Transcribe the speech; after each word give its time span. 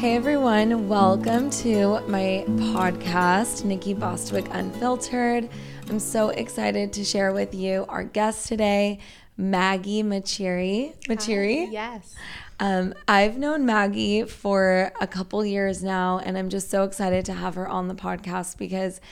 Hey 0.00 0.16
everyone, 0.16 0.88
welcome 0.88 1.50
to 1.50 2.00
my 2.08 2.46
podcast, 2.48 3.66
Nikki 3.66 3.92
Bostwick 3.92 4.46
Unfiltered. 4.50 5.50
I'm 5.90 5.98
so 5.98 6.30
excited 6.30 6.94
to 6.94 7.04
share 7.04 7.34
with 7.34 7.54
you 7.54 7.84
our 7.86 8.02
guest 8.02 8.48
today, 8.48 8.98
Maggie 9.36 10.02
Maceri. 10.02 10.94
Maceri? 11.04 11.70
Yes. 11.70 12.14
Um, 12.58 12.94
I've 13.08 13.36
known 13.36 13.66
Maggie 13.66 14.24
for 14.24 14.90
a 15.02 15.06
couple 15.06 15.44
years 15.44 15.82
now, 15.82 16.18
and 16.18 16.38
I'm 16.38 16.48
just 16.48 16.70
so 16.70 16.84
excited 16.84 17.26
to 17.26 17.34
have 17.34 17.54
her 17.56 17.68
on 17.68 17.88
the 17.88 17.94
podcast 17.94 18.56
because 18.56 19.02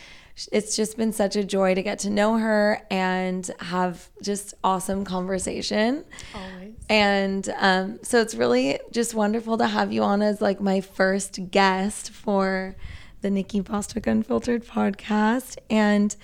it's 0.53 0.77
just 0.77 0.97
been 0.97 1.13
such 1.13 1.37
a 1.37 1.45
joy 1.45 1.75
to 1.75 1.83
get 1.83 1.99
to 2.01 2.11
know 2.11 2.39
her 2.39 2.83
and 2.91 3.51
have 3.61 4.09
just 4.23 4.55
awesome 4.63 5.05
conversation. 5.05 6.05
Always. 6.35 6.75
And 6.89 7.49
um, 7.59 7.99
so 8.03 8.21
it's 8.21 8.35
really 8.35 8.79
just 8.91 9.15
wonderful 9.15 9.59
to 9.59 9.67
have 9.67 9.93
you 9.93 10.03
on 10.03 10.23
as 10.23 10.41
like 10.41 10.61
my 10.61 10.81
first 10.81 11.51
guest 11.51 12.11
for 12.11 12.77
the 13.21 13.31
Nikki 13.31 13.61
Bostwick 13.61 14.07
Unfiltered 14.07 14.65
podcast. 14.65 15.59
And 15.69 16.15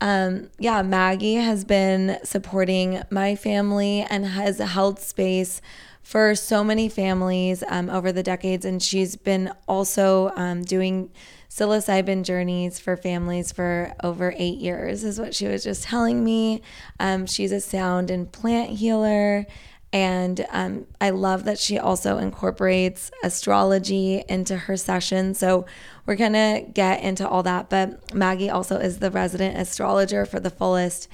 um, 0.00 0.50
yeah, 0.58 0.82
Maggie 0.82 1.36
has 1.36 1.64
been 1.64 2.18
supporting 2.24 3.02
my 3.10 3.36
family 3.36 4.04
and 4.10 4.26
has 4.26 4.58
held 4.58 4.98
space 4.98 5.62
for 6.02 6.34
so 6.34 6.64
many 6.64 6.88
families 6.88 7.62
um, 7.68 7.88
over 7.88 8.10
the 8.10 8.22
decades. 8.24 8.64
And 8.64 8.82
she's 8.82 9.14
been 9.14 9.52
also 9.68 10.32
um, 10.34 10.62
doing 10.62 11.10
psilocybin 11.52 12.22
journeys 12.22 12.78
for 12.78 12.96
families 12.96 13.52
for 13.52 13.94
over 14.02 14.34
eight 14.38 14.58
years, 14.58 15.04
is 15.04 15.20
what 15.20 15.34
she 15.34 15.46
was 15.46 15.62
just 15.62 15.82
telling 15.82 16.24
me. 16.24 16.62
Um, 16.98 17.26
she's 17.26 17.52
a 17.52 17.60
sound 17.60 18.10
and 18.10 18.32
plant 18.32 18.70
healer. 18.70 19.46
And 19.92 20.46
um, 20.50 20.86
I 21.02 21.10
love 21.10 21.44
that 21.44 21.58
she 21.58 21.78
also 21.78 22.16
incorporates 22.16 23.10
astrology 23.22 24.24
into 24.26 24.56
her 24.56 24.78
session. 24.78 25.34
So 25.34 25.66
we're 26.06 26.16
going 26.16 26.32
to 26.32 26.64
get 26.72 27.02
into 27.02 27.28
all 27.28 27.42
that. 27.42 27.68
But 27.68 28.14
Maggie 28.14 28.48
also 28.48 28.78
is 28.78 29.00
the 29.00 29.10
resident 29.10 29.58
astrologer 29.58 30.24
for 30.24 30.40
the 30.40 30.48
fullest 30.48 31.06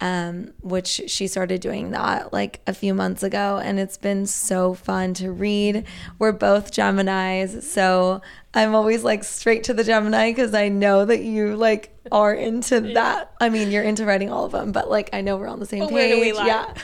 um, 0.00 0.52
which 0.62 1.02
she 1.08 1.26
started 1.26 1.60
doing 1.60 1.90
that 1.90 2.32
like 2.32 2.60
a 2.66 2.72
few 2.72 2.94
months 2.94 3.22
ago. 3.22 3.60
And 3.62 3.78
it's 3.78 3.98
been 3.98 4.26
so 4.26 4.74
fun 4.74 5.14
to 5.14 5.30
read. 5.30 5.84
We're 6.18 6.32
both 6.32 6.72
Geminis. 6.72 7.62
So 7.62 8.22
I'm 8.54 8.74
always 8.74 9.04
like 9.04 9.24
straight 9.24 9.64
to 9.64 9.74
the 9.74 9.84
Gemini 9.84 10.30
because 10.30 10.54
I 10.54 10.68
know 10.68 11.04
that 11.04 11.22
you 11.22 11.54
like 11.56 11.94
are 12.10 12.32
into 12.32 12.80
that. 12.94 13.32
I 13.40 13.50
mean, 13.50 13.70
you're 13.70 13.82
into 13.82 14.06
writing 14.06 14.30
all 14.30 14.44
of 14.44 14.52
them, 14.52 14.72
but 14.72 14.90
like 14.90 15.10
I 15.12 15.20
know 15.20 15.36
we're 15.36 15.48
on 15.48 15.60
the 15.60 15.66
same 15.66 15.80
But 15.80 15.90
page. 15.90 15.94
where 15.94 16.08
do 16.08 16.20
we? 16.20 16.32
Yeah. 16.32 16.74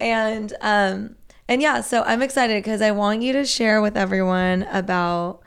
And, 0.00 0.52
um, 0.60 1.16
and 1.48 1.60
yeah, 1.60 1.80
so 1.80 2.02
I'm 2.02 2.22
excited 2.22 2.62
because 2.62 2.80
I 2.82 2.92
want 2.92 3.22
you 3.22 3.32
to 3.34 3.44
share 3.44 3.82
with 3.82 3.96
everyone 3.96 4.62
about, 4.64 5.40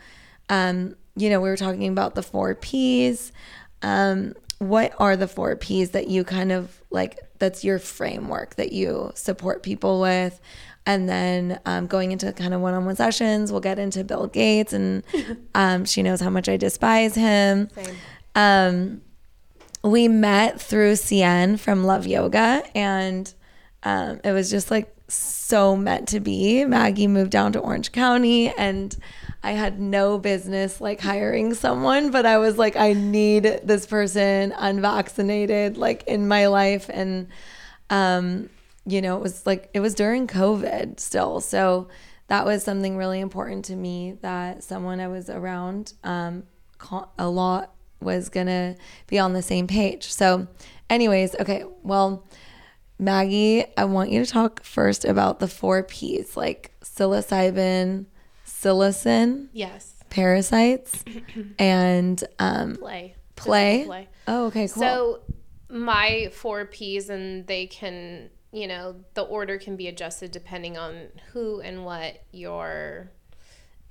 um, 0.50 0.96
you 1.16 1.30
know, 1.30 1.40
we 1.40 1.50
were 1.50 1.58
talking 1.58 1.88
about 1.88 2.16
the 2.16 2.22
four 2.22 2.54
P's. 2.54 3.32
Um, 3.82 4.34
what 4.60 4.94
are 5.00 5.16
the 5.16 5.28
four 5.28 5.56
P's 5.56 5.92
that 5.92 6.08
you 6.08 6.24
kind 6.24 6.52
of 6.52 6.82
like, 6.90 7.20
that's 7.40 7.64
your 7.64 7.80
framework 7.80 8.56
that 8.56 8.72
you 8.72 9.12
support 9.16 9.64
people 9.64 10.02
with? 10.02 10.40
And 10.86 11.10
then 11.10 11.60
um, 11.66 11.88
going 11.88 12.14
into 12.14 12.32
kind 12.32 12.54
of 12.54 12.62
one 12.62 12.74
on 12.74 12.86
one 12.86 12.96
sessions, 12.96 13.52
we'll 13.52 13.62
get 13.62 13.78
into 13.78 14.06
Bill 14.06 14.28
Gates, 14.28 14.72
and 14.72 15.04
um, 15.56 15.84
she 15.84 16.02
knows 16.02 16.22
how 16.22 16.30
much 16.30 16.48
I 16.48 16.56
despise 16.56 17.14
him. 17.14 17.70
Same. 17.72 17.96
Um, 18.36 19.02
we 19.84 20.08
met 20.08 20.62
through 20.62 20.94
CN 20.94 21.60
from 21.60 21.84
Love 21.84 22.08
Yoga, 22.08 22.64
and 22.74 23.32
um, 23.84 24.22
it 24.24 24.32
was 24.32 24.50
just 24.50 24.72
like 24.72 24.94
so 25.10 25.76
meant 25.76 26.08
to 26.10 26.20
be. 26.20 26.64
Maggie 26.66 27.08
moved 27.08 27.32
down 27.32 27.52
to 27.54 27.60
Orange 27.60 27.92
County, 27.92 28.50
and 28.58 28.96
I 29.48 29.52
had 29.52 29.80
no 29.80 30.20
business 30.20 30.82
like 30.82 31.00
hiring 31.00 31.54
someone, 31.54 32.12
but 32.12 32.26
I 32.26 32.38
was 32.38 32.58
like, 32.58 32.76
I 32.76 32.92
need 32.92 33.44
this 33.64 33.86
person 33.86 34.52
unvaccinated, 34.52 35.78
like 35.78 36.04
in 36.04 36.28
my 36.28 36.48
life, 36.48 36.90
and 36.94 37.30
um, 37.90 38.50
you 38.86 39.02
know, 39.02 39.16
it 39.16 39.24
was 39.24 39.46
like 39.46 39.70
it 39.74 39.80
was 39.80 39.96
during 39.96 40.28
COVID 40.28 41.00
still, 41.00 41.40
so 41.40 41.88
that 42.28 42.46
was 42.46 42.62
something 42.62 42.98
really 42.98 43.22
important 43.22 43.64
to 43.66 43.76
me 43.78 44.18
that 44.22 44.66
someone 44.66 45.00
I 45.00 45.08
was 45.08 45.30
around 45.30 45.94
um, 46.04 46.44
a 47.18 47.30
lot 47.30 47.74
was 48.02 48.28
gonna 48.28 48.76
be 49.08 49.18
on 49.18 49.32
the 49.32 49.42
same 49.42 49.66
page. 49.66 50.12
So, 50.12 50.48
anyways, 50.90 51.36
okay, 51.40 51.64
well, 51.84 52.28
Maggie, 53.00 53.64
I 53.78 53.86
want 53.86 54.10
you 54.10 54.26
to 54.26 54.30
talk 54.30 54.62
first 54.62 55.06
about 55.06 55.40
the 55.40 55.48
four 55.48 55.84
P's 55.84 56.36
like 56.36 56.74
psilocybin, 56.82 58.08
psilocin, 58.62 59.48
Yes. 59.54 59.96
parasites, 60.10 61.04
and 61.60 62.24
um, 62.40 62.76
Play. 62.76 63.16
play. 63.36 63.84
Play. 63.86 64.08
Oh, 64.28 64.46
okay, 64.48 64.68
cool. 64.68 64.82
So 64.82 65.20
my 65.70 66.30
four 66.34 66.66
P's 66.66 67.10
and 67.10 67.46
they 67.48 67.68
can, 67.68 68.30
you 68.52 68.68
know, 68.68 68.96
the 69.14 69.22
order 69.22 69.58
can 69.58 69.76
be 69.76 69.88
adjusted 69.88 70.32
depending 70.32 70.78
on 70.78 71.08
who 71.34 71.60
and 71.60 71.86
what 71.86 72.24
your 72.32 73.12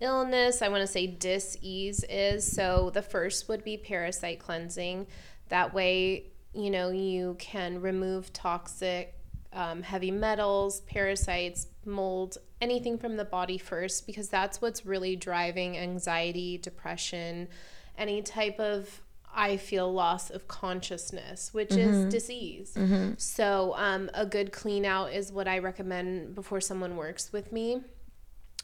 illness, 0.01 0.63
I 0.63 0.69
want 0.69 0.83
to 0.83 0.87
say 0.87 1.07
dis-ease 1.07 2.05
is. 2.09 2.51
So 2.51 2.91
the 2.93 3.03
first 3.03 3.49
would 3.49 3.65
be 3.65 3.77
parasite 3.77 4.41
cleansing. 4.41 5.07
That 5.49 5.73
way, 5.73 6.25
you 6.55 6.71
know, 6.71 6.91
you 6.91 7.37
can 7.39 7.81
remove 7.81 8.33
toxic 8.33 9.15
um, 9.57 9.83
heavy 9.83 10.11
metals, 10.11 10.83
parasites, 10.83 11.67
mold, 11.85 12.37
anything 12.61 12.99
from 12.99 13.17
the 13.17 13.25
body 13.25 13.59
first, 13.59 14.07
because 14.07 14.29
that's 14.29 14.61
what's 14.61 14.85
really 14.87 15.17
driving 15.17 15.77
anxiety, 15.79 16.59
depression, 16.59 17.49
any 17.97 18.21
type 18.23 18.61
of, 18.61 19.03
I 19.35 19.57
feel, 19.57 19.93
loss 19.93 20.31
of 20.31 20.47
consciousness, 20.47 21.53
which 21.55 21.73
is 21.73 22.05
disease. 22.13 22.77
So, 23.17 23.75
um, 23.77 24.11
a 24.15 24.27
good 24.27 24.53
clean 24.53 24.85
out 24.85 25.13
is 25.13 25.33
what 25.33 25.49
I 25.49 25.59
recommend 25.59 26.35
before 26.35 26.61
someone 26.61 26.97
works 26.97 27.33
with 27.33 27.51
me. 27.51 27.81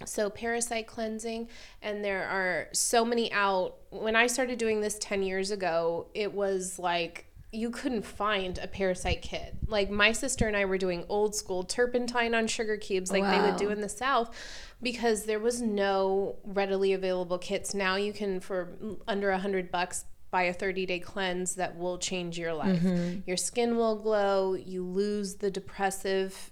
So, 0.04 0.28
parasite 0.30 0.86
cleansing, 0.86 1.48
and 1.80 2.04
there 2.04 2.26
are 2.26 2.68
so 2.72 3.04
many 3.04 3.32
out. 3.32 3.76
When 3.90 4.16
I 4.16 4.26
started 4.26 4.58
doing 4.58 4.80
this 4.80 4.98
10 5.00 5.22
years 5.22 5.50
ago, 5.50 6.08
it 6.14 6.32
was 6.32 6.78
like 6.78 7.26
you 7.52 7.70
couldn't 7.70 8.06
find 8.06 8.58
a 8.58 8.66
parasite 8.66 9.20
kit. 9.20 9.54
Like, 9.66 9.90
my 9.90 10.12
sister 10.12 10.48
and 10.48 10.56
I 10.56 10.64
were 10.64 10.78
doing 10.78 11.04
old 11.08 11.34
school 11.34 11.64
turpentine 11.64 12.34
on 12.34 12.46
sugar 12.46 12.78
cubes, 12.78 13.12
like 13.12 13.22
they 13.24 13.40
would 13.46 13.56
do 13.58 13.68
in 13.68 13.82
the 13.82 13.90
South, 13.90 14.34
because 14.80 15.24
there 15.24 15.38
was 15.38 15.60
no 15.60 16.36
readily 16.44 16.94
available 16.94 17.36
kits. 17.38 17.74
Now 17.74 17.96
you 17.96 18.14
can, 18.14 18.40
for 18.40 18.70
under 19.06 19.30
a 19.30 19.38
hundred 19.38 19.70
bucks, 19.70 20.06
buy 20.30 20.44
a 20.44 20.52
30 20.54 20.86
day 20.86 20.98
cleanse 20.98 21.56
that 21.56 21.76
will 21.76 21.98
change 21.98 22.38
your 22.38 22.54
life. 22.54 22.82
Your 23.26 23.36
skin 23.36 23.76
will 23.76 23.96
glow, 23.96 24.54
you 24.54 24.82
lose 24.82 25.34
the 25.34 25.50
depressive 25.50 26.50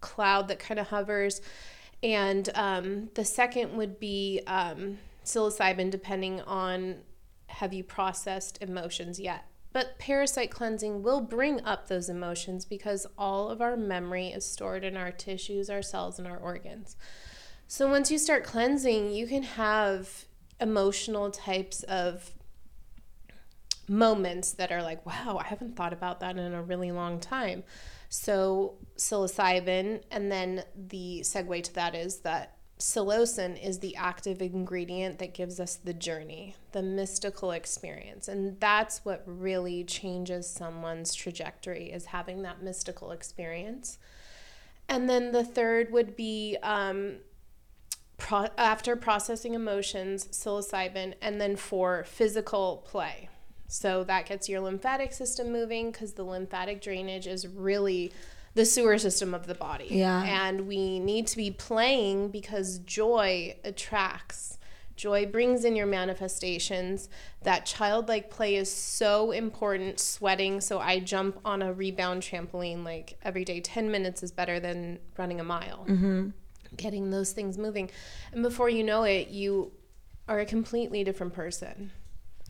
cloud 0.00 0.48
that 0.48 0.58
kind 0.58 0.80
of 0.80 0.88
hovers. 0.88 1.40
And 2.02 2.50
um, 2.56 3.10
the 3.14 3.24
second 3.24 3.76
would 3.76 4.00
be 4.00 4.40
um, 4.48 4.98
psilocybin, 5.24 5.92
depending 5.92 6.40
on 6.40 6.96
have 7.46 7.72
you 7.72 7.84
processed 7.84 8.60
emotions 8.60 9.20
yet. 9.20 9.44
But 9.72 9.98
parasite 9.98 10.50
cleansing 10.50 11.02
will 11.02 11.20
bring 11.20 11.64
up 11.64 11.88
those 11.88 12.08
emotions 12.08 12.64
because 12.64 13.06
all 13.16 13.48
of 13.48 13.62
our 13.62 13.76
memory 13.76 14.28
is 14.28 14.44
stored 14.44 14.84
in 14.84 14.96
our 14.96 15.10
tissues, 15.10 15.70
our 15.70 15.82
cells, 15.82 16.18
and 16.18 16.28
our 16.28 16.36
organs. 16.36 16.96
So 17.66 17.88
once 17.88 18.10
you 18.10 18.18
start 18.18 18.44
cleansing, 18.44 19.12
you 19.12 19.26
can 19.26 19.42
have 19.42 20.26
emotional 20.60 21.30
types 21.30 21.82
of 21.84 22.32
moments 23.88 24.52
that 24.52 24.70
are 24.70 24.82
like, 24.82 25.04
wow, 25.06 25.38
I 25.42 25.44
haven't 25.44 25.76
thought 25.76 25.92
about 25.92 26.20
that 26.20 26.36
in 26.36 26.52
a 26.52 26.62
really 26.62 26.92
long 26.92 27.18
time. 27.18 27.64
So 28.08 28.74
psilocybin, 28.96 30.02
and 30.10 30.30
then 30.30 30.64
the 30.76 31.20
segue 31.24 31.62
to 31.62 31.74
that 31.74 31.94
is 31.94 32.20
that 32.20 32.51
psilocin 32.82 33.62
is 33.64 33.78
the 33.78 33.94
active 33.94 34.42
ingredient 34.42 35.20
that 35.20 35.32
gives 35.32 35.60
us 35.60 35.76
the 35.76 35.94
journey, 35.94 36.56
the 36.72 36.82
mystical 36.82 37.52
experience. 37.52 38.26
And 38.26 38.58
that's 38.58 39.04
what 39.04 39.22
really 39.24 39.84
changes 39.84 40.50
someone's 40.50 41.14
trajectory 41.14 41.92
is 41.92 42.06
having 42.06 42.42
that 42.42 42.60
mystical 42.60 43.12
experience. 43.12 43.98
And 44.88 45.08
then 45.08 45.30
the 45.30 45.44
third 45.44 45.92
would 45.92 46.16
be 46.16 46.56
um, 46.64 47.18
pro- 48.18 48.48
after 48.58 48.96
processing 48.96 49.54
emotions, 49.54 50.26
psilocybin, 50.32 51.14
and 51.22 51.40
then 51.40 51.54
for 51.54 52.02
physical 52.02 52.84
play. 52.84 53.28
So 53.68 54.02
that 54.04 54.26
gets 54.26 54.48
your 54.48 54.60
lymphatic 54.60 55.12
system 55.12 55.52
moving 55.52 55.92
because 55.92 56.14
the 56.14 56.24
lymphatic 56.24 56.82
drainage 56.82 57.28
is 57.28 57.46
really 57.46 58.12
the 58.54 58.64
sewer 58.64 58.98
system 58.98 59.34
of 59.34 59.46
the 59.46 59.54
body. 59.54 59.88
Yeah. 59.90 60.22
And 60.22 60.66
we 60.66 60.98
need 61.00 61.26
to 61.28 61.36
be 61.36 61.50
playing 61.50 62.28
because 62.28 62.78
joy 62.78 63.56
attracts. 63.64 64.58
Joy 64.94 65.26
brings 65.26 65.64
in 65.64 65.74
your 65.74 65.86
manifestations. 65.86 67.08
That 67.42 67.64
childlike 67.64 68.30
play 68.30 68.56
is 68.56 68.72
so 68.72 69.30
important. 69.30 69.98
Sweating. 69.98 70.60
So 70.60 70.80
I 70.80 71.00
jump 71.00 71.40
on 71.44 71.62
a 71.62 71.72
rebound 71.72 72.22
trampoline 72.22 72.84
like 72.84 73.18
every 73.22 73.44
day. 73.44 73.60
10 73.60 73.90
minutes 73.90 74.22
is 74.22 74.32
better 74.32 74.60
than 74.60 74.98
running 75.16 75.40
a 75.40 75.44
mile. 75.44 75.86
Getting 76.76 77.10
those 77.10 77.32
things 77.32 77.58
moving. 77.58 77.90
And 78.32 78.42
before 78.42 78.68
you 78.68 78.84
know 78.84 79.04
it, 79.04 79.28
you 79.28 79.72
are 80.28 80.40
a 80.40 80.46
completely 80.46 81.04
different 81.04 81.32
person. 81.32 81.90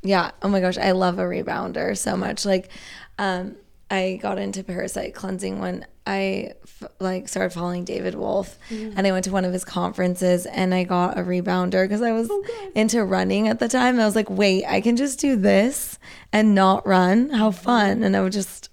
Yeah. 0.02 0.32
Oh 0.42 0.48
my 0.48 0.60
gosh, 0.60 0.78
I 0.78 0.90
love 0.90 1.18
a 1.18 1.22
rebounder 1.22 1.96
so 1.96 2.16
much. 2.16 2.44
Like, 2.44 2.70
um, 3.18 3.56
I 3.92 4.18
got 4.22 4.38
into 4.38 4.64
parasite 4.64 5.14
cleansing 5.14 5.60
when 5.60 5.86
I 6.06 6.54
f- 6.64 6.90
like 6.98 7.28
started 7.28 7.50
following 7.52 7.84
David 7.84 8.14
Wolfe, 8.14 8.58
Mm-hmm. 8.70 8.94
and 8.96 9.06
I 9.06 9.12
went 9.12 9.24
to 9.26 9.32
one 9.32 9.44
of 9.44 9.52
his 9.52 9.64
conferences, 9.64 10.46
and 10.46 10.74
I 10.74 10.82
got 10.84 11.18
a 11.18 11.22
rebounder 11.22 11.84
because 11.84 12.02
I 12.02 12.12
was 12.12 12.28
Oh, 12.30 12.44
into 12.74 13.04
running 13.04 13.48
at 13.48 13.58
the 13.60 13.68
time. 13.68 14.00
I 14.00 14.04
was 14.06 14.16
like, 14.16 14.30
wait, 14.30 14.64
I 14.66 14.80
can 14.80 14.96
just 14.96 15.20
do 15.20 15.36
this 15.36 15.98
and 16.32 16.54
not 16.54 16.86
run. 16.86 17.30
How 17.30 17.50
fun! 17.50 18.02
And 18.02 18.16
I 18.16 18.20
would 18.22 18.32
just 18.32 18.70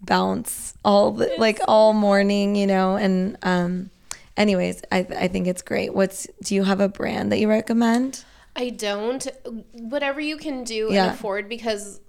bounce 0.00 0.74
all 0.84 1.10
the, 1.12 1.32
like 1.38 1.58
all 1.66 1.92
morning, 1.92 2.54
you 2.54 2.66
know. 2.66 2.96
And 2.96 3.36
um, 3.42 3.90
anyways, 4.36 4.82
I 4.92 4.98
I 5.24 5.28
think 5.28 5.46
it's 5.46 5.62
great. 5.62 5.94
What's 5.94 6.26
do 6.42 6.54
you 6.54 6.64
have 6.64 6.80
a 6.80 6.88
brand 6.88 7.32
that 7.32 7.38
you 7.38 7.48
recommend? 7.48 8.24
I 8.54 8.70
don't. 8.70 9.26
Whatever 9.72 10.20
you 10.20 10.36
can 10.36 10.64
do 10.64 10.88
Yeah. 10.90 11.06
and 11.06 11.14
afford 11.14 11.48
because 11.48 12.00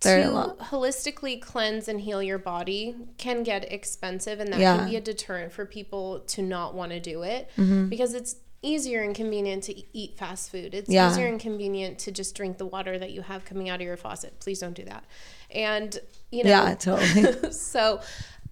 To 0.00 0.56
holistically 0.60 1.40
cleanse 1.40 1.86
and 1.88 2.00
heal 2.00 2.22
your 2.22 2.38
body 2.38 2.96
can 3.18 3.42
get 3.42 3.70
expensive 3.70 4.40
and 4.40 4.52
that 4.52 4.58
Yeah. 4.60 4.78
can 4.78 4.88
be 4.88 4.96
a 4.96 5.00
deterrent 5.00 5.52
for 5.52 5.66
people 5.66 6.20
to 6.20 6.42
not 6.42 6.74
want 6.74 6.92
to 6.92 7.00
do 7.00 7.22
it 7.22 7.50
Mm-hmm. 7.56 7.88
because 7.88 8.14
it's 8.14 8.36
easier 8.62 9.02
and 9.02 9.14
convenient 9.14 9.62
to 9.64 9.74
eat 9.96 10.16
fast 10.18 10.50
food. 10.50 10.74
It's 10.74 10.88
Yeah. 10.90 11.10
easier 11.10 11.26
and 11.26 11.40
convenient 11.40 11.98
to 12.00 12.12
just 12.12 12.34
drink 12.34 12.58
the 12.58 12.66
water 12.66 12.98
that 12.98 13.10
you 13.10 13.22
have 13.22 13.44
coming 13.44 13.68
out 13.70 13.76
of 13.80 13.86
your 13.86 13.96
faucet. 13.96 14.38
Please 14.40 14.58
don't 14.58 14.74
do 14.74 14.84
that. 14.84 15.04
And 15.50 15.98
you 16.30 16.44
know 16.44 16.50
Yeah, 16.50 16.74
totally. 16.74 17.52
so 17.52 18.00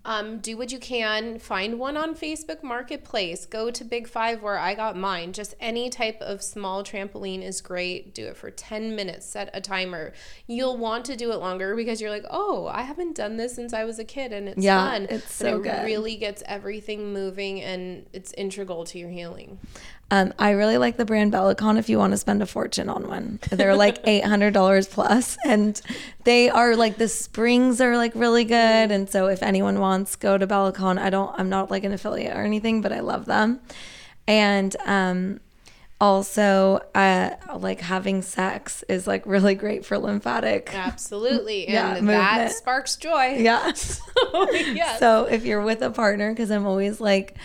um, 0.04 0.38
do 0.38 0.56
what 0.56 0.72
you 0.72 0.78
can. 0.78 1.38
Find 1.38 1.78
one 1.78 1.96
on 1.96 2.14
facebook 2.14 2.62
marketplace. 2.62 3.44
Go 3.44 3.70
to 3.70 3.84
big 3.84 4.08
five 4.08 4.42
where 4.42 4.58
i 4.58 4.74
got 4.74 4.96
mine. 4.96 5.32
Just 5.32 5.54
any 5.60 5.90
type 5.90 6.20
of 6.22 6.42
small 6.42 6.82
trampoline 6.82 7.42
is 7.42 7.60
great. 7.60 8.14
Do 8.14 8.26
it 8.28 8.36
for 8.36 8.50
10 8.50 8.94
minutes. 8.96 9.26
Set 9.26 9.50
a 9.52 9.60
timer. 9.60 10.12
You'll 10.46 10.76
want 10.78 11.04
to 11.06 11.16
do 11.16 11.32
it 11.32 11.36
longer 11.36 11.74
because 11.76 12.00
you're 12.00 12.10
like 12.10 12.24
oh 12.30 12.66
i 12.68 12.82
haven't 12.82 13.16
done 13.16 13.36
this 13.36 13.54
since 13.54 13.72
i 13.72 13.84
was 13.84 13.98
a 13.98 14.04
kid 14.04 14.32
and 14.32 14.48
it's 14.48 14.62
Yeah, 14.62 14.90
fun. 14.90 15.02
it's 15.10 15.22
but 15.24 15.30
so 15.30 15.56
it 15.58 15.62
good. 15.64 15.84
really 15.84 16.16
gets 16.16 16.42
everything 16.46 17.12
moving 17.12 17.60
and 17.60 18.06
it's 18.12 18.32
integral 18.34 18.84
to 18.86 18.98
your 18.98 19.10
healing 19.10 19.58
Um, 20.10 20.32
I 20.38 20.52
really 20.52 20.78
like 20.78 20.96
the 20.96 21.04
brand 21.04 21.32
Bellicon 21.32 21.78
if 21.78 21.90
you 21.90 21.98
want 21.98 22.12
to 22.12 22.16
spend 22.16 22.40
a 22.42 22.46
fortune 22.46 22.88
on 22.88 23.06
one. 23.08 23.38
They're 23.50 23.76
like 23.76 24.02
$800 24.04 24.88
plus 24.90 25.36
and 25.44 25.78
they 26.24 26.48
are 26.48 26.76
like 26.76 26.96
the 26.96 27.08
springs 27.08 27.78
are 27.82 27.96
like 27.96 28.12
really 28.14 28.44
good. 28.44 28.54
And 28.90 29.10
so 29.10 29.26
if 29.26 29.42
anyone 29.42 29.80
wants, 29.80 30.16
go 30.16 30.38
to 30.38 30.46
Bellicon. 30.46 30.98
I 30.98 31.10
don't, 31.10 31.38
I'm 31.38 31.50
not 31.50 31.70
like 31.70 31.84
an 31.84 31.92
affiliate 31.92 32.34
or 32.34 32.42
anything, 32.42 32.80
but 32.80 32.90
I 32.90 33.00
love 33.00 33.26
them. 33.26 33.60
And, 34.26 34.74
um, 34.86 35.40
also, 36.00 36.80
uh, 36.94 37.30
like 37.56 37.80
having 37.80 38.22
sex 38.22 38.84
is 38.88 39.06
like 39.08 39.26
really 39.26 39.56
great 39.56 39.84
for 39.84 39.98
lymphatic. 39.98 40.70
absolutely 40.74 41.66
and 41.66 41.74
Yeah, 41.74 41.94
that 41.94 42.02
movement. 42.04 42.52
sparks 42.52 42.96
joy 42.96 43.36
Yeah. 43.38 43.66
yes. 44.52 45.00
So 45.00 45.24
if 45.24 45.44
you're 45.44 45.62
with 45.62 45.82
a 45.82 45.90
partner, 45.90 46.30
because 46.30 46.50
I'm 46.52 46.66
always 46.66 47.00
like 47.00 47.36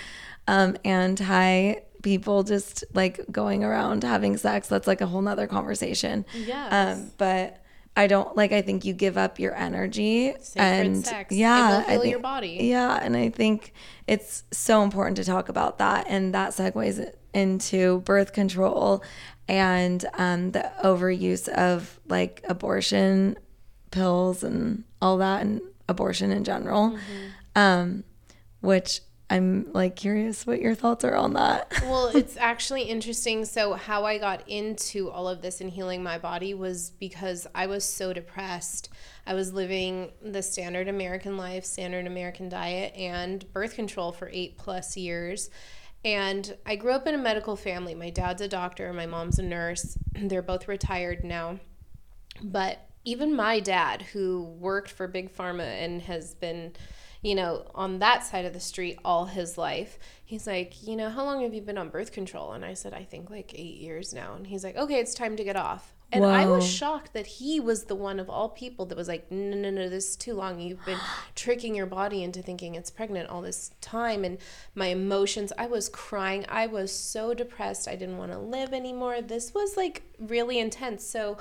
um, 0.47 0.77
anti 0.85 1.75
people 2.03 2.43
just 2.43 2.83
like 2.93 3.19
going 3.31 3.63
around 3.63 4.03
having 4.03 4.37
sex, 4.37 4.67
that's 4.67 4.85
like 4.85 5.01
a 5.01 5.07
whole 5.07 5.21
nother 5.21 5.47
conversation. 5.47 6.25
Yes. 6.35 6.97
Um, 6.99 7.11
but 7.17 7.63
I 7.95 8.07
don't 8.07 8.35
like. 8.35 8.51
I 8.51 8.61
think 8.61 8.85
you 8.85 8.93
give 8.93 9.17
up 9.17 9.39
your 9.39 9.55
energy 9.55 10.33
Sacred 10.39 10.65
and 10.65 11.05
sex. 11.05 11.33
Yeah, 11.33 11.83
I 11.87 11.97
think- 11.97 12.11
your 12.11 12.19
body. 12.19 12.59
Yeah, 12.61 12.99
and 13.01 13.15
I 13.15 13.29
think 13.29 13.73
it's 14.07 14.43
so 14.51 14.83
important 14.83 15.17
to 15.17 15.23
talk 15.23 15.49
about 15.49 15.77
that, 15.79 16.05
and 16.07 16.33
that 16.33 16.51
segues 16.51 17.11
into 17.33 18.01
birth 18.01 18.33
control 18.33 19.03
and 19.47 20.05
um, 20.15 20.51
the 20.51 20.71
overuse 20.83 21.47
of 21.49 21.99
like 22.07 22.43
abortion 22.47 23.37
pills 23.91 24.43
and 24.43 24.83
all 25.01 25.17
that, 25.17 25.41
and 25.41 25.61
abortion 25.87 26.31
in 26.31 26.43
general. 26.43 26.91
Mm-hmm. 26.91 27.27
Um, 27.55 28.03
which 28.61 29.01
I'm 29.29 29.71
like 29.73 29.95
curious 29.95 30.45
what 30.45 30.61
your 30.61 30.75
thoughts 30.75 31.03
are 31.03 31.15
on 31.15 31.33
that. 31.33 31.71
well, 31.83 32.07
it's 32.07 32.37
actually 32.37 32.83
interesting. 32.83 33.45
So, 33.45 33.73
how 33.73 34.05
I 34.05 34.17
got 34.17 34.47
into 34.47 35.09
all 35.09 35.27
of 35.27 35.41
this 35.41 35.61
and 35.61 35.69
healing 35.69 36.03
my 36.03 36.17
body 36.17 36.53
was 36.53 36.91
because 36.91 37.47
I 37.55 37.67
was 37.67 37.85
so 37.85 38.13
depressed. 38.13 38.89
I 39.25 39.33
was 39.33 39.53
living 39.53 40.11
the 40.21 40.43
standard 40.43 40.87
American 40.87 41.37
life, 41.37 41.65
standard 41.65 42.05
American 42.05 42.49
diet, 42.49 42.93
and 42.95 43.51
birth 43.53 43.75
control 43.75 44.11
for 44.11 44.29
eight 44.31 44.57
plus 44.57 44.97
years. 44.97 45.49
And 46.05 46.57
I 46.65 46.75
grew 46.75 46.91
up 46.91 47.07
in 47.07 47.15
a 47.15 47.19
medical 47.19 47.55
family. 47.55 47.95
My 47.95 48.09
dad's 48.09 48.41
a 48.41 48.47
doctor, 48.47 48.91
my 48.91 49.05
mom's 49.05 49.39
a 49.39 49.43
nurse. 49.43 49.97
They're 50.13 50.41
both 50.41 50.67
retired 50.67 51.23
now. 51.23 51.59
But 52.41 52.89
even 53.05 53.35
my 53.35 53.59
dad, 53.59 54.01
who 54.01 54.43
worked 54.43 54.91
for 54.91 55.07
Big 55.07 55.33
Pharma 55.33 55.65
and 55.83 56.01
has 56.03 56.33
been, 56.35 56.73
you 57.23 57.35
know, 57.35 57.65
on 57.73 57.99
that 57.99 58.23
side 58.25 58.45
of 58.45 58.53
the 58.53 58.59
street 58.59 58.99
all 59.03 59.25
his 59.25 59.57
life, 59.57 59.97
he's 60.25 60.45
like, 60.45 60.85
you 60.85 60.95
know, 60.95 61.09
how 61.09 61.23
long 61.23 61.41
have 61.41 61.53
you 61.53 61.61
been 61.61 61.77
on 61.77 61.89
birth 61.89 62.11
control? 62.11 62.51
And 62.51 62.63
I 62.63 62.73
said, 62.73 62.93
I 62.93 63.03
think 63.03 63.29
like 63.29 63.53
eight 63.55 63.77
years 63.77 64.13
now. 64.13 64.35
And 64.35 64.45
he's 64.45 64.63
like, 64.63 64.75
okay, 64.75 64.99
it's 64.99 65.13
time 65.13 65.37
to 65.37 65.43
get 65.43 65.55
off. 65.55 65.93
And 66.11 66.25
I 66.25 66.45
was 66.45 66.67
shocked 66.67 67.13
that 67.13 67.25
he 67.25 67.59
was 67.59 67.85
the 67.85 67.95
one 67.95 68.19
of 68.19 68.29
all 68.29 68.49
people 68.49 68.85
that 68.87 68.97
was 68.97 69.07
like, 69.07 69.31
no, 69.31 69.57
no, 69.57 69.71
no, 69.71 69.89
this 69.89 70.11
is 70.11 70.15
too 70.15 70.35
long. 70.35 70.59
You've 70.59 70.85
been 70.85 70.99
tricking 71.35 71.73
your 71.73 71.87
body 71.87 72.21
into 72.21 72.43
thinking 72.43 72.75
it's 72.75 72.91
pregnant 72.91 73.29
all 73.29 73.41
this 73.41 73.71
time. 73.81 74.23
And 74.23 74.37
my 74.75 74.87
emotions, 74.87 75.51
I 75.57 75.65
was 75.65 75.89
crying. 75.89 76.45
I 76.49 76.67
was 76.67 76.91
so 76.91 77.33
depressed. 77.33 77.87
I 77.87 77.95
didn't 77.95 78.17
want 78.17 78.31
to 78.31 78.37
live 78.37 78.73
anymore. 78.73 79.21
This 79.21 79.55
was 79.55 79.75
like 79.75 80.03
really 80.19 80.59
intense. 80.59 81.03
So, 81.03 81.37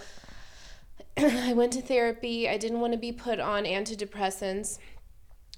I 1.18 1.52
went 1.52 1.74
to 1.74 1.82
therapy. 1.82 2.48
I 2.48 2.56
didn't 2.56 2.80
want 2.80 2.94
to 2.94 2.98
be 2.98 3.12
put 3.12 3.38
on 3.38 3.64
antidepressants. 3.64 4.78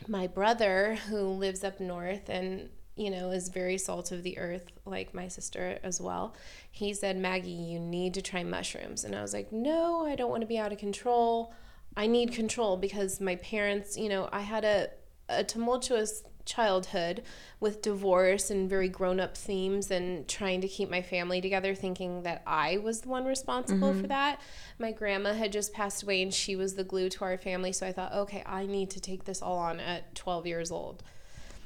My 0.08 0.26
brother, 0.26 0.96
who 1.08 1.20
lives 1.20 1.64
up 1.64 1.80
north 1.80 2.28
and 2.28 2.68
you 2.96 3.10
know 3.10 3.30
is 3.30 3.48
very 3.48 3.78
salt 3.78 4.12
of 4.12 4.22
the 4.22 4.38
earth, 4.38 4.70
like 4.84 5.14
my 5.14 5.28
sister 5.28 5.78
as 5.82 6.00
well, 6.00 6.34
he 6.70 6.92
said, 6.94 7.16
"Maggie, 7.16 7.50
you 7.50 7.80
need 7.80 8.14
to 8.14 8.22
try 8.22 8.42
mushrooms." 8.44 9.04
And 9.04 9.14
I 9.14 9.22
was 9.22 9.32
like, 9.32 9.52
"No, 9.52 10.06
I 10.06 10.14
don't 10.16 10.30
want 10.30 10.42
to 10.42 10.46
be 10.46 10.58
out 10.58 10.72
of 10.72 10.78
control. 10.78 11.52
I 11.96 12.06
need 12.06 12.32
control 12.32 12.76
because 12.76 13.20
my 13.20 13.36
parents, 13.36 13.96
you 13.96 14.08
know, 14.08 14.28
I 14.32 14.40
had 14.40 14.64
a 14.64 14.90
a 15.28 15.42
tumultuous 15.44 16.22
childhood 16.44 17.22
with 17.60 17.82
divorce 17.82 18.50
and 18.50 18.68
very 18.68 18.88
grown 18.88 19.20
up 19.20 19.36
themes 19.36 19.90
and 19.90 20.28
trying 20.28 20.60
to 20.60 20.68
keep 20.68 20.90
my 20.90 21.02
family 21.02 21.40
together, 21.40 21.74
thinking 21.74 22.22
that 22.22 22.42
I 22.46 22.78
was 22.78 23.02
the 23.02 23.08
one 23.08 23.24
responsible 23.24 23.92
for 23.92 23.98
mm-hmm. 23.98 24.08
that. 24.08 24.40
My 24.78 24.92
grandma 24.92 25.32
had 25.32 25.52
just 25.52 25.72
passed 25.72 26.02
away 26.02 26.22
and 26.22 26.32
she 26.32 26.56
was 26.56 26.74
the 26.74 26.84
glue 26.84 27.08
to 27.10 27.24
our 27.24 27.38
family. 27.38 27.72
So 27.72 27.86
I 27.86 27.92
thought, 27.92 28.12
okay, 28.12 28.42
I 28.44 28.66
need 28.66 28.90
to 28.90 29.00
take 29.00 29.24
this 29.24 29.42
all 29.42 29.58
on 29.58 29.80
at 29.80 30.14
12 30.14 30.46
years 30.46 30.70
old. 30.70 31.02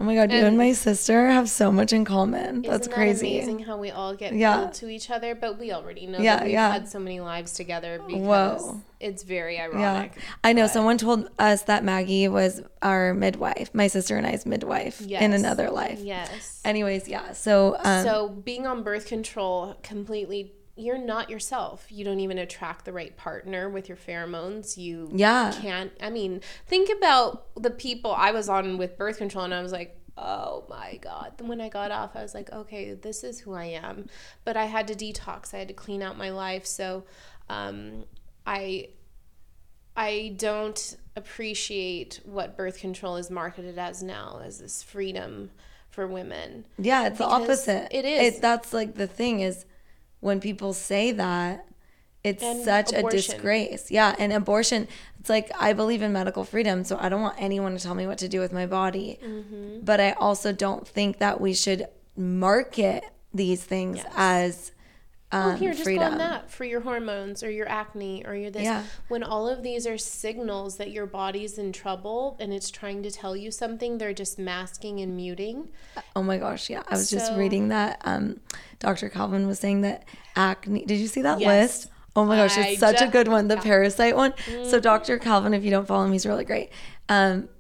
Oh 0.01 0.05
my 0.05 0.15
god, 0.15 0.31
you 0.31 0.39
and 0.39 0.47
And- 0.49 0.57
my 0.59 0.73
sister 0.73 1.27
have 1.29 1.49
so 1.51 1.73
much 1.73 1.93
in 1.93 2.05
common. 2.05 2.63
That's 2.63 2.87
crazy. 2.87 3.37
Amazing 3.39 3.61
how 3.61 3.77
we 3.79 3.91
all 3.91 4.15
get 4.15 4.33
Yeah. 4.33 4.57
pulled 4.59 4.75
to 4.75 4.89
each 4.89 5.11
other, 5.11 5.35
but 5.35 5.59
we 5.59 5.73
already 5.73 6.07
know 6.07 6.19
Yeah, 6.21 6.37
that 6.37 6.45
we've 6.45 6.53
yeah. 6.53 6.73
had 6.73 6.89
so 6.89 7.01
many 7.01 7.19
lives 7.19 7.55
together 7.55 8.01
because 8.07 8.63
Whoa. 8.63 8.81
it's 9.01 9.25
very 9.25 9.59
ironic. 9.59 10.13
Yeah. 10.15 10.23
I 10.45 10.53
know 10.53 10.69
someone 10.69 10.99
told 10.99 11.29
us 11.41 11.63
that 11.63 11.83
Maggie 11.83 12.29
was 12.29 12.63
our 12.81 13.13
midwife, 13.13 13.71
my 13.75 13.89
sister 13.89 14.17
and 14.17 14.25
I's 14.25 14.47
midwife 14.47 15.01
in 15.01 15.33
another 15.33 15.69
life. 15.71 15.99
Yes. 16.01 16.61
Anyways, 16.65 17.09
yeah. 17.09 17.33
So, 17.33 17.77
um, 17.83 18.05
so 18.05 18.29
being 18.29 18.69
on 18.69 18.85
birth 18.85 19.07
control 19.07 19.75
completely 19.83 20.53
you're 20.79 20.97
not 20.99 21.29
yourself. 21.29 21.87
You 21.91 22.05
don't 22.05 22.21
even 22.21 22.39
attract 22.39 22.85
the 22.85 22.93
right 22.93 23.17
partner 23.17 23.69
with 23.69 23.89
your 23.89 23.97
pheromones. 23.99 24.77
You 24.77 25.11
Yeah. 25.13 25.53
can't 25.61 25.93
i 26.01 26.09
mean 26.11 26.41
think 26.67 26.89
about 26.97 27.47
the 27.57 27.71
people 27.71 28.13
i 28.13 28.31
was 28.31 28.49
on 28.49 28.79
with 28.79 28.97
birth 28.97 29.19
control 29.19 29.45
and 29.45 29.53
i 29.55 29.61
was 29.63 29.73
like 29.73 29.95
oh 30.17 30.65
my 30.69 30.99
god. 31.01 31.33
Then 31.37 31.47
when 31.49 31.61
i 31.61 31.69
got 31.69 31.91
off 31.91 32.17
i 32.17 32.23
was 32.23 32.35
like 32.35 32.51
okay 32.53 32.95
this 32.95 33.23
is 33.25 33.41
who 33.41 33.53
i 33.55 33.65
am. 33.65 34.07
But 34.45 34.57
i 34.57 34.65
had 34.67 34.89
to 34.89 34.95
detox. 34.95 35.53
I 35.55 35.59
had 35.59 35.69
to 35.69 35.75
clean 35.75 36.03
out 36.03 36.17
my 36.17 36.31
life. 36.31 36.65
So 36.67 37.05
um, 37.49 38.05
i 38.47 38.89
i 39.97 40.35
don't 40.37 40.97
appreciate 41.17 42.21
what 42.25 42.57
birth 42.57 42.79
control 42.79 43.17
is 43.17 43.31
marketed 43.31 43.79
as 43.79 44.03
now 44.03 44.41
as 44.45 44.59
this 44.61 44.83
freedom 44.83 45.51
for 45.91 46.07
women. 46.07 46.65
Yeah, 46.79 47.07
it's 47.09 47.19
the 47.19 47.25
opposite. 47.25 47.89
it 47.91 48.05
is. 48.05 48.39
that's 48.39 48.73
like 48.73 48.95
the 48.95 49.07
thing 49.09 49.41
is 49.41 49.65
when 50.21 50.41
people 50.41 50.73
say 50.73 51.13
that, 51.13 51.67
it's 52.25 52.43
And 52.43 52.65
such 52.65 52.93
a 52.93 53.03
disgrace. 53.05 53.91
Yeah. 53.91 54.15
And 54.19 54.33
abortion, 54.33 54.89
it's 55.21 55.31
like, 55.31 55.51
I 55.59 55.73
believe 55.73 56.03
in 56.03 56.13
medical 56.13 56.45
freedom. 56.45 56.85
So 56.85 56.99
I 57.01 57.09
don't 57.09 57.23
want 57.23 57.37
anyone 57.39 57.77
to 57.77 57.83
tell 57.83 57.95
me 57.95 58.07
what 58.07 58.19
to 58.19 58.29
do 58.29 58.41
with 58.41 58.53
my 58.53 58.67
body. 58.67 59.19
Mm-hmm. 59.25 59.81
But 59.85 60.01
I 60.01 60.13
also 60.13 60.53
don't 60.53 60.87
think 60.87 61.19
that 61.19 61.41
we 61.41 61.55
should 61.55 61.87
market 62.17 63.05
these 63.33 63.63
things 63.63 63.99
Yes. 63.99 64.13
as 64.17 64.73
um, 65.31 65.53
oh, 65.53 65.57
here, 65.57 65.73
just 65.73 65.85
freedom. 65.85 66.07
go 66.07 66.13
on 66.13 66.19
that 66.19 66.51
for 66.51 66.65
your 66.65 66.81
hormones 66.81 67.43
or 67.43 67.51
your 67.51 67.69
acne 67.69 68.25
or 68.27 68.35
your 68.35 68.51
this. 68.51 68.63
Yeah. 68.63 68.85
When 69.09 69.23
all 69.23 69.47
of 69.47 69.63
these 69.63 69.87
are 69.87 69.99
signals 69.99 70.79
that 70.79 70.91
your 70.91 71.05
body's 71.05 71.59
in 71.59 71.73
trouble 71.73 72.39
and 72.41 72.51
it's 72.53 72.71
trying 72.71 73.03
to 73.03 73.11
tell 73.11 73.37
you 73.37 73.51
something, 73.51 73.99
they're 73.99 74.15
just 74.15 74.39
masking 74.39 75.01
and 75.01 75.15
muting. 75.15 75.69
Oh 76.17 76.23
my 76.23 76.39
gosh, 76.39 76.71
yeah. 76.71 76.83
I 76.89 76.95
was 76.95 77.11
just 77.11 77.33
reading 77.35 77.69
that 77.69 78.01
um 78.05 78.41
Dr. 78.79 79.11
Calvin 79.11 79.47
was 79.47 79.59
saying 79.59 79.83
that 79.83 80.05
acne 80.35 80.87
Did 80.87 80.99
you 80.99 81.09
see 81.09 81.23
that 81.23 81.41
Yes. 81.41 81.47
list? 81.49 81.91
Oh 82.17 82.25
my 82.25 82.37
gosh, 82.37 82.57
I 82.57 82.69
it's 82.69 82.81
such 82.81 83.03
a 83.03 83.07
good 83.07 83.29
one, 83.29 83.49
the 83.49 83.59
parasite 83.59 84.17
one. 84.17 84.33
Mm-hmm. 84.33 84.71
So 84.71 84.81
Dr. 84.81 85.19
Calvin, 85.19 85.53
if 85.53 85.63
you 85.63 85.71
don't 85.71 85.87
follow 85.87 86.07
him, 86.07 86.13
he's 86.13 86.25
really 86.25 86.45
great. 86.47 86.71
Um 87.11 87.51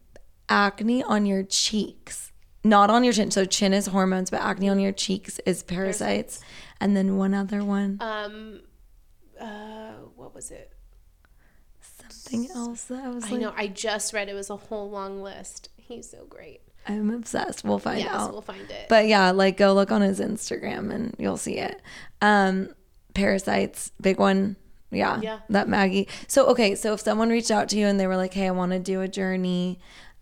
acne 0.49 1.03
on 1.03 1.27
your 1.27 1.43
cheeks, 1.43 2.28
not 2.69 2.91
on 2.91 3.05
your 3.05 3.13
chin. 3.13 3.31
So 3.31 3.45
chin 3.45 3.73
is 3.73 3.87
hormones, 3.87 4.31
but 4.31 4.41
acne 4.41 4.69
on 4.69 4.79
your 4.79 4.93
cheeks 4.93 5.39
is 5.47 5.63
parasites. 5.63 6.41
And 6.81 6.97
then 6.97 7.17
one 7.17 7.35
other 7.35 7.65
one, 7.65 7.99
Um, 8.01 8.61
uh, 9.41 9.93
what 10.17 10.35
was 10.35 10.51
it? 10.51 10.73
something 11.81 12.49
else 12.55 12.85
that 12.85 13.05
I 13.05 13.09
was 13.09 13.25
I 13.25 13.31
like, 13.33 13.41
know. 13.41 13.55
I 13.57 13.67
just 13.69 14.13
read 14.13 14.29
it 14.29 14.35
was 14.35 14.51
a 14.51 14.57
whole 14.57 14.91
long 14.91 15.23
list. 15.23 15.71
He's 15.77 16.11
so 16.11 16.25
great. 16.29 16.61
I'm 16.87 17.11
obsessed. 17.11 17.65
We'll 17.65 17.79
find 17.79 18.01
Yes, 18.01 18.11
out. 18.15 18.33
we'll 18.33 18.41
find 18.43 18.71
it. 18.71 18.87
But 18.89 19.07
yeah, 19.09 19.31
like 19.31 19.57
go 19.57 19.75
look 19.75 19.91
on 19.91 20.01
his 20.01 20.21
Instagram 20.21 20.93
and 20.93 21.15
you'll 21.19 21.37
see 21.37 21.59
it. 21.59 21.81
Um, 22.23 22.71
parasites, 23.15 23.93
big 24.01 24.19
one. 24.19 24.57
Yeah, 24.91 25.21
Yeah. 25.21 25.41
That 25.51 25.69
Maggie. 25.69 26.09
So 26.29 26.47
okay, 26.47 26.75
so 26.75 26.95
if 26.95 27.01
someone 27.01 27.29
reached 27.29 27.51
out 27.51 27.69
to 27.71 27.77
you 27.79 27.87
and 27.87 28.01
they 28.01 28.07
were 28.07 28.17
like, 28.17 28.33
"Hey, 28.33 28.47
I 28.47 28.53
want 28.53 28.73
to 28.73 28.79
do 28.79 29.03
a 29.03 29.09
journey," 29.09 29.79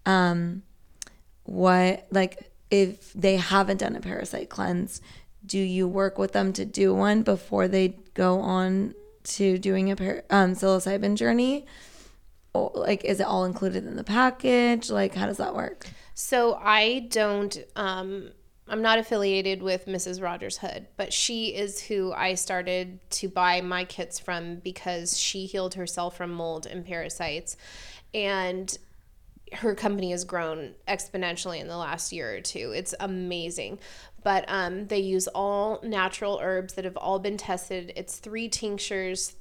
um, 0.07 0.63
what 1.47 2.07
like 2.11 2.51
if 2.71 3.13
they 3.13 3.37
haven't 3.37 3.79
done 3.79 3.97
a 3.97 4.01
parasite 4.01 4.49
cleanse, 4.49 5.01
do 5.45 5.59
you 5.59 5.87
work 5.87 6.19
with 6.19 6.33
them 6.33 6.53
to 6.55 6.65
do 6.65 6.95
one 6.95 7.23
before 7.23 7.69
they 7.69 7.97
go 8.15 8.41
on 8.41 8.95
to 9.23 9.59
doing 9.59 9.91
a 9.91 9.97
par- 9.97 10.25
um, 10.31 10.55
psilocybin 10.55 11.17
journey? 11.17 11.67
Or, 12.53 12.73
like, 12.75 13.05
is 13.05 13.21
it 13.21 13.27
all 13.27 13.45
included 13.45 13.87
in 13.87 13.97
the 13.97 14.05
package? 14.05 14.91
Like, 14.91 15.15
how 15.15 15.27
does 15.27 15.37
that 15.37 15.55
work? 15.55 15.87
So 16.15 16.55
I 16.55 17.07
don't 17.11 17.57
um 17.77 18.31
I'm 18.69 18.83
not 18.83 18.99
affiliated 18.99 19.63
with 19.63 19.87
Mrs. 19.87 20.21
Rogers 20.21 20.59
Hood, 20.59 20.89
but 20.97 21.13
she 21.13 21.55
is 21.55 21.81
who 21.81 22.13
I 22.13 22.35
started 22.35 22.99
to 23.11 23.29
buy 23.29 23.61
my 23.61 23.85
kits 23.85 24.19
from 24.19 24.57
because 24.57 25.17
she 25.17 25.47
healed 25.47 25.75
herself 25.75 26.17
from 26.17 26.33
mold 26.33 26.67
and 26.67 26.85
parasites. 26.85 27.57
And 28.13 28.77
her 29.53 29.75
company 29.75 30.11
has 30.11 30.25
grown 30.25 30.75
exponentially 30.89 31.61
in 31.61 31.69
the 31.69 31.77
last 31.77 32.13
year 32.13 32.35
or 32.35 32.41
two. 32.41 32.73
It's 32.75 32.95
amazing. 33.01 33.79
But 34.23 34.45
um, 34.49 34.89
they 34.89 34.99
use 34.99 35.29
all 35.29 35.81
natural 35.83 36.41
herbs 36.43 36.75
that 36.75 36.85
have 36.85 36.97
all 36.97 37.19
been 37.19 37.37
tested. 37.37 37.93
It's 37.95 38.19
three 38.19 38.49
tinctures. 38.49 39.37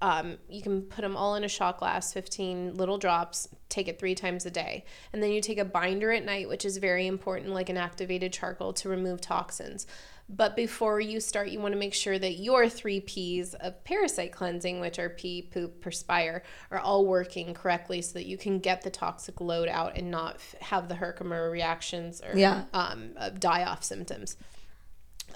Um, 0.00 0.36
you 0.48 0.62
can 0.62 0.82
put 0.82 1.02
them 1.02 1.16
all 1.16 1.34
in 1.34 1.42
a 1.42 1.48
shot 1.48 1.78
glass, 1.78 2.12
15 2.12 2.74
little 2.74 2.98
drops, 2.98 3.48
take 3.68 3.88
it 3.88 3.98
three 3.98 4.14
times 4.14 4.46
a 4.46 4.50
day. 4.50 4.84
And 5.12 5.20
then 5.20 5.32
you 5.32 5.40
take 5.40 5.58
a 5.58 5.64
binder 5.64 6.12
at 6.12 6.24
night, 6.24 6.48
which 6.48 6.64
is 6.64 6.76
very 6.76 7.08
important, 7.08 7.52
like 7.52 7.68
an 7.68 7.76
activated 7.76 8.32
charcoal 8.32 8.72
to 8.74 8.88
remove 8.88 9.20
toxins. 9.20 9.88
But 10.30 10.56
before 10.56 11.00
you 11.00 11.20
start, 11.20 11.48
you 11.48 11.58
want 11.58 11.72
to 11.72 11.78
make 11.78 11.94
sure 11.94 12.18
that 12.18 12.34
your 12.34 12.68
three 12.68 13.00
P's 13.00 13.54
of 13.54 13.82
parasite 13.84 14.30
cleansing, 14.30 14.78
which 14.78 14.98
are 14.98 15.08
pee, 15.08 15.40
poop, 15.40 15.80
perspire, 15.80 16.42
are 16.70 16.78
all 16.78 17.06
working 17.06 17.54
correctly 17.54 18.02
so 18.02 18.12
that 18.12 18.26
you 18.26 18.36
can 18.36 18.58
get 18.58 18.82
the 18.82 18.90
toxic 18.90 19.40
load 19.40 19.68
out 19.68 19.96
and 19.96 20.10
not 20.10 20.34
f- 20.34 20.54
have 20.60 20.88
the 20.90 20.96
Herxheimer 20.96 21.50
reactions 21.50 22.20
or 22.20 22.36
Yeah. 22.38 22.64
um, 22.74 23.12
uh, 23.16 23.30
die 23.30 23.64
off 23.64 23.82
symptoms. 23.82 24.36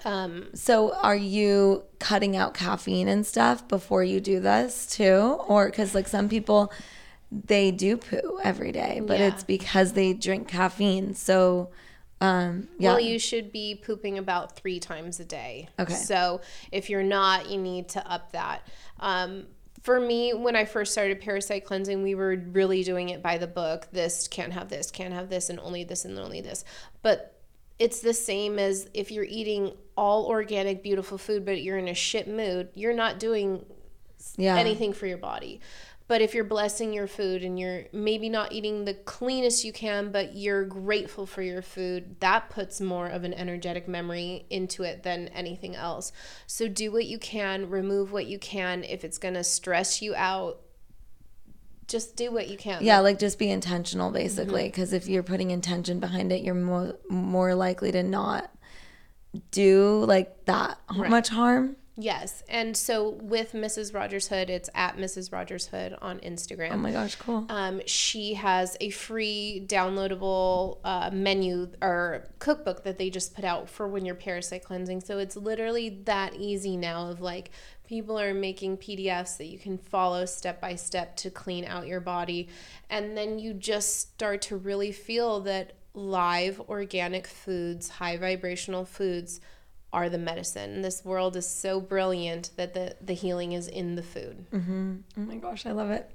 Um, 0.05 0.49
So 0.53 0.93
are 0.95 1.15
you 1.15 1.83
cutting 1.99 2.35
out 2.35 2.53
caffeine 2.53 3.07
and 3.07 3.25
stuff 3.25 3.67
before 3.67 4.03
you 4.03 4.19
do 4.19 4.39
this 4.39 4.85
too? 4.85 5.39
Or 5.47 5.67
because 5.67 5.95
like 5.95 6.07
some 6.07 6.29
people, 6.29 6.71
they 7.31 7.71
do 7.71 7.97
poo 7.97 8.39
every 8.43 8.71
day, 8.71 9.01
but 9.03 9.19
Yeah. 9.19 9.27
it's 9.29 9.43
because 9.43 9.93
they 9.93 10.13
drink 10.13 10.47
caffeine. 10.47 11.15
So, 11.15 11.69
um, 12.23 12.69
yeah. 12.77 12.91
Well, 12.91 12.99
you 12.99 13.19
should 13.19 13.51
be 13.51 13.75
pooping 13.75 14.17
about 14.17 14.55
three 14.55 14.79
times 14.79 15.19
a 15.19 15.25
day. 15.25 15.67
Okay. 15.77 15.93
So 15.93 16.41
if 16.71 16.89
you're 16.89 17.03
not, 17.03 17.49
you 17.49 17.57
need 17.57 17.89
to 17.89 18.11
up 18.11 18.31
that. 18.31 18.67
Um, 18.99 19.47
for 19.81 19.99
me, 19.99 20.33
when 20.33 20.55
I 20.55 20.63
first 20.63 20.93
started 20.93 21.19
parasite 21.19 21.65
cleansing, 21.65 22.01
we 22.01 22.15
were 22.15 22.41
really 22.51 22.83
doing 22.83 23.09
it 23.09 23.21
by 23.21 23.37
the 23.37 23.47
book. 23.47 23.87
This 23.91 24.29
can't 24.29 24.53
have 24.53 24.69
this, 24.69 24.89
can't 24.89 25.13
have 25.13 25.27
this, 25.27 25.49
and 25.49 25.59
only 25.59 25.83
this 25.83 26.05
and 26.05 26.17
only 26.17 26.39
this. 26.39 26.63
But 27.01 27.37
it's 27.77 27.99
the 27.99 28.13
same 28.13 28.59
as 28.59 28.87
if 28.93 29.11
you're 29.11 29.25
eating 29.25 29.73
all 29.97 30.27
organic, 30.27 30.81
beautiful 30.81 31.17
food, 31.17 31.43
but 31.43 31.61
you're 31.61 31.77
in 31.77 31.89
a 31.89 31.93
shit 31.93 32.29
mood, 32.29 32.69
you're 32.75 32.93
not 32.93 33.19
doing 33.19 33.65
yeah. 34.37 34.57
anything 34.57 34.93
for 34.93 35.05
your 35.07 35.17
body. 35.17 35.59
But 36.13 36.21
if 36.21 36.35
you're 36.35 36.43
blessing 36.43 36.93
your 36.93 37.07
food 37.07 37.43
and 37.43 37.57
you're 37.57 37.85
maybe 37.91 38.29
not 38.29 38.51
eating 38.51 38.85
the 38.85 38.93
cleanest 38.93 39.63
you 39.65 39.73
can, 39.73 40.11
but 40.11 40.35
you're 40.35 40.63
grateful 40.63 41.25
for 41.25 41.41
your 41.41 41.63
food, 41.63 42.17
that 42.19 42.51
puts 42.51 42.79
more 42.79 43.07
of 43.07 43.23
an 43.23 43.33
energetic 43.33 43.87
memory 43.87 44.45
into 44.51 44.83
it 44.83 45.01
than 45.01 45.29
anything 45.29 45.75
else. 45.75 46.11
So 46.45 46.67
do 46.67 46.91
what 46.91 47.05
you 47.05 47.17
can, 47.17 47.67
remove 47.67 48.11
what 48.11 48.27
you 48.27 48.37
can. 48.37 48.83
If 48.83 49.03
it's 49.03 49.17
going 49.17 49.33
to 49.33 49.43
stress 49.43 50.03
you 50.03 50.13
out, 50.13 50.61
just 51.87 52.15
do 52.15 52.31
what 52.31 52.47
you 52.47 52.57
can. 52.57 52.83
Yeah, 52.83 52.99
like 52.99 53.17
just 53.17 53.39
be 53.39 53.49
intentional 53.49 54.09
Mm-hmm. 54.09 54.13
basically. 54.13 54.65
Because 54.65 54.93
if 54.93 55.07
you're 55.07 55.23
putting 55.23 55.49
intention 55.49 55.99
behind 55.99 56.31
it, 56.31 56.43
you're 56.43 56.53
more 56.53 56.93
more 57.09 57.55
likely 57.55 57.91
to 57.91 58.03
not 58.03 58.51
do 59.49 60.05
like 60.05 60.45
that 60.45 60.77
much 60.95 61.29
harm. 61.29 61.75
Yes. 61.95 62.43
And 62.49 62.75
so 62.75 63.09
with 63.21 63.53
Mrs. 63.53 63.93
Rogers 63.93 64.27
Hood, 64.27 64.49
it's 64.49 64.69
at 64.73 64.97
Mrs. 64.97 65.31
Rogers 65.31 65.67
Hood 65.67 65.95
on 66.01 66.19
Instagram. 66.19 66.71
Oh 66.71 66.77
my 66.77 66.91
gosh, 66.91 67.15
cool. 67.15 67.45
Um, 67.49 67.81
she 67.85 68.33
has 68.33 68.75
a 68.81 68.89
free 68.89 69.63
downloadable 69.67 70.79
uh, 70.83 71.11
menu 71.13 71.69
or 71.81 72.27
cookbook 72.39 72.83
that 72.83 72.97
they 72.97 73.11
just 73.11 73.35
put 73.35 73.45
out 73.45 73.69
for 73.69 73.87
when 73.87 74.05
you're 74.05 74.15
parasite 74.15 74.63
cleansing. 74.63 75.01
So 75.01 75.19
it's 75.19 75.35
literally 75.35 76.01
that 76.05 76.33
easy 76.35 76.77
now 76.77 77.09
of 77.09 77.21
like 77.21 77.51
people 77.87 78.19
are 78.19 78.33
making 78.33 78.77
PDFs 78.77 79.37
that 79.37 79.45
you 79.45 79.59
can 79.59 79.77
follow 79.77 80.25
step 80.25 80.59
by 80.59 80.75
step 80.75 81.15
to 81.17 81.29
clean 81.29 81.63
out 81.63 81.85
your 81.85 81.99
body. 81.99 82.49
And 82.89 83.15
then 83.15 83.37
you 83.37 83.53
just 83.53 83.99
start 83.99 84.41
to 84.43 84.57
really 84.57 84.91
feel 84.91 85.41
that 85.41 85.73
live 85.93 86.59
organic 86.61 87.27
foods, 87.27 87.87
high 87.87 88.17
vibrational 88.17 88.83
foods 88.83 89.39
are 89.93 90.09
the 90.09 90.17
medicine. 90.17 90.81
This 90.81 91.05
world 91.05 91.37
is 91.37 91.47
so 91.47 91.79
brilliant 91.79 92.49
that 92.57 92.73
the, 92.73 92.97
the 92.99 93.13
healing 93.13 93.53
is 93.53 93.67
in 93.67 93.95
the 93.95 94.03
food. 94.03 94.45
Mm-hmm. 94.51 94.95
Oh 95.17 95.21
my 95.21 95.35
gosh, 95.35 95.65
I 95.65 95.71
love 95.71 95.91
it. 95.91 96.09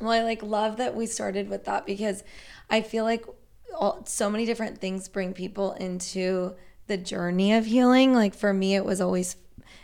Well, 0.00 0.12
I 0.12 0.22
like 0.22 0.42
love 0.42 0.78
that 0.78 0.94
we 0.94 1.06
started 1.06 1.50
with 1.50 1.64
that 1.64 1.84
because 1.84 2.22
I 2.70 2.80
feel 2.80 3.04
like 3.04 3.26
all, 3.76 4.04
so 4.06 4.30
many 4.30 4.46
different 4.46 4.78
things 4.78 5.08
bring 5.08 5.34
people 5.34 5.72
into 5.72 6.54
the 6.86 6.96
journey 6.96 7.52
of 7.52 7.66
healing. 7.66 8.14
Like 8.14 8.34
for 8.34 8.54
me, 8.54 8.76
it 8.76 8.84
was 8.84 9.00
always 9.00 9.36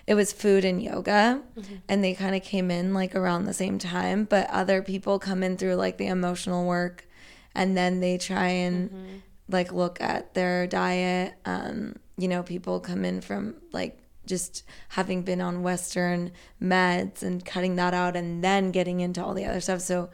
it 0.07 0.15
was 0.15 0.33
food 0.33 0.65
and 0.65 0.81
yoga, 0.81 1.43
mm-hmm. 1.59 1.75
and 1.89 2.03
they 2.03 2.15
kind 2.15 2.37
of 2.37 2.43
came 2.43 2.71
in 2.71 2.95
like 2.95 3.17
around 3.17 3.45
the 3.45 3.53
same 3.53 3.79
time. 3.79 4.25
But 4.25 4.49
other 4.51 4.81
people 4.81 5.19
come 5.19 5.43
in 5.43 5.57
through 5.57 5.75
like 5.75 5.99
the 5.99 6.07
emotional 6.07 6.65
work, 6.65 7.07
and 7.55 7.77
then 7.77 8.01
they 8.01 8.17
try 8.17 8.49
and 8.49 8.91
mm-hmm. 8.91 9.17
like 9.49 9.73
look 9.73 10.01
at 10.01 10.35
their 10.35 10.67
diet. 10.69 11.35
Um, 11.45 11.97
you 12.17 12.29
know, 12.29 12.43
people 12.43 12.81
come 12.81 13.05
in 13.05 13.21
from 13.21 13.57
like 13.73 13.99
just 14.27 14.65
having 14.89 15.23
been 15.23 15.41
on 15.41 15.63
Western 15.63 16.33
meds 16.61 17.23
and 17.23 17.45
cutting 17.45 17.77
that 17.77 17.95
out 17.95 18.17
and 18.17 18.43
then 18.43 18.71
getting 18.73 19.01
into 19.01 19.25
all 19.25 19.35
the 19.35 19.45
other 19.45 19.61
stuff. 19.61 19.81
So, 19.81 20.11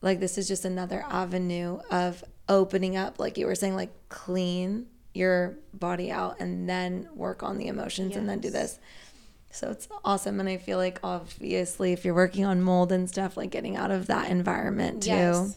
like, 0.00 0.18
this 0.18 0.36
is 0.36 0.48
just 0.48 0.64
another 0.64 1.04
avenue 1.08 1.78
of 1.90 2.24
opening 2.48 2.96
up, 2.96 3.20
like 3.20 3.38
you 3.38 3.46
were 3.46 3.54
saying, 3.54 3.76
like, 3.76 3.92
clean 4.08 4.86
your 5.14 5.58
body 5.72 6.10
out 6.10 6.40
and 6.40 6.68
then 6.68 7.08
work 7.14 7.42
on 7.42 7.58
the 7.58 7.68
emotions 7.68 8.16
and 8.16 8.28
then 8.28 8.40
do 8.40 8.50
this. 8.50 8.80
So 9.50 9.70
it's 9.70 9.86
awesome. 10.04 10.40
And 10.40 10.48
I 10.48 10.56
feel 10.56 10.78
like, 10.78 10.98
obviously, 11.04 11.92
if 11.92 12.04
you're 12.04 12.14
working 12.14 12.44
on 12.44 12.62
mold 12.62 12.90
and 12.90 13.08
stuff, 13.08 13.36
like 13.36 13.50
getting 13.50 13.76
out 13.76 13.90
of 13.90 14.06
that 14.08 14.30
environment 14.30 15.04
too. 15.04 15.54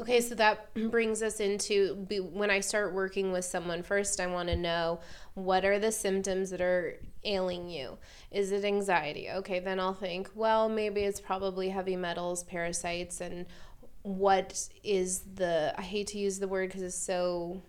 Okay, 0.00 0.20
so 0.22 0.34
that 0.36 0.72
brings 0.90 1.22
us 1.22 1.40
into 1.40 2.06
when 2.32 2.50
I 2.50 2.60
start 2.60 2.94
working 2.94 3.30
with 3.30 3.44
someone, 3.44 3.82
first 3.82 4.20
I 4.20 4.26
want 4.26 4.48
to 4.48 4.56
know 4.56 5.00
what 5.34 5.64
are 5.64 5.78
the 5.78 5.92
symptoms 5.92 6.50
that 6.50 6.60
are 6.60 6.98
ailing 7.24 7.68
you? 7.68 7.98
Is 8.30 8.52
it 8.52 8.64
anxiety? 8.64 9.28
Okay, 9.30 9.60
then 9.60 9.78
I'll 9.78 9.94
think, 9.94 10.30
well, 10.34 10.68
maybe 10.68 11.02
it's 11.02 11.20
probably 11.20 11.68
heavy 11.68 11.96
metals, 11.96 12.42
parasites, 12.44 13.20
and 13.20 13.46
what 14.02 14.68
is 14.82 15.24
the, 15.34 15.74
I 15.76 15.82
hate 15.82 16.08
to 16.08 16.18
use 16.18 16.38
the 16.38 16.48
word 16.48 16.68
because 16.68 16.82
it's 16.82 16.96
so 16.96 17.62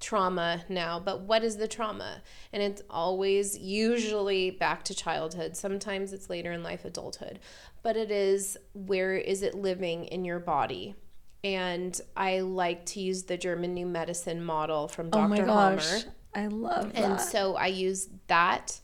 trauma 0.00 0.64
now, 0.68 0.98
but 0.98 1.20
what 1.20 1.44
is 1.44 1.56
the 1.56 1.68
trauma? 1.68 2.22
And 2.52 2.62
it's 2.62 2.82
always 2.90 3.56
usually 3.56 4.50
back 4.50 4.82
to 4.84 4.94
childhood. 4.94 5.56
Sometimes 5.56 6.12
it's 6.12 6.28
later 6.28 6.52
in 6.52 6.62
life, 6.62 6.84
adulthood, 6.84 7.38
but 7.82 7.96
it 7.96 8.10
is 8.10 8.58
where 8.74 9.14
is 9.14 9.42
it 9.42 9.54
living 9.54 10.06
in 10.06 10.24
your 10.24 10.40
body? 10.40 10.96
And 11.42 11.98
I 12.16 12.40
like 12.40 12.86
to 12.86 13.00
use 13.00 13.24
the 13.24 13.36
German 13.36 13.74
New 13.74 13.86
Medicine 13.86 14.44
model 14.44 14.88
from 14.88 15.10
Dr. 15.10 15.24
Oh 15.24 15.28
my 15.28 15.40
gosh. 15.40 15.88
Hamer. 15.88 16.14
I 16.34 16.46
love 16.46 16.92
that. 16.92 17.02
And 17.02 17.20
so 17.20 17.56
I 17.56 17.66
use 17.66 18.08
that 18.28 18.80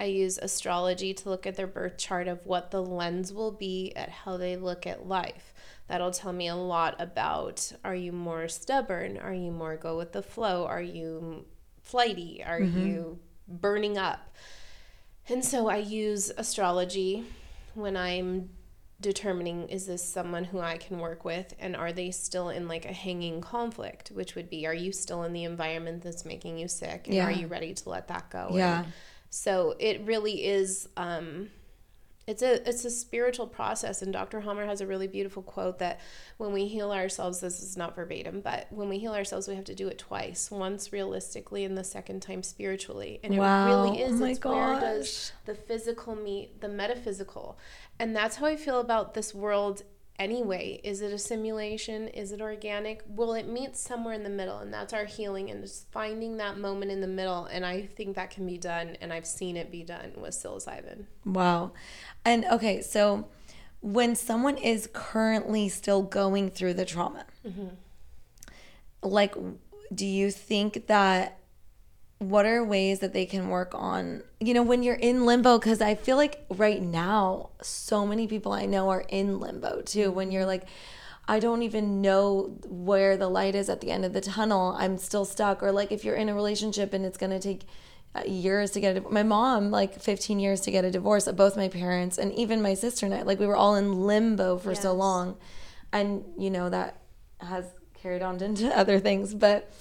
I 0.00 0.04
use 0.04 0.38
astrology 0.38 1.12
to 1.12 1.28
look 1.28 1.46
at 1.46 1.56
their 1.56 1.66
birth 1.66 1.98
chart 1.98 2.26
of 2.26 2.46
what 2.46 2.70
the 2.70 2.82
lens 2.82 3.34
will 3.34 3.52
be 3.52 3.92
at 3.94 4.08
how 4.08 4.38
they 4.38 4.56
look 4.56 4.86
at 4.86 5.06
life. 5.06 5.52
That'll 5.88 6.10
tell 6.10 6.32
me 6.32 6.48
a 6.48 6.56
lot 6.56 6.96
about 6.98 7.70
are 7.84 7.94
you 7.94 8.10
more 8.10 8.48
stubborn? 8.48 9.18
Are 9.18 9.34
you 9.34 9.50
more 9.50 9.76
go 9.76 9.98
with 9.98 10.12
the 10.12 10.22
flow? 10.22 10.64
Are 10.64 10.80
you 10.80 11.44
flighty? 11.82 12.42
Are 12.42 12.60
mm-hmm. 12.60 12.86
you 12.86 13.18
burning 13.46 13.98
up? 13.98 14.34
And 15.28 15.44
so 15.44 15.68
I 15.68 15.76
use 15.76 16.32
astrology 16.34 17.26
when 17.74 17.94
I'm 17.94 18.48
determining 19.00 19.68
is 19.68 19.86
this 19.86 20.04
someone 20.04 20.44
who 20.44 20.60
I 20.60 20.76
can 20.76 20.98
work 20.98 21.24
with 21.24 21.54
and 21.58 21.74
are 21.74 21.92
they 21.92 22.10
still 22.10 22.50
in 22.50 22.68
like 22.68 22.84
a 22.84 22.92
hanging 22.92 23.40
conflict, 23.40 24.10
which 24.10 24.34
would 24.34 24.50
be 24.50 24.66
are 24.66 24.74
you 24.74 24.92
still 24.92 25.22
in 25.22 25.32
the 25.32 25.44
environment 25.44 26.02
that's 26.02 26.24
making 26.24 26.58
you 26.58 26.68
sick 26.68 27.06
and 27.06 27.14
yeah. 27.14 27.26
are 27.26 27.30
you 27.30 27.46
ready 27.46 27.72
to 27.72 27.88
let 27.88 28.08
that 28.08 28.30
go? 28.30 28.50
Yeah. 28.52 28.80
And 28.80 28.92
so 29.30 29.74
it 29.78 30.02
really 30.04 30.44
is 30.44 30.88
um 30.96 31.50
it's 32.30 32.42
a 32.42 32.68
it's 32.68 32.84
a 32.84 32.90
spiritual 32.90 33.46
process 33.46 34.02
and 34.02 34.12
dr 34.12 34.40
Hamer 34.40 34.64
has 34.64 34.80
a 34.80 34.86
really 34.86 35.08
beautiful 35.08 35.42
quote 35.42 35.80
that 35.80 36.00
when 36.36 36.52
we 36.52 36.66
heal 36.66 36.92
ourselves 36.92 37.40
this 37.40 37.60
is 37.60 37.76
not 37.76 37.96
verbatim 37.96 38.40
but 38.40 38.68
when 38.70 38.88
we 38.88 38.98
heal 38.98 39.12
ourselves 39.12 39.48
we 39.48 39.56
have 39.56 39.64
to 39.64 39.74
do 39.74 39.88
it 39.88 39.98
twice 39.98 40.48
once 40.50 40.92
realistically 40.92 41.64
and 41.64 41.76
the 41.76 41.82
second 41.82 42.20
time 42.20 42.42
spiritually 42.44 43.18
and 43.24 43.36
wow. 43.36 43.66
it 43.66 43.68
really 43.68 44.02
is 44.02 44.20
oh 44.20 44.24
it's 44.24 44.38
gosh. 44.38 44.54
where 44.54 44.80
does 44.80 45.32
the 45.44 45.54
physical 45.54 46.14
meet 46.14 46.60
the 46.60 46.68
metaphysical 46.68 47.58
and 47.98 48.14
that's 48.14 48.36
how 48.36 48.46
i 48.46 48.54
feel 48.54 48.78
about 48.78 49.14
this 49.14 49.34
world 49.34 49.82
anyway? 50.20 50.80
Is 50.84 51.00
it 51.00 51.12
a 51.12 51.18
simulation? 51.18 52.06
Is 52.08 52.30
it 52.30 52.40
organic? 52.40 53.02
Will 53.08 53.32
it 53.32 53.48
meet 53.48 53.74
somewhere 53.76 54.14
in 54.14 54.22
the 54.22 54.30
middle? 54.30 54.58
And 54.58 54.72
that's 54.72 54.92
our 54.92 55.06
healing 55.06 55.50
and 55.50 55.62
just 55.62 55.90
finding 55.90 56.36
that 56.36 56.58
moment 56.58 56.92
in 56.92 57.00
the 57.00 57.08
middle. 57.08 57.46
And 57.46 57.66
I 57.66 57.86
think 57.86 58.14
that 58.14 58.30
can 58.30 58.46
be 58.46 58.58
done. 58.58 58.96
And 59.00 59.12
I've 59.12 59.26
seen 59.26 59.56
it 59.56 59.72
be 59.72 59.82
done 59.82 60.12
with 60.16 60.32
psilocybin. 60.32 61.06
Wow. 61.24 61.72
And 62.24 62.44
okay, 62.44 62.82
so 62.82 63.26
when 63.80 64.14
someone 64.14 64.58
is 64.58 64.88
currently 64.92 65.68
still 65.70 66.02
going 66.02 66.50
through 66.50 66.74
the 66.74 66.84
trauma, 66.84 67.24
mm-hmm. 67.44 67.68
like, 69.02 69.34
do 69.92 70.06
you 70.06 70.30
think 70.30 70.86
that 70.86 71.39
what 72.20 72.44
are 72.44 72.62
ways 72.62 72.98
that 72.98 73.14
they 73.14 73.24
can 73.24 73.48
work 73.48 73.74
on 73.74 74.22
you 74.40 74.52
know 74.52 74.62
when 74.62 74.82
you're 74.82 74.94
in 74.94 75.24
limbo? 75.24 75.58
Because 75.58 75.80
i 75.80 75.94
feel 75.94 76.16
like 76.16 76.44
right 76.50 76.82
now 76.82 77.48
so 77.62 78.06
many 78.06 78.28
people 78.28 78.52
i 78.52 78.66
know 78.66 78.90
are 78.90 79.04
in 79.08 79.40
limbo 79.40 79.80
too. 79.80 80.10
When 80.10 80.30
you're 80.30 80.44
like 80.44 80.64
i 81.26 81.40
don't 81.40 81.62
even 81.62 82.02
know 82.02 82.58
where 82.68 83.16
the 83.16 83.28
light 83.28 83.54
is 83.54 83.70
at 83.70 83.80
the 83.80 83.90
end 83.90 84.04
of 84.04 84.12
the 84.12 84.20
tunnel. 84.20 84.76
I'm 84.78 84.98
still 84.98 85.24
stuck. 85.24 85.62
Or 85.62 85.72
like 85.72 85.92
if 85.92 86.04
you're 86.04 86.14
in 86.14 86.28
a 86.28 86.34
relationship 86.34 86.92
and 86.92 87.06
it's 87.06 87.16
going 87.16 87.30
to 87.30 87.40
take 87.40 87.62
uh, 88.14 88.22
years 88.26 88.72
to 88.72 88.80
get 88.80 88.98
a, 88.98 89.00
my 89.02 89.22
mom 89.22 89.70
like 89.70 89.98
15 89.98 90.40
years 90.40 90.60
to 90.62 90.70
get 90.70 90.84
a 90.84 90.90
divorce 90.90 91.26
of 91.26 91.36
both 91.36 91.56
my 91.56 91.68
parents 91.68 92.18
and 92.18 92.34
even 92.34 92.60
my 92.60 92.74
sister 92.74 93.06
and 93.06 93.14
i 93.14 93.22
like 93.22 93.38
we 93.38 93.46
were 93.46 93.56
all 93.56 93.76
in 93.76 94.04
limbo 94.06 94.58
for 94.58 94.72
yes. 94.72 94.82
so 94.82 94.92
long. 94.92 95.38
And 95.90 96.24
you 96.36 96.50
know 96.50 96.68
that 96.68 97.00
has 97.38 97.64
carried 98.02 98.20
on 98.20 98.42
into 98.42 98.76
other 98.76 99.00
things. 99.00 99.32
But 99.32 99.72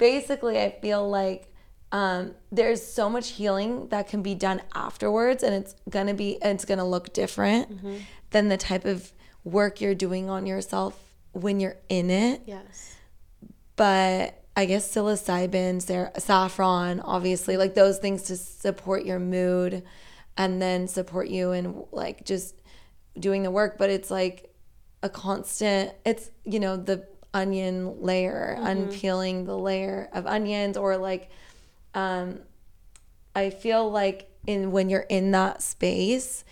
basically 0.00 0.58
i 0.58 0.70
feel 0.80 1.08
like 1.08 1.49
um, 1.92 2.34
there's 2.52 2.84
so 2.84 3.10
much 3.10 3.30
healing 3.30 3.88
that 3.88 4.08
can 4.08 4.22
be 4.22 4.34
done 4.34 4.62
afterwards 4.74 5.42
and 5.42 5.54
it's 5.54 5.74
gonna 5.88 6.14
be 6.14 6.38
it's 6.42 6.64
gonna 6.64 6.86
look 6.86 7.12
different 7.12 7.70
mm-hmm. 7.70 7.96
than 8.30 8.48
the 8.48 8.56
type 8.56 8.84
of 8.84 9.12
work 9.44 9.80
you're 9.80 9.94
doing 9.94 10.30
on 10.30 10.46
yourself 10.46 10.98
when 11.32 11.58
you're 11.58 11.76
in 11.88 12.10
it 12.10 12.42
yes 12.46 12.96
but 13.76 14.42
i 14.56 14.64
guess 14.66 14.92
psilocybin 14.94 15.80
saffron 16.20 17.00
obviously 17.00 17.56
like 17.56 17.74
those 17.74 17.98
things 17.98 18.22
to 18.22 18.36
support 18.36 19.04
your 19.04 19.18
mood 19.18 19.82
and 20.36 20.60
then 20.60 20.86
support 20.86 21.28
you 21.28 21.52
in 21.52 21.84
like 21.92 22.24
just 22.24 22.54
doing 23.18 23.42
the 23.42 23.50
work 23.50 23.78
but 23.78 23.90
it's 23.90 24.10
like 24.10 24.54
a 25.02 25.08
constant 25.08 25.92
it's 26.04 26.30
you 26.44 26.60
know 26.60 26.76
the 26.76 27.04
onion 27.32 28.00
layer 28.00 28.54
mm-hmm. 28.56 28.66
unpeeling 28.66 29.44
the 29.44 29.56
layer 29.56 30.08
of 30.12 30.26
onions 30.26 30.76
or 30.76 30.96
like 30.96 31.30
um, 31.94 32.40
I 33.34 33.50
feel 33.50 33.90
like 33.90 34.30
in 34.46 34.70
when 34.70 34.90
you're 34.90 35.00
in 35.08 35.30
that 35.32 35.62
space, 35.62 36.44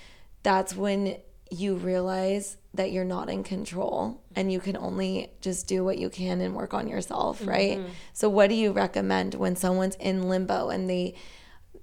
that's 0.42 0.75
when 0.75 1.16
you 1.50 1.75
realize 1.75 2.59
that 2.75 2.92
you're 2.92 3.04
not 3.04 3.30
in 3.30 3.42
control 3.42 4.23
and 4.36 4.52
you 4.52 4.60
can 4.60 4.76
only 4.76 5.30
just 5.41 5.67
do 5.67 5.82
what 5.84 5.99
you 5.99 6.10
can 6.10 6.41
and 6.41 6.54
work 6.54 6.75
on 6.75 6.86
yourself, 6.86 7.45
right? 7.47 7.78
Mm-hmm. 7.78 7.89
So, 8.13 8.28
what 8.28 8.49
do 8.49 8.54
you 8.54 8.73
recommend 8.73 9.34
when 9.34 9.56
someone's 9.56 9.97
in 9.97 10.28
limbo 10.28 10.69
and 10.69 10.89
they 10.89 11.15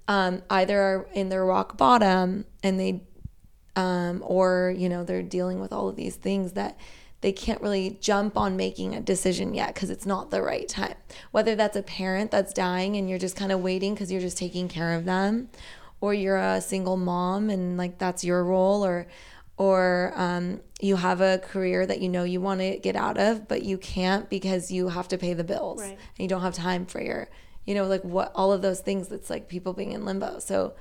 um, 0.08 0.43
either 0.49 0.80
are 0.80 1.08
in 1.13 1.30
their 1.30 1.43
rock 1.43 1.77
bottom 1.77 2.45
and 2.63 2.80
they, 2.80 3.03
um, 3.75 4.23
or, 4.25 4.73
you 4.77 4.88
know, 4.88 5.03
they're 5.03 5.23
dealing 5.23 5.60
with 5.60 5.73
all 5.73 5.89
of 5.89 5.95
these 5.95 6.15
things 6.15 6.53
that 6.53 6.77
they 7.25 7.31
can't 7.31 7.59
really 7.59 7.97
jump 8.01 8.38
on 8.38 8.55
making 8.55 8.93
a 8.93 9.01
decision 9.01 9.55
yet 9.55 9.73
because 9.73 9.89
it's 9.89 10.05
not 10.05 10.29
the 10.29 10.43
right 10.43 10.69
time. 10.69 10.93
Whether 11.31 11.55
that's 11.55 11.75
a 11.75 11.81
parent 11.81 12.29
that's 12.29 12.53
dying 12.53 12.97
and 12.97 13.09
you're 13.09 13.17
just 13.17 13.35
kind 13.35 13.51
of 13.51 13.61
waiting 13.61 13.95
because 13.95 14.11
you're 14.11 14.21
just 14.21 14.38
taking 14.38 14.67
care 14.67 14.93
of 14.93 15.05
them, 15.05 15.49
or 16.01 16.13
you're 16.13 16.38
a 16.38 16.61
single 16.61 16.97
mom 16.97 17.49
and 17.49 17.77
like 17.77 17.97
that's 17.97 18.23
your 18.23 18.43
role, 18.43 18.85
or 18.85 19.07
or 19.57 20.13
um, 20.15 20.61
you 20.79 20.97
have 20.97 21.19
a 21.19 21.39
career 21.39 21.83
that 21.88 21.99
you 21.99 22.09
know 22.09 22.25
you 22.25 22.41
want 22.41 22.59
to 22.59 22.77
get 22.77 22.95
out 22.95 23.17
of, 23.17 23.47
but 23.47 23.63
you 23.63 23.79
can't 23.79 24.29
because 24.29 24.69
you 24.69 24.89
have 24.89 25.07
to 25.07 25.17
pay 25.17 25.33
the 25.33 25.43
bills 25.43 25.81
right. 25.81 25.89
and 25.89 26.19
you 26.19 26.27
don't 26.27 26.43
have 26.43 26.53
time 26.53 26.85
for 26.85 27.01
your, 27.01 27.27
you 27.65 27.73
know, 27.73 27.88
like 27.88 28.03
what 28.03 28.33
all 28.35 28.53
of 28.53 28.61
those 28.61 28.81
things 28.81 29.07
that's 29.07 29.31
like 29.31 29.49
people 29.49 29.73
being 29.73 29.93
in 29.93 30.05
limbo. 30.05 30.38
So, 30.38 30.75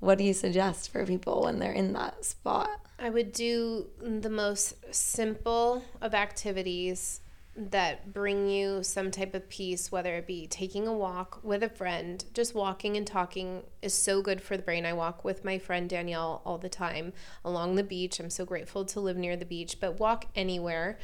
what 0.00 0.16
do 0.16 0.24
you 0.24 0.32
suggest 0.32 0.90
for 0.90 1.04
people 1.04 1.42
when 1.42 1.58
they're 1.58 1.70
in 1.70 1.92
that 1.92 2.24
spot? 2.24 2.80
I 3.02 3.10
would 3.10 3.32
do 3.32 3.88
the 4.00 4.30
most 4.30 4.94
simple 4.94 5.82
of 6.00 6.14
activities 6.14 7.20
that 7.56 8.12
bring 8.12 8.48
you 8.48 8.84
some 8.84 9.10
type 9.10 9.34
of 9.34 9.48
peace, 9.48 9.90
whether 9.90 10.14
it 10.14 10.26
be 10.28 10.46
taking 10.46 10.86
a 10.86 10.92
walk 10.92 11.40
with 11.42 11.64
a 11.64 11.68
friend, 11.68 12.24
just 12.32 12.54
walking 12.54 12.96
and 12.96 13.04
talking 13.04 13.64
is 13.82 13.92
so 13.92 14.22
good 14.22 14.40
for 14.40 14.56
the 14.56 14.62
brain. 14.62 14.86
I 14.86 14.92
walk 14.92 15.24
with 15.24 15.44
my 15.44 15.58
friend 15.58 15.90
Danielle 15.90 16.42
all 16.46 16.58
the 16.58 16.68
time 16.68 17.12
along 17.44 17.74
the 17.74 17.82
beach. 17.82 18.20
I'm 18.20 18.30
so 18.30 18.44
grateful 18.44 18.84
to 18.84 19.00
live 19.00 19.16
near 19.16 19.34
the 19.34 19.44
beach, 19.44 19.80
but 19.80 19.98
walk 19.98 20.26
anywhere. 20.36 20.96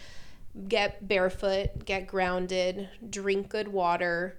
Get 0.68 1.08
barefoot, 1.08 1.84
get 1.84 2.06
grounded, 2.06 2.88
drink 3.10 3.48
good 3.48 3.68
water. 3.68 4.38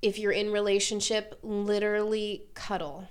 If 0.00 0.16
you're 0.16 0.30
in 0.30 0.52
relationship, 0.52 1.40
literally 1.42 2.44
cuddle 2.54 3.08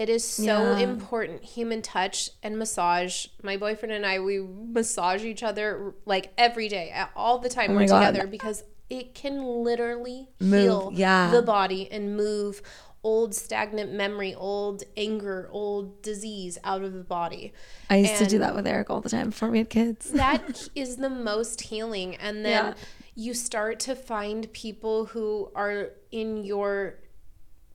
it 0.00 0.08
is 0.08 0.26
so 0.26 0.78
yeah. 0.78 0.78
important. 0.78 1.44
Human 1.44 1.82
touch 1.82 2.30
and 2.42 2.58
massage. 2.58 3.26
My 3.42 3.58
boyfriend 3.58 3.92
and 3.92 4.06
I, 4.06 4.18
we 4.18 4.40
massage 4.40 5.26
each 5.26 5.42
other 5.42 5.92
like 6.06 6.32
every 6.38 6.68
day, 6.68 6.90
all 7.14 7.38
the 7.38 7.50
time 7.50 7.72
oh 7.72 7.74
we're 7.74 7.82
together 7.82 8.26
because 8.26 8.64
it 8.88 9.14
can 9.14 9.44
literally 9.44 10.30
move, 10.40 10.62
heal 10.62 10.92
yeah. 10.94 11.30
the 11.30 11.42
body 11.42 11.86
and 11.92 12.16
move 12.16 12.62
old 13.04 13.34
stagnant 13.34 13.92
memory, 13.92 14.34
old 14.34 14.84
anger, 14.96 15.50
old 15.52 16.00
disease 16.00 16.56
out 16.64 16.82
of 16.82 16.94
the 16.94 17.04
body. 17.04 17.52
I 17.90 17.96
used 17.96 18.12
and 18.12 18.20
to 18.20 18.26
do 18.26 18.38
that 18.38 18.54
with 18.54 18.66
Eric 18.66 18.88
all 18.88 19.02
the 19.02 19.10
time 19.10 19.28
before 19.28 19.50
we 19.50 19.58
had 19.58 19.68
kids. 19.68 20.10
that 20.12 20.70
is 20.74 20.96
the 20.96 21.10
most 21.10 21.60
healing. 21.60 22.16
And 22.16 22.42
then 22.42 22.68
yeah. 22.68 22.74
you 23.14 23.34
start 23.34 23.80
to 23.80 23.94
find 23.94 24.50
people 24.54 25.04
who 25.04 25.52
are 25.54 25.90
in 26.10 26.42
your 26.42 26.94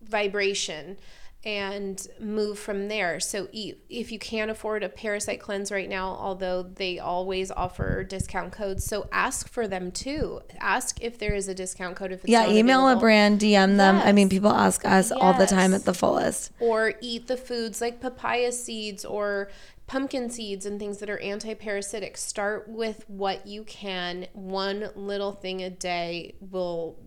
vibration 0.02 0.98
and 1.46 2.08
move 2.20 2.58
from 2.58 2.88
there. 2.88 3.20
So 3.20 3.48
if 3.54 4.12
you 4.12 4.18
can't 4.18 4.50
afford 4.50 4.82
a 4.82 4.90
parasite 4.90 5.40
cleanse 5.40 5.72
right 5.72 5.88
now, 5.88 6.10
although 6.10 6.64
they 6.64 6.98
always 6.98 7.52
offer 7.52 8.04
discount 8.04 8.52
codes, 8.52 8.84
so 8.84 9.08
ask 9.12 9.48
for 9.48 9.68
them 9.68 9.92
too. 9.92 10.42
Ask 10.60 11.02
if 11.02 11.20
there 11.20 11.36
is 11.36 11.48
a 11.48 11.54
discount 11.54 11.96
code. 11.96 12.12
If 12.12 12.24
it's 12.24 12.30
yeah, 12.30 12.50
email 12.50 12.80
available. 12.80 12.98
a 12.98 13.00
brand, 13.00 13.40
DM 13.40 13.78
them. 13.78 13.98
Yes. 13.98 14.08
I 14.08 14.12
mean, 14.12 14.28
people 14.28 14.52
ask 14.52 14.84
us 14.86 15.12
yes. 15.12 15.20
all 15.22 15.34
the 15.34 15.46
time 15.46 15.76
at 15.76 15.86
the 15.86 15.94
fullest. 15.94 16.52
Or 16.60 16.96
eat 17.00 17.28
the 17.28 17.38
foods 17.38 17.80
like 17.80 18.02
papaya 18.02 18.52
seeds 18.52 19.06
or 19.06 19.50
pumpkin 19.86 20.32
seeds 20.32 20.66
and 20.66 20.80
things 20.80 20.98
that 20.98 21.12
are 21.12 21.20
anti-parasitic. 21.20 22.18
Start 22.18 22.68
with 22.68 23.06
what 23.08 23.46
you 23.46 23.64
can. 23.66 24.26
One 24.34 24.90
little 24.96 25.32
thing 25.32 25.62
a 25.62 25.70
day 25.70 26.34
will 26.40 26.98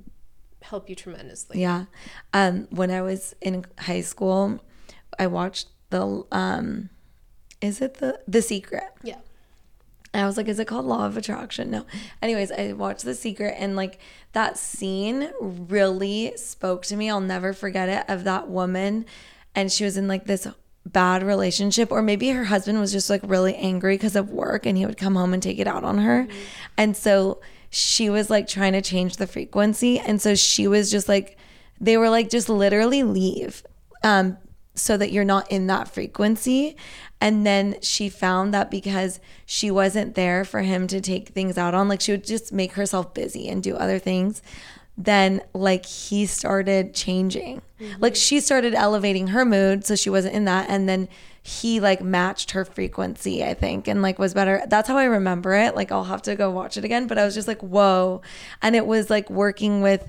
help 0.62 0.88
you 0.88 0.94
tremendously. 0.94 1.60
Yeah. 1.60 1.84
Um, 2.32 2.66
when 2.70 2.90
I 2.90 3.02
was 3.02 3.34
in 3.40 3.64
high 3.78 4.00
school, 4.00 4.60
I 5.18 5.26
watched 5.26 5.68
the 5.90 6.24
um, 6.32 6.90
is 7.60 7.80
it 7.80 7.94
the 7.94 8.20
The 8.26 8.42
Secret? 8.42 8.90
Yeah. 9.02 9.18
And 10.14 10.22
I 10.22 10.26
was 10.26 10.36
like, 10.36 10.48
is 10.48 10.58
it 10.58 10.66
called 10.66 10.86
Law 10.86 11.06
of 11.06 11.16
Attraction? 11.16 11.70
No. 11.70 11.84
Anyways, 12.22 12.50
I 12.50 12.72
watched 12.72 13.04
The 13.04 13.14
Secret 13.14 13.54
and 13.58 13.76
like 13.76 13.98
that 14.32 14.56
scene 14.56 15.30
really 15.40 16.32
spoke 16.36 16.84
to 16.86 16.96
me. 16.96 17.10
I'll 17.10 17.20
never 17.20 17.52
forget 17.52 17.88
it 17.88 18.04
of 18.08 18.24
that 18.24 18.48
woman. 18.48 19.04
And 19.54 19.70
she 19.70 19.84
was 19.84 19.96
in 19.96 20.08
like 20.08 20.24
this 20.24 20.46
bad 20.86 21.22
relationship, 21.22 21.92
or 21.92 22.00
maybe 22.00 22.30
her 22.30 22.44
husband 22.44 22.80
was 22.80 22.92
just 22.92 23.10
like 23.10 23.20
really 23.24 23.54
angry 23.56 23.94
because 23.94 24.16
of 24.16 24.30
work 24.30 24.64
and 24.64 24.78
he 24.78 24.86
would 24.86 24.96
come 24.96 25.14
home 25.14 25.34
and 25.34 25.42
take 25.42 25.58
it 25.58 25.66
out 25.66 25.84
on 25.84 25.98
her. 25.98 26.22
Mm-hmm. 26.22 26.38
And 26.78 26.96
so 26.96 27.40
she 27.70 28.08
was 28.10 28.30
like 28.30 28.46
trying 28.46 28.72
to 28.72 28.82
change 28.82 29.16
the 29.16 29.26
frequency. 29.26 29.98
And 29.98 30.20
so 30.20 30.34
she 30.34 30.66
was 30.66 30.90
just 30.90 31.08
like, 31.08 31.36
they 31.80 31.96
were 31.96 32.10
like, 32.10 32.30
just 32.30 32.48
literally 32.48 33.02
leave. 33.02 33.62
Um, 34.02 34.38
so 34.74 34.96
that 34.96 35.10
you're 35.10 35.24
not 35.24 35.50
in 35.50 35.66
that 35.66 35.88
frequency. 35.88 36.76
And 37.20 37.44
then 37.44 37.76
she 37.82 38.08
found 38.08 38.54
that 38.54 38.70
because 38.70 39.18
she 39.44 39.70
wasn't 39.70 40.14
there 40.14 40.44
for 40.44 40.60
him 40.60 40.86
to 40.86 41.00
take 41.00 41.30
things 41.30 41.58
out 41.58 41.74
on, 41.74 41.88
like 41.88 42.00
she 42.00 42.12
would 42.12 42.24
just 42.24 42.52
make 42.52 42.72
herself 42.74 43.12
busy 43.12 43.48
and 43.48 43.62
do 43.62 43.74
other 43.74 43.98
things. 43.98 44.40
Then, 45.00 45.42
like, 45.54 45.86
he 45.86 46.26
started 46.26 46.92
changing. 46.92 47.62
Mm-hmm. 47.80 48.02
Like, 48.02 48.16
she 48.16 48.40
started 48.40 48.74
elevating 48.74 49.28
her 49.28 49.44
mood. 49.44 49.84
So 49.84 49.94
she 49.94 50.10
wasn't 50.10 50.34
in 50.34 50.44
that. 50.46 50.68
And 50.68 50.88
then 50.88 51.08
he, 51.48 51.80
like, 51.80 52.02
matched 52.02 52.52
her 52.52 52.64
frequency, 52.64 53.42
I 53.42 53.54
think, 53.54 53.88
and, 53.88 54.02
like, 54.02 54.18
was 54.18 54.34
better. 54.34 54.62
That's 54.68 54.86
how 54.86 54.96
I 54.96 55.04
remember 55.04 55.54
it. 55.54 55.74
Like, 55.74 55.90
I'll 55.90 56.04
have 56.04 56.22
to 56.22 56.36
go 56.36 56.50
watch 56.50 56.76
it 56.76 56.84
again. 56.84 57.06
But 57.06 57.18
I 57.18 57.24
was 57.24 57.34
just 57.34 57.48
like, 57.48 57.60
whoa. 57.60 58.22
And 58.62 58.76
it 58.76 58.86
was 58.86 59.10
like 59.10 59.28
working 59.30 59.80
with 59.80 60.08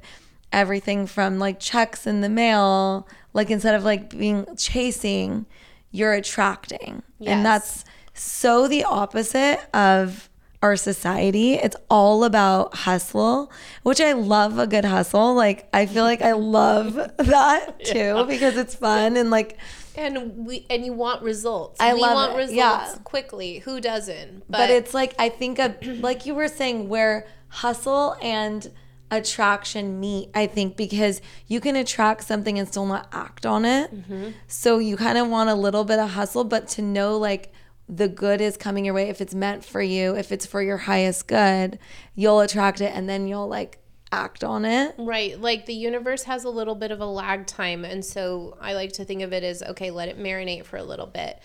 everything 0.51 1.05
from 1.05 1.37
like 1.37 1.59
checks 1.59 2.07
in 2.07 2.21
the 2.21 2.29
mail 2.29 3.07
like 3.33 3.49
instead 3.51 3.75
of 3.75 3.83
like 3.83 4.09
being 4.17 4.45
chasing, 4.57 5.45
you're 5.91 6.13
attracting. 6.13 7.03
Yes. 7.19 7.31
And 7.31 7.45
that's 7.45 7.85
so 8.13 8.67
the 8.67 8.83
opposite 8.83 9.59
of 9.73 10.28
our 10.61 10.75
society. 10.75 11.53
It's 11.53 11.75
all 11.89 12.23
about 12.23 12.75
hustle, 12.75 13.51
which 13.83 14.01
I 14.01 14.13
love 14.13 14.59
a 14.59 14.67
good 14.67 14.85
hustle. 14.85 15.33
Like 15.33 15.69
I 15.73 15.85
feel 15.85 16.03
like 16.03 16.21
I 16.21 16.33
love 16.33 16.95
that 17.17 17.75
too 17.85 17.97
yeah. 17.97 18.23
because 18.27 18.57
it's 18.57 18.75
fun 18.75 19.17
and 19.17 19.29
like 19.29 19.57
and 19.95 20.45
we 20.45 20.65
and 20.69 20.85
you 20.85 20.93
want 20.93 21.21
results. 21.23 21.79
I 21.79 21.93
we 21.93 22.01
love 22.01 22.13
want 22.13 22.33
it. 22.33 22.37
results 22.37 22.55
yeah. 22.55 22.95
quickly. 23.03 23.59
Who 23.59 23.81
doesn't? 23.81 24.43
But, 24.49 24.57
but 24.57 24.69
it's 24.69 24.93
like 24.93 25.15
I 25.17 25.29
think 25.29 25.59
of 25.59 25.75
like 25.85 26.25
you 26.25 26.35
were 26.35 26.47
saying 26.47 26.89
where 26.89 27.27
hustle 27.49 28.17
and 28.21 28.69
attraction 29.11 29.99
meet, 29.99 30.29
I 30.35 30.45
think, 30.45 30.77
because 30.77 31.21
you 31.47 31.59
can 31.59 31.75
attract 31.75 32.23
something 32.25 32.59
and 32.59 32.67
still 32.67 32.85
not 32.85 33.07
act 33.11 33.45
on 33.45 33.65
it. 33.65 33.93
Mm-hmm. 33.93 34.31
So 34.47 34.77
you 34.77 34.97
kind 34.97 35.17
of 35.17 35.27
want 35.29 35.49
a 35.49 35.55
little 35.55 35.83
bit 35.83 35.99
of 35.99 36.11
hustle, 36.11 36.43
but 36.43 36.67
to 36.69 36.81
know 36.81 37.17
like 37.17 37.51
the 37.89 38.07
good 38.07 38.39
is 38.39 38.55
coming 38.55 38.85
your 38.85 38.93
way, 38.93 39.09
if 39.09 39.19
it's 39.19 39.33
meant 39.33 39.65
for 39.65 39.81
you, 39.81 40.15
if 40.15 40.31
it's 40.31 40.45
for 40.45 40.61
your 40.61 40.77
highest 40.77 41.27
good, 41.27 41.79
you'll 42.15 42.39
attract 42.39 42.81
it 42.81 42.93
and 42.95 43.09
then 43.09 43.27
you'll 43.27 43.47
like 43.47 43.79
act 44.11 44.43
on 44.43 44.63
it. 44.63 44.93
Right. 44.97 45.39
Like 45.39 45.65
the 45.65 45.73
universe 45.73 46.23
has 46.23 46.43
a 46.43 46.49
little 46.49 46.75
bit 46.75 46.91
of 46.91 47.01
a 47.01 47.05
lag 47.05 47.47
time. 47.47 47.83
And 47.83 48.05
so 48.05 48.57
I 48.61 48.73
like 48.73 48.93
to 48.93 49.05
think 49.05 49.23
of 49.23 49.33
it 49.33 49.43
as 49.43 49.63
okay, 49.63 49.89
let 49.89 50.07
it 50.07 50.19
marinate 50.19 50.65
for 50.65 50.77
a 50.77 50.83
little 50.83 51.07
bit 51.07 51.41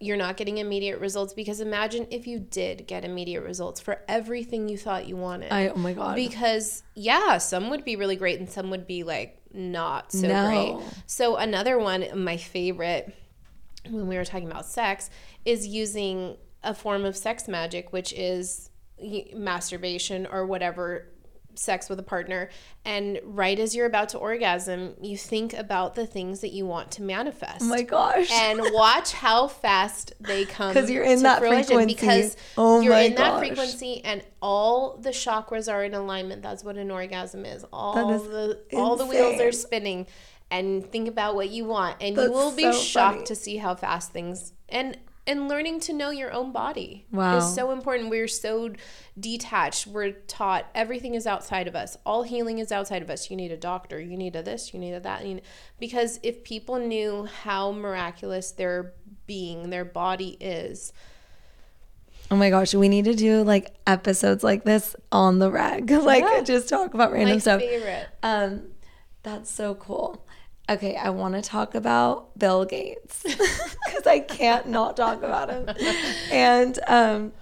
you're 0.00 0.16
not 0.16 0.36
getting 0.36 0.58
immediate 0.58 1.00
results 1.00 1.32
because 1.32 1.60
imagine 1.60 2.06
if 2.10 2.26
you 2.26 2.38
did 2.38 2.86
get 2.86 3.04
immediate 3.04 3.42
results 3.42 3.80
for 3.80 4.00
everything 4.06 4.68
you 4.68 4.78
thought 4.78 5.06
you 5.08 5.16
wanted. 5.16 5.52
I 5.52 5.68
oh 5.68 5.74
my 5.74 5.92
god. 5.92 6.14
Because 6.14 6.84
yeah, 6.94 7.38
some 7.38 7.70
would 7.70 7.84
be 7.84 7.96
really 7.96 8.16
great 8.16 8.38
and 8.38 8.48
some 8.48 8.70
would 8.70 8.86
be 8.86 9.02
like 9.02 9.40
not 9.52 10.12
so 10.12 10.28
no. 10.28 10.46
great. 10.46 10.92
So 11.06 11.36
another 11.36 11.78
one, 11.78 12.06
my 12.14 12.36
favorite 12.36 13.12
when 13.88 14.06
we 14.06 14.16
were 14.16 14.24
talking 14.24 14.48
about 14.48 14.66
sex 14.66 15.10
is 15.48 15.66
using 15.66 16.36
a 16.62 16.74
form 16.74 17.04
of 17.04 17.16
sex 17.16 17.48
magic 17.48 17.92
which 17.92 18.12
is 18.12 18.70
masturbation 19.34 20.26
or 20.26 20.44
whatever 20.44 21.08
sex 21.54 21.88
with 21.88 21.98
a 21.98 22.02
partner. 22.02 22.50
And 22.84 23.18
right 23.24 23.58
as 23.58 23.74
you're 23.74 23.86
about 23.86 24.10
to 24.10 24.18
orgasm 24.18 24.94
you 25.00 25.16
think 25.16 25.54
about 25.54 25.94
the 25.94 26.06
things 26.06 26.40
that 26.40 26.50
you 26.50 26.66
want 26.66 26.90
to 26.92 27.02
manifest. 27.02 27.62
Oh 27.62 27.66
my 27.66 27.82
gosh. 27.82 28.30
And 28.30 28.60
watch 28.72 29.12
how 29.12 29.48
fast 29.48 30.12
they 30.20 30.44
come 30.44 30.72
because 30.72 30.90
oh 30.90 30.92
you're 30.92 31.04
in 31.04 31.22
that 31.22 31.40
frequency. 31.40 31.94
because 31.94 32.36
oh 32.56 32.80
you're 32.80 32.94
in 32.94 33.14
gosh. 33.14 33.18
that 33.18 33.38
frequency 33.38 34.04
and 34.04 34.22
all 34.40 34.96
the 34.98 35.10
chakras 35.10 35.72
are 35.72 35.84
in 35.84 35.94
alignment. 35.94 36.42
That's 36.42 36.62
what 36.62 36.76
an 36.76 36.90
orgasm 36.90 37.44
is. 37.44 37.64
All 37.72 38.14
is 38.14 38.22
the 38.28 38.60
insane. 38.70 38.80
all 38.80 38.96
the 38.96 39.06
wheels 39.06 39.40
are 39.40 39.52
spinning. 39.52 40.06
And 40.50 40.86
think 40.90 41.08
about 41.08 41.34
what 41.34 41.50
you 41.50 41.66
want. 41.66 41.96
And 42.00 42.16
that's 42.16 42.28
you 42.28 42.32
will 42.32 42.52
be 42.52 42.62
so 42.62 42.72
shocked 42.72 43.16
funny. 43.16 43.26
to 43.26 43.34
see 43.34 43.56
how 43.58 43.74
fast 43.74 44.12
things 44.12 44.54
and 44.68 44.96
and 45.28 45.46
learning 45.46 45.78
to 45.78 45.92
know 45.92 46.08
your 46.08 46.32
own 46.32 46.52
body 46.52 47.06
wow. 47.12 47.36
is 47.36 47.54
so 47.54 47.70
important. 47.70 48.08
We're 48.08 48.26
so 48.26 48.72
detached. 49.20 49.86
We're 49.86 50.12
taught 50.12 50.66
everything 50.74 51.14
is 51.14 51.26
outside 51.26 51.68
of 51.68 51.76
us. 51.76 51.98
All 52.06 52.22
healing 52.22 52.58
is 52.58 52.72
outside 52.72 53.02
of 53.02 53.10
us. 53.10 53.30
You 53.30 53.36
need 53.36 53.52
a 53.52 53.56
doctor. 53.56 54.00
You 54.00 54.16
need 54.16 54.34
a 54.34 54.42
this. 54.42 54.72
You 54.72 54.80
need 54.80 54.94
a 54.94 55.00
that. 55.00 55.22
Need, 55.22 55.42
because 55.78 56.18
if 56.22 56.42
people 56.44 56.78
knew 56.78 57.28
how 57.42 57.72
miraculous 57.72 58.52
their 58.52 58.94
being, 59.26 59.68
their 59.68 59.84
body 59.84 60.38
is. 60.40 60.94
Oh 62.30 62.36
my 62.36 62.48
gosh, 62.48 62.74
we 62.74 62.88
need 62.88 63.04
to 63.04 63.14
do 63.14 63.42
like 63.42 63.74
episodes 63.86 64.42
like 64.42 64.64
this 64.64 64.96
on 65.12 65.40
the 65.40 65.50
reg. 65.50 65.90
like 65.90 66.24
yeah. 66.24 66.40
just 66.40 66.70
talk 66.70 66.94
about 66.94 67.12
random 67.12 67.36
my 67.36 67.38
stuff. 67.38 67.60
Favorite. 67.60 68.08
Um, 68.22 68.62
that's 69.22 69.50
so 69.50 69.74
cool. 69.74 70.26
Okay, 70.68 70.96
I 70.96 71.10
want 71.10 71.34
to 71.34 71.42
talk 71.42 71.74
about 71.74 72.38
Bill 72.38 72.64
Gates 72.64 73.22
because 73.22 74.06
I 74.06 74.20
can't 74.20 74.68
not 74.68 74.96
talk 74.96 75.22
about 75.22 75.48
him. 75.48 75.68
And 76.30 76.78
um, 76.86 77.32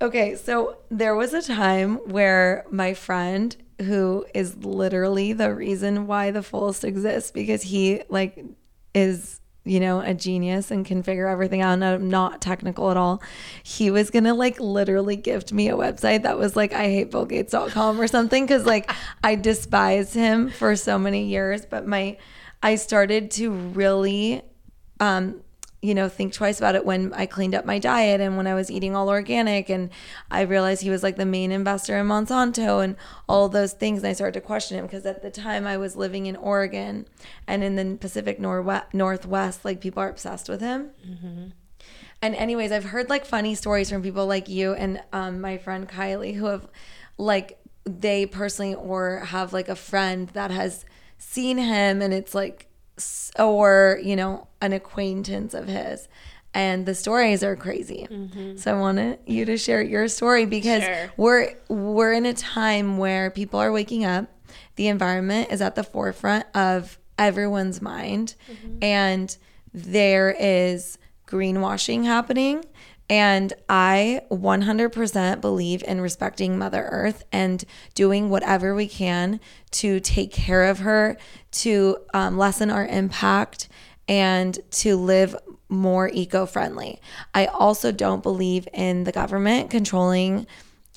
okay, 0.00 0.36
so 0.36 0.76
there 0.88 1.16
was 1.16 1.34
a 1.34 1.42
time 1.42 1.96
where 2.08 2.64
my 2.70 2.94
friend, 2.94 3.56
who 3.80 4.24
is 4.34 4.56
literally 4.58 5.32
the 5.32 5.52
reason 5.52 6.06
why 6.06 6.30
the 6.30 6.42
fullest 6.42 6.84
exists, 6.84 7.32
because 7.32 7.62
he 7.62 8.02
like 8.08 8.44
is 8.94 9.40
you 9.66 9.80
know, 9.80 10.00
a 10.00 10.14
genius 10.14 10.70
and 10.70 10.86
can 10.86 11.02
figure 11.02 11.26
everything 11.26 11.60
out 11.60 11.72
and 11.72 11.84
I'm 11.84 12.08
not 12.08 12.40
technical 12.40 12.90
at 12.92 12.96
all. 12.96 13.20
He 13.64 13.90
was 13.90 14.10
gonna 14.10 14.32
like 14.32 14.60
literally 14.60 15.16
gift 15.16 15.52
me 15.52 15.68
a 15.68 15.76
website 15.76 16.22
that 16.22 16.38
was 16.38 16.54
like 16.54 16.72
I 16.72 16.84
hate 16.84 17.10
Gates.com 17.10 18.00
or 18.00 18.06
something 18.06 18.44
because 18.44 18.64
like 18.64 18.90
I 19.24 19.34
despise 19.34 20.14
him 20.14 20.50
for 20.50 20.76
so 20.76 20.98
many 20.98 21.24
years. 21.24 21.66
But 21.66 21.84
my 21.84 22.16
I 22.62 22.76
started 22.76 23.30
to 23.32 23.50
really, 23.50 24.42
um, 25.00 25.42
you 25.82 25.94
know, 25.94 26.08
think 26.08 26.32
twice 26.32 26.58
about 26.58 26.74
it 26.74 26.84
when 26.84 27.12
I 27.12 27.26
cleaned 27.26 27.54
up 27.54 27.64
my 27.64 27.78
diet 27.78 28.20
and 28.20 28.36
when 28.36 28.46
I 28.46 28.54
was 28.54 28.70
eating 28.70 28.96
all 28.96 29.08
organic. 29.08 29.68
And 29.68 29.90
I 30.30 30.40
realized 30.40 30.82
he 30.82 30.90
was 30.90 31.02
like 31.02 31.16
the 31.16 31.26
main 31.26 31.52
investor 31.52 31.96
in 31.96 32.06
Monsanto 32.06 32.82
and 32.82 32.96
all 33.28 33.48
those 33.48 33.72
things. 33.72 34.02
And 34.02 34.08
I 34.08 34.12
started 34.14 34.34
to 34.34 34.40
question 34.40 34.78
him 34.78 34.86
because 34.86 35.06
at 35.06 35.22
the 35.22 35.30
time 35.30 35.66
I 35.66 35.76
was 35.76 35.94
living 35.94 36.26
in 36.26 36.34
Oregon 36.34 37.06
and 37.46 37.62
in 37.62 37.76
the 37.76 37.96
Pacific 37.98 38.40
Northwest, 38.40 39.64
like 39.64 39.80
people 39.80 40.02
are 40.02 40.08
obsessed 40.08 40.48
with 40.48 40.60
him. 40.60 40.90
Mm-hmm. 41.06 41.44
And, 42.22 42.34
anyways, 42.34 42.72
I've 42.72 42.86
heard 42.86 43.10
like 43.10 43.26
funny 43.26 43.54
stories 43.54 43.90
from 43.90 44.02
people 44.02 44.26
like 44.26 44.48
you 44.48 44.72
and 44.72 45.02
um, 45.12 45.40
my 45.40 45.58
friend 45.58 45.88
Kylie 45.88 46.34
who 46.34 46.46
have 46.46 46.66
like, 47.18 47.58
they 47.84 48.26
personally 48.26 48.74
or 48.74 49.20
have 49.26 49.52
like 49.52 49.68
a 49.68 49.76
friend 49.76 50.28
that 50.30 50.50
has 50.50 50.84
seen 51.18 51.58
him 51.58 52.02
and 52.02 52.12
it's 52.12 52.34
like 52.34 52.68
or 53.38 54.00
you 54.02 54.16
know 54.16 54.46
an 54.60 54.72
acquaintance 54.72 55.54
of 55.54 55.68
his 55.68 56.08
and 56.54 56.86
the 56.86 56.94
stories 56.94 57.42
are 57.42 57.54
crazy 57.54 58.06
mm-hmm. 58.10 58.56
so 58.56 58.74
i 58.74 58.80
wanted 58.80 59.18
you 59.26 59.44
to 59.44 59.58
share 59.58 59.82
your 59.82 60.08
story 60.08 60.46
because 60.46 60.82
sure. 60.82 61.12
we're 61.16 61.54
we're 61.68 62.12
in 62.12 62.24
a 62.24 62.32
time 62.32 62.96
where 62.96 63.30
people 63.30 63.60
are 63.60 63.70
waking 63.70 64.04
up 64.04 64.26
the 64.76 64.88
environment 64.88 65.50
is 65.50 65.60
at 65.60 65.74
the 65.74 65.84
forefront 65.84 66.46
of 66.54 66.98
everyone's 67.18 67.82
mind 67.82 68.34
mm-hmm. 68.50 68.78
and 68.82 69.36
there 69.74 70.34
is 70.38 70.96
greenwashing 71.26 72.04
happening 72.04 72.64
and 73.08 73.52
I 73.68 74.22
100% 74.30 75.40
believe 75.40 75.82
in 75.84 76.00
respecting 76.00 76.58
Mother 76.58 76.88
Earth 76.90 77.24
and 77.30 77.64
doing 77.94 78.30
whatever 78.30 78.74
we 78.74 78.88
can 78.88 79.40
to 79.72 80.00
take 80.00 80.32
care 80.32 80.64
of 80.64 80.80
her, 80.80 81.16
to 81.52 81.98
um, 82.12 82.36
lessen 82.36 82.70
our 82.70 82.86
impact, 82.86 83.68
and 84.08 84.58
to 84.70 84.96
live 84.96 85.36
more 85.68 86.08
eco 86.12 86.46
friendly. 86.46 87.00
I 87.34 87.46
also 87.46 87.92
don't 87.92 88.22
believe 88.22 88.68
in 88.72 89.04
the 89.04 89.12
government 89.12 89.70
controlling 89.70 90.46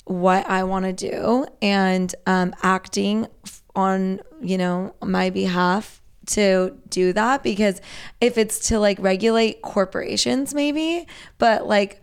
what 0.04 0.48
I 0.48 0.64
want 0.64 0.86
to 0.86 0.92
do 0.92 1.46
and 1.62 2.12
um, 2.26 2.54
acting 2.62 3.26
on, 3.74 4.20
you 4.40 4.58
know, 4.58 4.94
my 5.02 5.30
behalf 5.30 5.99
to 6.30 6.76
do 6.88 7.12
that 7.12 7.42
because 7.42 7.80
if 8.20 8.38
it's 8.38 8.68
to 8.68 8.78
like 8.78 8.98
regulate 9.00 9.62
corporations 9.62 10.54
maybe 10.54 11.06
but 11.38 11.66
like 11.66 12.00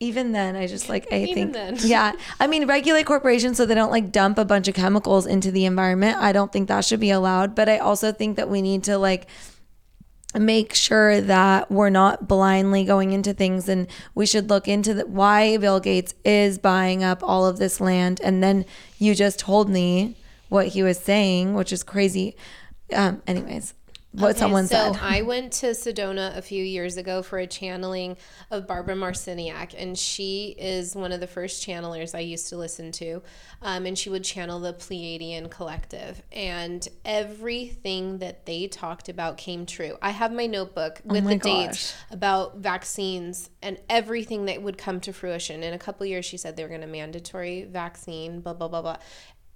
even 0.00 0.32
then 0.32 0.56
i 0.56 0.66
just 0.66 0.88
like 0.88 1.06
i 1.12 1.16
even 1.22 1.34
think 1.34 1.52
then. 1.52 1.76
yeah. 1.80 2.12
I 2.38 2.46
mean 2.46 2.66
regulate 2.66 3.04
corporations 3.04 3.56
so 3.56 3.66
they 3.66 3.74
don't 3.74 3.90
like 3.90 4.12
dump 4.12 4.38
a 4.38 4.44
bunch 4.44 4.68
of 4.68 4.74
chemicals 4.74 5.26
into 5.26 5.50
the 5.50 5.64
environment. 5.64 6.18
I 6.18 6.32
don't 6.32 6.52
think 6.52 6.68
that 6.68 6.84
should 6.84 7.00
be 7.00 7.10
allowed 7.10 7.54
but 7.54 7.68
i 7.68 7.78
also 7.78 8.12
think 8.12 8.36
that 8.36 8.48
we 8.48 8.62
need 8.62 8.84
to 8.84 8.98
like 8.98 9.26
make 10.34 10.74
sure 10.74 11.20
that 11.22 11.70
we're 11.70 11.88
not 11.88 12.28
blindly 12.28 12.84
going 12.84 13.12
into 13.12 13.32
things 13.32 13.68
and 13.68 13.86
we 14.14 14.26
should 14.26 14.50
look 14.50 14.68
into 14.68 14.92
the, 14.92 15.06
why 15.06 15.56
bill 15.56 15.80
gates 15.80 16.14
is 16.24 16.58
buying 16.58 17.02
up 17.02 17.22
all 17.22 17.46
of 17.46 17.58
this 17.58 17.80
land 17.80 18.20
and 18.22 18.42
then 18.42 18.64
you 18.98 19.14
just 19.14 19.38
told 19.38 19.70
me 19.70 20.16
what 20.50 20.68
he 20.68 20.82
was 20.82 20.98
saying 20.98 21.54
which 21.54 21.72
is 21.72 21.82
crazy 21.82 22.36
um 22.94 23.22
anyways 23.26 23.74
what 24.12 24.30
Okay, 24.30 24.38
someone 24.38 24.66
so 24.66 24.92
said. 24.92 24.98
I 25.02 25.20
went 25.20 25.52
to 25.54 25.66
Sedona 25.66 26.34
a 26.36 26.40
few 26.40 26.64
years 26.64 26.96
ago 26.96 27.22
for 27.22 27.38
a 27.38 27.46
channeling 27.46 28.16
of 28.50 28.66
Barbara 28.66 28.94
Marciniak, 28.94 29.74
and 29.76 29.98
she 29.98 30.56
is 30.58 30.96
one 30.96 31.12
of 31.12 31.20
the 31.20 31.26
first 31.26 31.66
channelers 31.66 32.14
I 32.14 32.20
used 32.20 32.48
to 32.48 32.56
listen 32.56 32.90
to. 32.92 33.22
Um, 33.60 33.84
and 33.84 33.98
she 33.98 34.08
would 34.08 34.24
channel 34.24 34.60
the 34.60 34.72
Pleiadian 34.72 35.50
Collective, 35.50 36.22
and 36.32 36.86
everything 37.04 38.18
that 38.18 38.46
they 38.46 38.66
talked 38.66 39.10
about 39.10 39.36
came 39.36 39.66
true. 39.66 39.98
I 40.00 40.10
have 40.10 40.32
my 40.32 40.46
notebook 40.46 41.02
with 41.04 41.22
Oh 41.22 41.24
my 41.24 41.34
the 41.34 41.40
dates 41.40 41.94
about 42.10 42.58
vaccines 42.58 43.50
and 43.62 43.78
everything 43.90 44.46
that 44.46 44.62
would 44.62 44.78
come 44.78 45.00
to 45.00 45.12
fruition. 45.12 45.62
In 45.62 45.74
a 45.74 45.78
couple 45.78 46.06
years, 46.06 46.24
she 46.24 46.38
said 46.38 46.56
they 46.56 46.62
were 46.62 46.68
going 46.70 46.80
to 46.80 46.86
mandatory 46.86 47.64
vaccine, 47.64 48.40
blah 48.40 48.54
blah 48.54 48.68
blah 48.68 48.80
blah. 48.80 48.96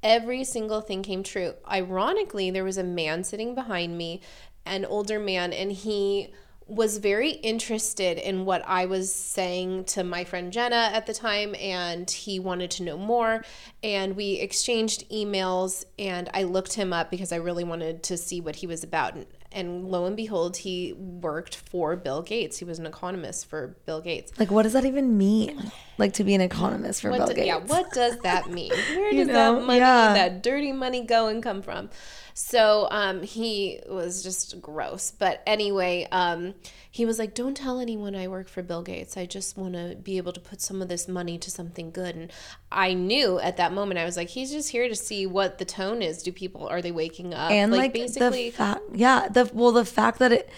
Every 0.02 0.44
single 0.44 0.80
thing 0.80 1.02
came 1.02 1.22
true. 1.22 1.54
Ironically, 1.70 2.50
there 2.50 2.64
was 2.64 2.78
a 2.78 2.84
man 2.84 3.24
sitting 3.24 3.54
behind 3.54 3.96
me, 3.96 4.20
an 4.66 4.84
older 4.84 5.18
man, 5.18 5.52
and 5.52 5.70
he 5.72 6.32
was 6.66 6.98
very 6.98 7.30
interested 7.30 8.18
in 8.18 8.44
what 8.44 8.62
I 8.66 8.86
was 8.86 9.12
saying 9.12 9.84
to 9.86 10.04
my 10.04 10.24
friend 10.24 10.52
Jenna 10.52 10.90
at 10.92 11.06
the 11.06 11.14
time, 11.14 11.54
and 11.56 12.10
he 12.10 12.38
wanted 12.38 12.70
to 12.72 12.82
know 12.82 12.96
more. 12.96 13.44
And 13.82 14.16
we 14.16 14.34
exchanged 14.34 15.08
emails, 15.10 15.84
and 15.98 16.30
I 16.32 16.44
looked 16.44 16.74
him 16.74 16.92
up 16.92 17.10
because 17.10 17.32
I 17.32 17.36
really 17.36 17.64
wanted 17.64 18.02
to 18.04 18.16
see 18.16 18.40
what 18.40 18.56
he 18.56 18.66
was 18.66 18.84
about. 18.84 19.14
And, 19.14 19.26
and 19.50 19.88
lo 19.88 20.06
and 20.06 20.16
behold, 20.16 20.58
he 20.58 20.94
worked 20.94 21.56
for 21.56 21.96
Bill 21.96 22.22
Gates. 22.22 22.58
He 22.58 22.64
was 22.64 22.78
an 22.78 22.86
economist 22.86 23.46
for 23.46 23.76
Bill 23.84 24.00
Gates. 24.00 24.32
like, 24.38 24.50
what 24.50 24.62
does 24.62 24.72
that 24.72 24.84
even 24.84 25.18
mean? 25.18 25.70
Like 26.02 26.14
to 26.14 26.24
be 26.24 26.34
an 26.34 26.40
economist 26.40 27.00
for 27.02 27.10
What 27.10 27.18
Bill 27.18 27.26
do- 27.28 27.34
Gates? 27.34 27.46
yeah, 27.46 27.58
what 27.58 27.92
does 27.92 28.18
that 28.18 28.50
mean? 28.58 28.72
Where 28.96 29.12
does 29.12 29.28
know, 29.28 29.32
that 29.60 29.66
money, 29.66 29.78
yeah. 29.78 30.14
that 30.14 30.42
dirty 30.42 30.72
money, 30.72 31.04
go 31.04 31.28
and 31.28 31.40
come 31.40 31.62
from? 31.62 31.90
So 32.34 32.88
um, 32.90 33.22
he 33.22 33.80
was 33.88 34.22
just 34.22 34.60
gross. 34.60 35.10
But 35.10 35.42
anyway, 35.46 36.08
um, 36.10 36.54
he 36.90 37.04
was 37.04 37.18
like, 37.18 37.34
"Don't 37.34 37.56
tell 37.56 37.78
anyone 37.78 38.16
I 38.16 38.26
work 38.26 38.48
for 38.48 38.62
Bill 38.62 38.82
Gates. 38.82 39.16
I 39.16 39.26
just 39.26 39.56
want 39.56 39.74
to 39.74 39.96
be 40.02 40.16
able 40.16 40.32
to 40.32 40.40
put 40.40 40.60
some 40.60 40.82
of 40.82 40.88
this 40.88 41.06
money 41.06 41.38
to 41.38 41.50
something 41.50 41.90
good." 41.90 42.16
And 42.16 42.32
I 42.70 42.94
knew 42.94 43.38
at 43.38 43.58
that 43.58 43.72
moment, 43.72 44.00
I 44.00 44.04
was 44.04 44.16
like, 44.16 44.30
"He's 44.30 44.50
just 44.50 44.70
here 44.70 44.88
to 44.88 44.96
see 44.96 45.26
what 45.26 45.58
the 45.58 45.64
tone 45.64 46.02
is. 46.02 46.22
Do 46.22 46.32
people 46.32 46.66
are 46.66 46.82
they 46.82 46.92
waking 46.92 47.34
up?" 47.34 47.50
and 47.50 47.70
like, 47.70 47.92
basically, 47.92 48.50
the 48.50 48.56
fact, 48.56 48.80
yeah, 48.94 49.28
the 49.28 49.50
well, 49.52 49.72
the 49.72 49.84
fact 49.84 50.18
that 50.18 50.32
it 50.32 50.50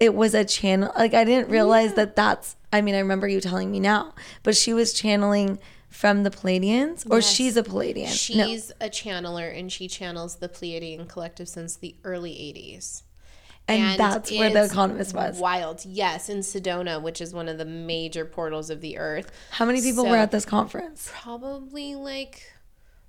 it 0.00 0.14
was 0.14 0.34
a 0.34 0.44
channel, 0.44 0.90
like 0.96 1.14
I 1.14 1.24
didn't 1.24 1.50
realize 1.50 1.94
that 1.94 2.16
that's. 2.16 2.56
I 2.72 2.80
mean, 2.80 2.94
I 2.94 2.98
remember 3.00 3.28
you 3.28 3.40
telling 3.40 3.70
me 3.70 3.78
now, 3.80 4.14
but 4.42 4.56
she 4.56 4.72
was 4.72 4.92
channeling 4.92 5.58
from 5.88 6.22
the 6.22 6.30
Pleiadians, 6.30 7.04
or 7.10 7.16
Yes. 7.18 7.30
she's 7.32 7.56
a 7.56 7.62
Pleiadian. 7.62 8.36
no, 8.36 8.46
she's 8.46 8.70
a 8.80 8.88
channeler, 8.88 9.56
and 9.58 9.70
she 9.72 9.88
channels 9.88 10.36
the 10.36 10.48
Pleiadian 10.48 11.08
collective 11.08 11.48
since 11.48 11.76
the 11.76 11.94
early 12.04 12.32
'80s. 12.32 13.02
and, 13.68 14.00
that's 14.00 14.30
where 14.32 14.50
the 14.50 14.64
economist 14.64 15.14
was. 15.14 15.38
Wild, 15.38 15.84
yes, 15.84 16.28
in 16.28 16.38
Sedona, 16.38 17.00
which 17.00 17.20
is 17.20 17.32
one 17.34 17.48
of 17.48 17.58
the 17.58 17.64
major 17.64 18.24
portals 18.24 18.68
of 18.70 18.80
the 18.80 18.98
earth. 18.98 19.30
How 19.50 19.64
many 19.64 19.80
people 19.82 20.04
So- 20.04 20.10
were 20.10 20.16
at 20.16 20.30
this 20.32 20.44
conference? 20.44 21.08
Probably 21.12 21.94
like 21.94 22.52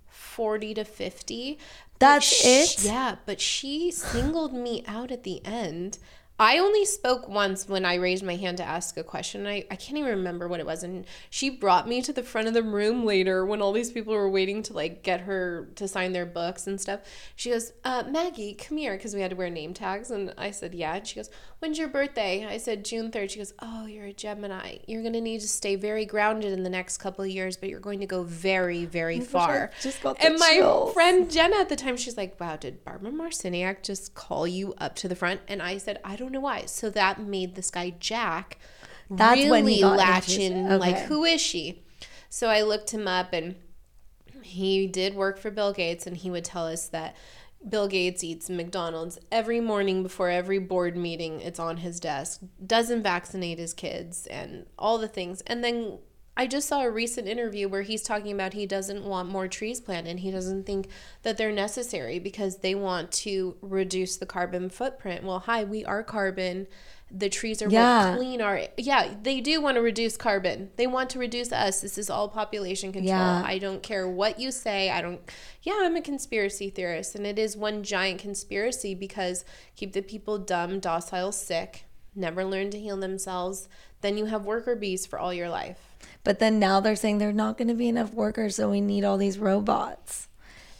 forty 0.07 0.73
to 0.73 0.83
fifty. 0.83 1.57
That's 1.99 2.25
sh- 2.25 2.45
it? 2.45 2.83
Yeah, 2.83 3.15
but 3.25 3.39
she 3.39 3.91
singled 3.91 4.53
me 4.53 4.83
out 4.87 5.11
at 5.11 5.23
the 5.23 5.43
end. 5.45 5.99
I 6.41 6.57
only 6.57 6.85
spoke 6.85 7.29
once 7.29 7.69
when 7.69 7.85
I 7.85 7.95
raised 7.95 8.23
my 8.23 8.35
hand 8.35 8.57
to 8.57 8.63
ask 8.63 8.97
a 8.97 9.03
question. 9.03 9.45
I, 9.45 9.63
I 9.69 9.75
can't 9.75 9.99
even 9.99 10.09
remember 10.09 10.47
what 10.47 10.59
it 10.59 10.65
was. 10.65 10.81
And 10.81 11.05
she 11.29 11.51
brought 11.51 11.87
me 11.87 12.01
to 12.01 12.11
the 12.11 12.23
front 12.23 12.47
of 12.47 12.55
the 12.55 12.63
room 12.63 13.05
later 13.05 13.45
when 13.45 13.61
all 13.61 13.71
these 13.71 13.91
people 13.91 14.15
were 14.15 14.27
waiting 14.27 14.63
to 14.63 14.73
like 14.73 15.03
get 15.03 15.21
her 15.21 15.69
to 15.75 15.87
sign 15.87 16.13
their 16.13 16.25
books 16.25 16.65
and 16.65 16.81
stuff. 16.81 17.01
She 17.35 17.51
goes, 17.51 17.73
uh, 17.85 18.05
Maggie, 18.09 18.55
come 18.55 18.77
here, 18.77 18.97
because 18.97 19.13
we 19.13 19.21
had 19.21 19.29
to 19.29 19.37
wear 19.37 19.51
name 19.51 19.75
tags. 19.75 20.09
And 20.09 20.33
I 20.35 20.49
said, 20.49 20.73
yeah. 20.73 20.95
And 20.95 21.05
she 21.05 21.17
goes, 21.17 21.29
when's 21.59 21.77
your 21.77 21.89
birthday? 21.89 22.43
I 22.43 22.57
said, 22.57 22.83
June 22.85 23.11
3rd. 23.11 23.29
She 23.29 23.37
goes, 23.37 23.53
oh, 23.59 23.85
you're 23.85 24.07
a 24.07 24.13
Gemini. 24.13 24.77
You're 24.87 25.03
going 25.03 25.13
to 25.13 25.21
need 25.21 25.41
to 25.41 25.47
stay 25.47 25.75
very 25.75 26.05
grounded 26.05 26.53
in 26.53 26.63
the 26.63 26.71
next 26.71 26.97
couple 26.97 27.23
of 27.23 27.29
years, 27.29 27.55
but 27.55 27.69
you're 27.69 27.79
going 27.79 27.99
to 27.99 28.07
go 28.07 28.23
very, 28.23 28.85
very 28.85 29.19
far. 29.19 29.69
just 29.79 30.01
got 30.01 30.17
and 30.25 30.39
my 30.39 30.53
chills. 30.55 30.91
friend 30.95 31.29
Jenna 31.29 31.57
at 31.57 31.69
the 31.69 31.75
time, 31.75 31.97
she's 31.97 32.17
like, 32.17 32.39
wow, 32.39 32.55
did 32.55 32.83
Barbara 32.83 33.11
Marciniak 33.11 33.83
just 33.83 34.15
call 34.15 34.47
you 34.47 34.73
up 34.79 34.95
to 34.95 35.07
the 35.07 35.15
front? 35.15 35.41
And 35.47 35.61
I 35.61 35.77
said, 35.77 35.99
I 36.03 36.15
don't 36.15 36.30
know 36.31 36.39
why. 36.39 36.65
So 36.65 36.89
that 36.89 37.19
made 37.19 37.55
this 37.55 37.69
guy 37.69 37.93
Jack 37.99 38.57
That's 39.09 39.37
really 39.37 39.49
when 39.49 39.67
he 39.67 39.81
got 39.81 39.97
latch 39.97 40.37
in, 40.37 40.79
like, 40.79 40.97
who 40.99 41.23
is 41.23 41.41
she? 41.41 41.83
So 42.29 42.47
I 42.47 42.61
looked 42.61 42.91
him 42.91 43.07
up 43.07 43.33
and 43.33 43.55
he 44.41 44.87
did 44.87 45.15
work 45.15 45.37
for 45.37 45.51
Bill 45.51 45.73
Gates 45.73 46.07
and 46.07 46.17
he 46.17 46.31
would 46.31 46.45
tell 46.45 46.65
us 46.65 46.87
that 46.87 47.15
Bill 47.67 47.87
Gates 47.87 48.23
eats 48.23 48.49
McDonald's 48.49 49.19
every 49.31 49.59
morning 49.59 50.01
before 50.01 50.29
every 50.29 50.57
board 50.57 50.97
meeting. 50.97 51.41
It's 51.41 51.59
on 51.59 51.77
his 51.77 51.99
desk. 51.99 52.41
Doesn't 52.65 53.03
vaccinate 53.03 53.59
his 53.59 53.73
kids 53.73 54.25
and 54.27 54.65
all 54.79 54.97
the 54.97 55.07
things. 55.07 55.41
And 55.41 55.63
then 55.63 55.99
I 56.37 56.47
just 56.47 56.67
saw 56.67 56.81
a 56.81 56.89
recent 56.89 57.27
interview 57.27 57.67
where 57.67 57.81
he's 57.81 58.01
talking 58.03 58.31
about 58.31 58.53
he 58.53 58.65
doesn't 58.65 59.03
want 59.03 59.29
more 59.29 59.47
trees 59.47 59.81
planted. 59.81 60.19
He 60.19 60.31
doesn't 60.31 60.65
think 60.65 60.87
that 61.23 61.37
they're 61.37 61.51
necessary 61.51 62.19
because 62.19 62.57
they 62.57 62.73
want 62.73 63.11
to 63.11 63.57
reduce 63.61 64.15
the 64.17 64.25
carbon 64.25 64.69
footprint. 64.69 65.23
Well, 65.25 65.39
hi, 65.39 65.63
we 65.65 65.83
are 65.83 66.03
carbon. 66.03 66.67
The 67.13 67.27
trees 67.27 67.61
are 67.61 67.67
Yeah. 67.69 68.11
what 68.11 68.19
clean 68.19 68.41
our 68.41 68.67
yeah, 68.77 69.13
they 69.21 69.41
do 69.41 69.59
want 69.61 69.75
to 69.75 69.81
reduce 69.81 70.15
carbon. 70.15 70.71
They 70.77 70.87
want 70.87 71.09
to 71.09 71.19
reduce 71.19 71.51
us. 71.51 71.81
This 71.81 71.97
is 71.97 72.09
all 72.09 72.29
population 72.29 72.93
control. 72.93 73.09
Yeah. 73.09 73.43
I 73.45 73.57
don't 73.57 73.83
care 73.83 74.07
what 74.07 74.39
you 74.39 74.49
say. 74.51 74.89
I 74.89 75.01
don't 75.01 75.19
yeah, 75.61 75.79
I'm 75.81 75.97
a 75.97 76.01
conspiracy 76.01 76.69
theorist 76.69 77.13
and 77.15 77.27
it 77.27 77.37
is 77.37 77.57
one 77.57 77.83
giant 77.83 78.21
conspiracy 78.21 78.95
because 78.95 79.43
keep 79.75 79.91
the 79.91 80.01
people 80.01 80.37
dumb, 80.37 80.79
docile, 80.79 81.33
sick, 81.33 81.83
never 82.15 82.45
learn 82.45 82.69
to 82.71 82.79
heal 82.79 82.95
themselves, 82.95 83.67
then 83.99 84.17
you 84.17 84.25
have 84.27 84.45
worker 84.45 84.77
bees 84.77 85.05
for 85.05 85.19
all 85.19 85.33
your 85.33 85.49
life. 85.49 85.90
But 86.23 86.39
then 86.39 86.59
now 86.59 86.79
they're 86.79 86.95
saying 86.95 87.17
they're 87.17 87.33
not 87.33 87.57
going 87.57 87.67
to 87.67 87.73
be 87.73 87.89
enough 87.89 88.13
workers, 88.13 88.55
so 88.55 88.69
we 88.69 88.81
need 88.81 89.03
all 89.03 89.17
these 89.17 89.39
robots. 89.39 90.27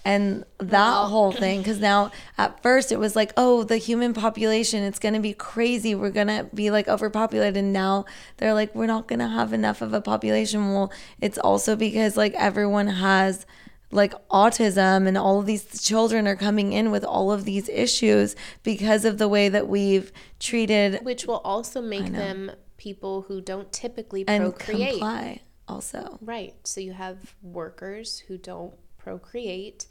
And 0.04 0.46
that 0.58 1.08
whole 1.10 1.32
thing, 1.32 1.60
because 1.60 1.80
now 1.80 2.12
at 2.38 2.62
first 2.64 2.92
it 2.92 2.98
was 2.98 3.16
like, 3.16 3.34
oh, 3.38 3.64
the 3.64 3.78
human 3.78 4.14
population, 4.14 4.84
it's 4.84 4.98
going 4.98 5.14
to 5.14 5.20
be 5.20 5.34
crazy. 5.34 5.94
We're 5.94 6.10
going 6.10 6.28
to 6.28 6.50
be 6.56 6.72
like 6.72 6.88
overpopulated. 6.88 7.58
And 7.58 7.72
now 7.72 8.06
they're 8.38 8.56
like, 8.56 8.74
we're 8.74 8.88
not 8.88 9.08
going 9.08 9.20
to 9.20 9.28
have 9.28 9.54
enough 9.54 9.82
of 9.82 9.94
a 9.94 10.02
population. 10.02 10.74
Well, 10.74 10.92
it's 11.20 11.38
also 11.38 11.76
because 11.76 12.18
like 12.18 12.34
everyone 12.34 12.88
has 12.88 13.46
like 13.92 14.14
autism 14.30 15.08
and 15.08 15.18
all 15.18 15.40
of 15.40 15.46
these 15.46 15.84
children 15.84 16.28
are 16.28 16.36
coming 16.36 16.74
in 16.74 16.90
with 16.90 17.04
all 17.04 17.32
of 17.32 17.46
these 17.46 17.70
issues 17.70 18.36
because 18.64 19.06
of 19.06 19.18
the 19.18 19.28
way 19.28 19.50
that 19.50 19.68
we've 19.68 20.12
treated 20.40 21.04
Which 21.04 21.26
will 21.26 21.42
also 21.44 21.82
make 21.82 22.12
them 22.12 22.52
people 22.82 23.22
who 23.22 23.40
don't 23.40 23.72
typically 23.72 24.26
and 24.28 24.44
procreate. 24.44 24.94
comply 24.94 25.40
also. 25.68 26.18
Right. 26.20 26.56
So 26.64 26.82
you 26.82 26.94
have 26.94 27.36
workers 27.44 28.18
who 28.18 28.40
don't 28.40 28.74
procreate 28.98 29.86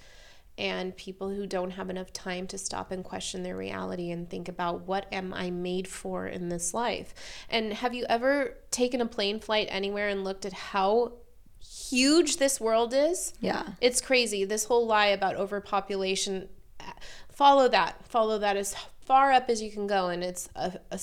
and 0.58 0.96
people 0.96 1.30
who 1.30 1.46
don't 1.46 1.70
have 1.70 1.88
enough 1.88 2.12
time 2.12 2.48
to 2.48 2.58
stop 2.58 2.90
and 2.90 3.04
question 3.04 3.44
their 3.44 3.56
reality 3.56 4.10
and 4.10 4.28
think 4.28 4.48
about 4.48 4.88
what 4.88 5.06
am 5.12 5.32
I 5.32 5.50
made 5.50 5.86
for 5.86 6.26
in 6.26 6.48
this 6.48 6.74
life. 6.74 7.14
And 7.48 7.72
have 7.72 7.94
you 7.94 8.06
ever 8.08 8.56
taken 8.72 9.00
a 9.00 9.06
plane 9.06 9.38
flight 9.38 9.68
anywhere 9.70 10.08
and 10.08 10.24
looked 10.24 10.44
at 10.44 10.52
how 10.52 11.12
huge 11.60 12.38
this 12.38 12.60
world 12.60 12.92
is? 12.92 13.34
Yeah. 13.40 13.68
It's 13.80 14.00
crazy. 14.00 14.44
This 14.44 14.64
whole 14.64 14.84
lie 14.84 15.06
about 15.06 15.36
overpopulation, 15.36 16.48
uh, 16.80 16.90
follow 17.30 17.68
that. 17.68 18.04
Follow 18.08 18.40
that 18.40 18.56
as 18.56 18.74
far 19.00 19.30
up 19.30 19.48
as 19.48 19.62
you 19.62 19.70
can 19.70 19.86
go. 19.86 20.08
And 20.08 20.24
it's 20.24 20.48
a, 20.56 20.80
a 20.90 20.98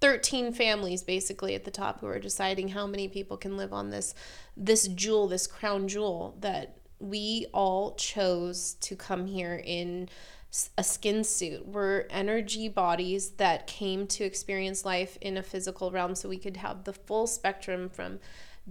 13 0.00 0.52
families 0.52 1.02
basically 1.02 1.54
at 1.54 1.64
the 1.64 1.70
top 1.70 2.00
who 2.00 2.06
are 2.06 2.18
deciding 2.18 2.68
how 2.68 2.86
many 2.86 3.08
people 3.08 3.36
can 3.36 3.56
live 3.56 3.72
on 3.72 3.90
this 3.90 4.14
this 4.56 4.88
jewel, 4.88 5.28
this 5.28 5.46
crown 5.46 5.88
jewel 5.88 6.36
that 6.40 6.78
we 6.98 7.46
all 7.52 7.94
chose 7.94 8.74
to 8.80 8.96
come 8.96 9.26
here 9.26 9.60
in 9.64 10.08
a 10.78 10.84
skin 10.84 11.24
suit. 11.24 11.66
We're 11.66 12.06
energy 12.08 12.68
bodies 12.68 13.30
that 13.32 13.66
came 13.66 14.06
to 14.08 14.24
experience 14.24 14.84
life 14.84 15.18
in 15.20 15.36
a 15.36 15.42
physical 15.42 15.90
realm 15.90 16.14
so 16.14 16.28
we 16.28 16.38
could 16.38 16.56
have 16.56 16.84
the 16.84 16.92
full 16.92 17.26
spectrum 17.26 17.90
from 17.90 18.20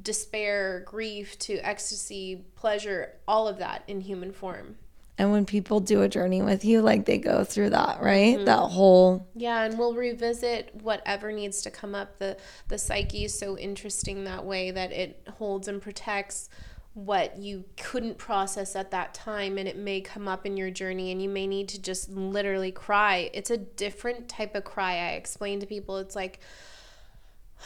despair, 0.02 0.84
grief 0.86 1.38
to 1.40 1.58
ecstasy, 1.58 2.46
pleasure, 2.56 3.14
all 3.28 3.48
of 3.48 3.60
that 3.60 3.84
in 3.88 4.02
human 4.02 4.32
form. 4.32 4.78
And 5.17 5.32
when 5.32 5.45
people 5.45 5.80
do 5.80 6.01
a 6.01 6.10
journey 6.10 6.41
with 6.41 6.65
you, 6.65 6.82
like 6.82 7.06
they 7.06 7.17
go 7.17 7.45
through 7.45 7.69
that, 7.69 8.01
right? 8.01 8.36
Mm-hmm. 8.36 8.45
That 8.45 8.58
whole 8.58 9.28
Yeah, 9.34 9.63
and 9.63 9.80
we'll 9.80 9.93
revisit 9.93 10.75
whatever 10.82 11.32
needs 11.32 11.62
to 11.62 11.71
come 11.71 11.95
up. 11.95 12.19
The 12.19 12.38
the 12.67 12.78
psyche 12.78 13.25
is 13.25 13.38
so 13.38 13.58
interesting 13.58 14.25
that 14.25 14.45
way 14.45 14.71
that 14.71 14.91
it 14.91 15.28
holds 15.38 15.67
and 15.67 15.82
protects 15.82 16.49
what 16.95 17.38
you 17.38 17.65
couldn't 17.75 18.17
process 18.17 18.73
at 18.73 18.91
that 18.91 19.13
time 19.13 19.58
and 19.58 19.67
it 19.67 19.75
may 19.75 19.99
come 19.99 20.30
up 20.30 20.45
in 20.45 20.56
your 20.56 20.71
journey 20.71 21.12
and 21.12 21.21
you 21.21 21.28
may 21.28 21.45
need 21.45 21.67
to 21.67 21.82
just 21.82 22.10
literally 22.10 22.71
cry. 22.71 23.30
It's 23.34 23.49
a 23.49 23.58
different 23.58 24.30
type 24.30 24.56
of 24.56 24.63
cry. 24.63 24.93
I 24.93 25.10
explain 25.12 25.60
to 25.60 25.65
people 25.65 25.97
it's 25.97 26.15
like 26.15 26.39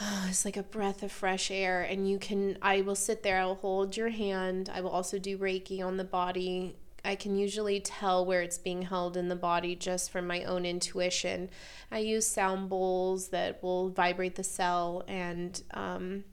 it's 0.28 0.44
like 0.44 0.56
a 0.56 0.64
breath 0.64 1.04
of 1.04 1.12
fresh 1.12 1.48
air 1.48 1.82
and 1.82 2.10
you 2.10 2.18
can 2.18 2.58
I 2.60 2.80
will 2.80 2.96
sit 2.96 3.22
there, 3.22 3.40
I 3.40 3.46
will 3.46 3.54
hold 3.54 3.96
your 3.96 4.08
hand. 4.08 4.68
I 4.72 4.80
will 4.80 4.90
also 4.90 5.16
do 5.16 5.38
reiki 5.38 5.80
on 5.80 5.96
the 5.96 6.04
body 6.04 6.74
I 7.04 7.14
can 7.14 7.36
usually 7.36 7.80
tell 7.80 8.24
where 8.24 8.42
it's 8.42 8.58
being 8.58 8.82
held 8.82 9.16
in 9.16 9.28
the 9.28 9.36
body 9.36 9.74
just 9.74 10.10
from 10.10 10.26
my 10.26 10.44
own 10.44 10.64
intuition. 10.64 11.50
I 11.90 11.98
use 11.98 12.26
sound 12.26 12.68
bowls 12.68 13.28
that 13.28 13.62
will 13.62 13.90
vibrate 13.90 14.36
the 14.36 14.44
cell, 14.44 15.04
and 15.08 15.62
um, 15.72 16.24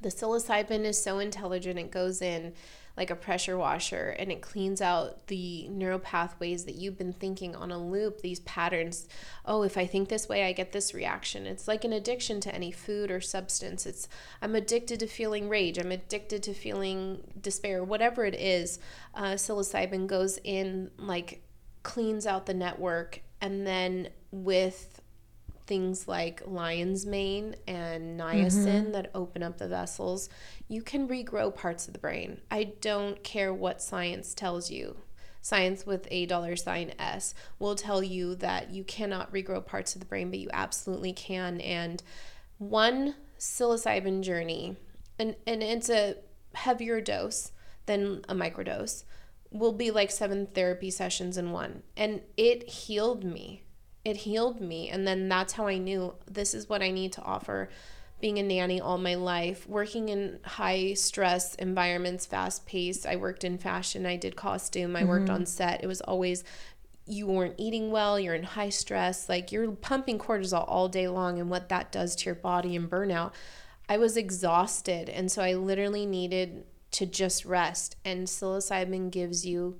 the 0.00 0.10
psilocybin 0.10 0.84
is 0.84 1.02
so 1.02 1.18
intelligent, 1.18 1.78
it 1.78 1.90
goes 1.90 2.20
in 2.20 2.52
like 2.96 3.10
a 3.10 3.16
pressure 3.16 3.58
washer 3.58 4.14
and 4.18 4.30
it 4.30 4.40
cleans 4.40 4.80
out 4.80 5.26
the 5.26 5.66
neural 5.68 5.98
pathways 5.98 6.64
that 6.64 6.76
you've 6.76 6.96
been 6.96 7.12
thinking 7.12 7.56
on 7.56 7.72
a 7.72 7.78
loop, 7.78 8.20
these 8.20 8.40
patterns. 8.40 9.08
Oh, 9.44 9.62
if 9.62 9.76
I 9.76 9.86
think 9.86 10.08
this 10.08 10.28
way, 10.28 10.44
I 10.44 10.52
get 10.52 10.72
this 10.72 10.94
reaction. 10.94 11.46
It's 11.46 11.66
like 11.66 11.84
an 11.84 11.92
addiction 11.92 12.40
to 12.42 12.54
any 12.54 12.70
food 12.70 13.10
or 13.10 13.20
substance. 13.20 13.84
It's 13.84 14.08
I'm 14.40 14.54
addicted 14.54 15.00
to 15.00 15.06
feeling 15.06 15.48
rage, 15.48 15.78
I'm 15.78 15.92
addicted 15.92 16.42
to 16.44 16.54
feeling 16.54 17.22
despair, 17.40 17.82
whatever 17.82 18.24
it 18.24 18.34
is. 18.34 18.78
Uh, 19.14 19.32
psilocybin 19.32 20.06
goes 20.06 20.38
in, 20.44 20.90
like, 20.98 21.42
cleans 21.82 22.26
out 22.26 22.46
the 22.46 22.54
network, 22.54 23.20
and 23.40 23.66
then 23.66 24.08
with 24.30 24.93
things 25.66 26.06
like 26.06 26.42
lion's 26.46 27.06
mane 27.06 27.56
and 27.66 28.18
niacin 28.18 28.66
mm-hmm. 28.66 28.92
that 28.92 29.10
open 29.14 29.42
up 29.42 29.58
the 29.58 29.68
vessels, 29.68 30.28
you 30.68 30.82
can 30.82 31.08
regrow 31.08 31.54
parts 31.54 31.86
of 31.86 31.92
the 31.92 31.98
brain. 31.98 32.40
I 32.50 32.64
don't 32.80 33.22
care 33.22 33.52
what 33.52 33.82
science 33.82 34.34
tells 34.34 34.70
you. 34.70 34.96
Science 35.40 35.84
with 35.84 36.08
a 36.10 36.24
dollar 36.24 36.56
sign 36.56 36.94
S 36.98 37.34
will 37.58 37.74
tell 37.74 38.02
you 38.02 38.34
that 38.36 38.70
you 38.70 38.82
cannot 38.82 39.32
regrow 39.32 39.64
parts 39.64 39.94
of 39.94 40.00
the 40.00 40.06
brain, 40.06 40.30
but 40.30 40.38
you 40.38 40.48
absolutely 40.52 41.12
can. 41.12 41.60
And 41.60 42.02
one 42.58 43.14
psilocybin 43.38 44.22
journey, 44.22 44.76
and, 45.18 45.36
and 45.46 45.62
it's 45.62 45.90
a 45.90 46.16
heavier 46.54 47.00
dose 47.00 47.52
than 47.84 48.24
a 48.26 48.34
microdose, 48.34 49.04
will 49.50 49.72
be 49.72 49.90
like 49.90 50.10
seven 50.10 50.46
therapy 50.46 50.90
sessions 50.90 51.36
in 51.36 51.52
one. 51.52 51.82
And 51.94 52.22
it 52.38 52.68
healed 52.68 53.22
me. 53.22 53.63
It 54.04 54.18
healed 54.18 54.60
me. 54.60 54.90
And 54.90 55.06
then 55.06 55.28
that's 55.28 55.54
how 55.54 55.66
I 55.66 55.78
knew 55.78 56.14
this 56.30 56.54
is 56.54 56.68
what 56.68 56.82
I 56.82 56.90
need 56.90 57.12
to 57.12 57.22
offer 57.22 57.70
being 58.20 58.38
a 58.38 58.42
nanny 58.42 58.80
all 58.80 58.96
my 58.96 59.16
life, 59.16 59.68
working 59.68 60.08
in 60.08 60.38
high 60.44 60.94
stress 60.94 61.54
environments, 61.56 62.24
fast 62.24 62.64
paced. 62.64 63.06
I 63.06 63.16
worked 63.16 63.44
in 63.44 63.58
fashion, 63.58 64.06
I 64.06 64.16
did 64.16 64.34
costume, 64.34 64.96
I 64.96 65.00
mm-hmm. 65.00 65.08
worked 65.10 65.30
on 65.30 65.44
set. 65.44 65.84
It 65.84 65.86
was 65.86 66.00
always 66.00 66.42
you 67.06 67.26
weren't 67.26 67.56
eating 67.58 67.90
well, 67.90 68.18
you're 68.18 68.34
in 68.34 68.44
high 68.44 68.70
stress, 68.70 69.28
like 69.28 69.52
you're 69.52 69.70
pumping 69.72 70.18
cortisol 70.18 70.64
all 70.66 70.88
day 70.88 71.06
long 71.06 71.38
and 71.38 71.50
what 71.50 71.68
that 71.68 71.92
does 71.92 72.16
to 72.16 72.24
your 72.24 72.34
body 72.34 72.74
and 72.74 72.88
burnout. 72.88 73.32
I 73.90 73.98
was 73.98 74.16
exhausted 74.16 75.10
and 75.10 75.30
so 75.30 75.42
I 75.42 75.52
literally 75.52 76.06
needed 76.06 76.64
to 76.92 77.04
just 77.04 77.44
rest 77.44 77.96
and 78.04 78.26
psilocybin 78.26 79.10
gives 79.10 79.44
you 79.44 79.78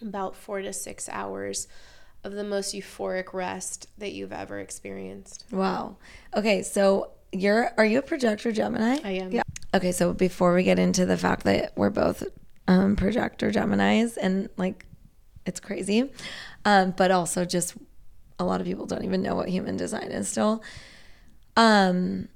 about 0.00 0.34
4 0.34 0.62
to 0.62 0.72
6 0.72 1.08
hours 1.10 1.68
of 2.24 2.32
the 2.32 2.44
most 2.44 2.74
euphoric 2.74 3.32
rest 3.32 3.88
that 3.98 4.12
you've 4.12 4.32
ever 4.32 4.60
experienced. 4.60 5.44
Wow. 5.50 5.96
Okay, 6.34 6.62
so 6.62 7.10
you're 7.32 7.70
are 7.76 7.84
you 7.84 7.98
a 7.98 8.02
projector 8.02 8.52
Gemini? 8.52 8.98
I 9.04 9.10
am. 9.12 9.32
Yeah. 9.32 9.42
Okay, 9.74 9.92
so 9.92 10.12
before 10.12 10.54
we 10.54 10.62
get 10.62 10.78
into 10.78 11.06
the 11.06 11.16
fact 11.16 11.44
that 11.44 11.72
we're 11.76 11.90
both 11.90 12.22
um, 12.68 12.96
projector 12.96 13.50
Geminis 13.50 14.16
and 14.20 14.48
like 14.56 14.86
it's 15.46 15.60
crazy, 15.60 16.12
um, 16.64 16.92
but 16.96 17.10
also 17.10 17.44
just 17.44 17.74
a 18.38 18.44
lot 18.44 18.60
of 18.60 18.66
people 18.66 18.86
don't 18.86 19.04
even 19.04 19.22
know 19.22 19.34
what 19.34 19.48
human 19.48 19.76
design 19.76 20.10
is 20.12 20.28
still. 20.28 20.62
Um, 21.56 22.28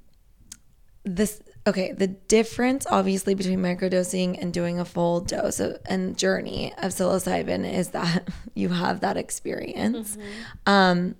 this 1.03 1.41
okay, 1.67 1.91
the 1.91 2.07
difference 2.07 2.87
obviously 2.89 3.35
between 3.35 3.59
microdosing 3.59 4.41
and 4.41 4.53
doing 4.53 4.79
a 4.79 4.85
full 4.85 5.19
dose 5.19 5.59
of, 5.59 5.77
and 5.85 6.17
journey 6.17 6.73
of 6.77 6.91
psilocybin 6.91 7.71
is 7.71 7.89
that 7.89 8.27
you 8.55 8.69
have 8.69 9.01
that 9.01 9.17
experience. 9.17 10.15
Mm-hmm. 10.15 10.71
Um, 10.71 11.15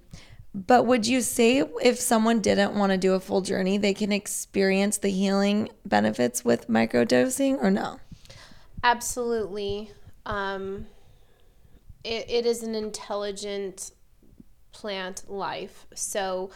but 0.53 0.86
would 0.88 1.05
you 1.05 1.21
say 1.21 1.63
if 1.83 1.99
someone 1.99 2.39
didn't 2.39 2.73
want 2.73 2.91
to 2.91 2.97
do 2.97 3.13
a 3.13 3.19
full 3.19 3.41
journey, 3.41 3.77
they 3.77 3.93
can 3.93 4.12
experience 4.12 4.97
the 4.97 5.10
healing 5.10 5.69
benefits 5.86 6.43
with 6.43 6.67
microdosing 6.67 7.62
or 7.62 7.69
no? 7.69 7.99
Absolutely. 8.83 9.91
Um, 10.25 10.88
it, 12.03 12.29
it 12.29 12.45
is 12.45 12.63
an 12.63 12.73
intelligent 12.73 13.91
plant 14.71 15.29
life. 15.29 15.86
So 15.93 16.49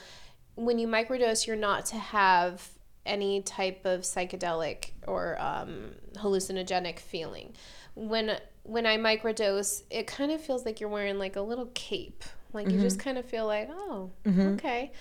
when 0.55 0.79
you 0.79 0.87
microdose, 0.87 1.45
you're 1.45 1.55
not 1.55 1.85
to 1.87 1.97
have 1.97 2.69
any 3.05 3.41
type 3.41 3.85
of 3.85 4.01
psychedelic 4.01 4.91
or 5.07 5.37
um, 5.41 5.91
hallucinogenic 6.15 6.99
feeling. 6.99 7.53
When 7.95 8.37
when 8.63 8.85
I 8.85 8.97
microdose, 8.97 9.83
it 9.89 10.05
kind 10.05 10.31
of 10.31 10.39
feels 10.39 10.65
like 10.65 10.79
you're 10.79 10.89
wearing 10.89 11.17
like 11.17 11.35
a 11.35 11.41
little 11.41 11.71
cape 11.73 12.23
like 12.53 12.67
mm-hmm. 12.67 12.77
you 12.77 12.81
just 12.81 12.97
mm-hmm. 12.97 13.03
kind 13.03 13.17
of 13.17 13.25
feel 13.25 13.45
like, 13.45 13.69
oh, 13.71 14.11
mm-hmm. 14.25 14.41
okay. 14.53 14.91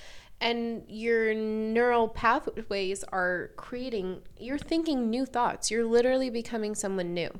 And 0.40 0.84
your 0.88 1.34
neural 1.34 2.08
pathways 2.08 3.04
are 3.04 3.50
creating, 3.56 4.22
you're 4.38 4.58
thinking 4.58 5.10
new 5.10 5.26
thoughts. 5.26 5.70
You're 5.70 5.84
literally 5.84 6.30
becoming 6.30 6.74
someone 6.74 7.12
new. 7.12 7.30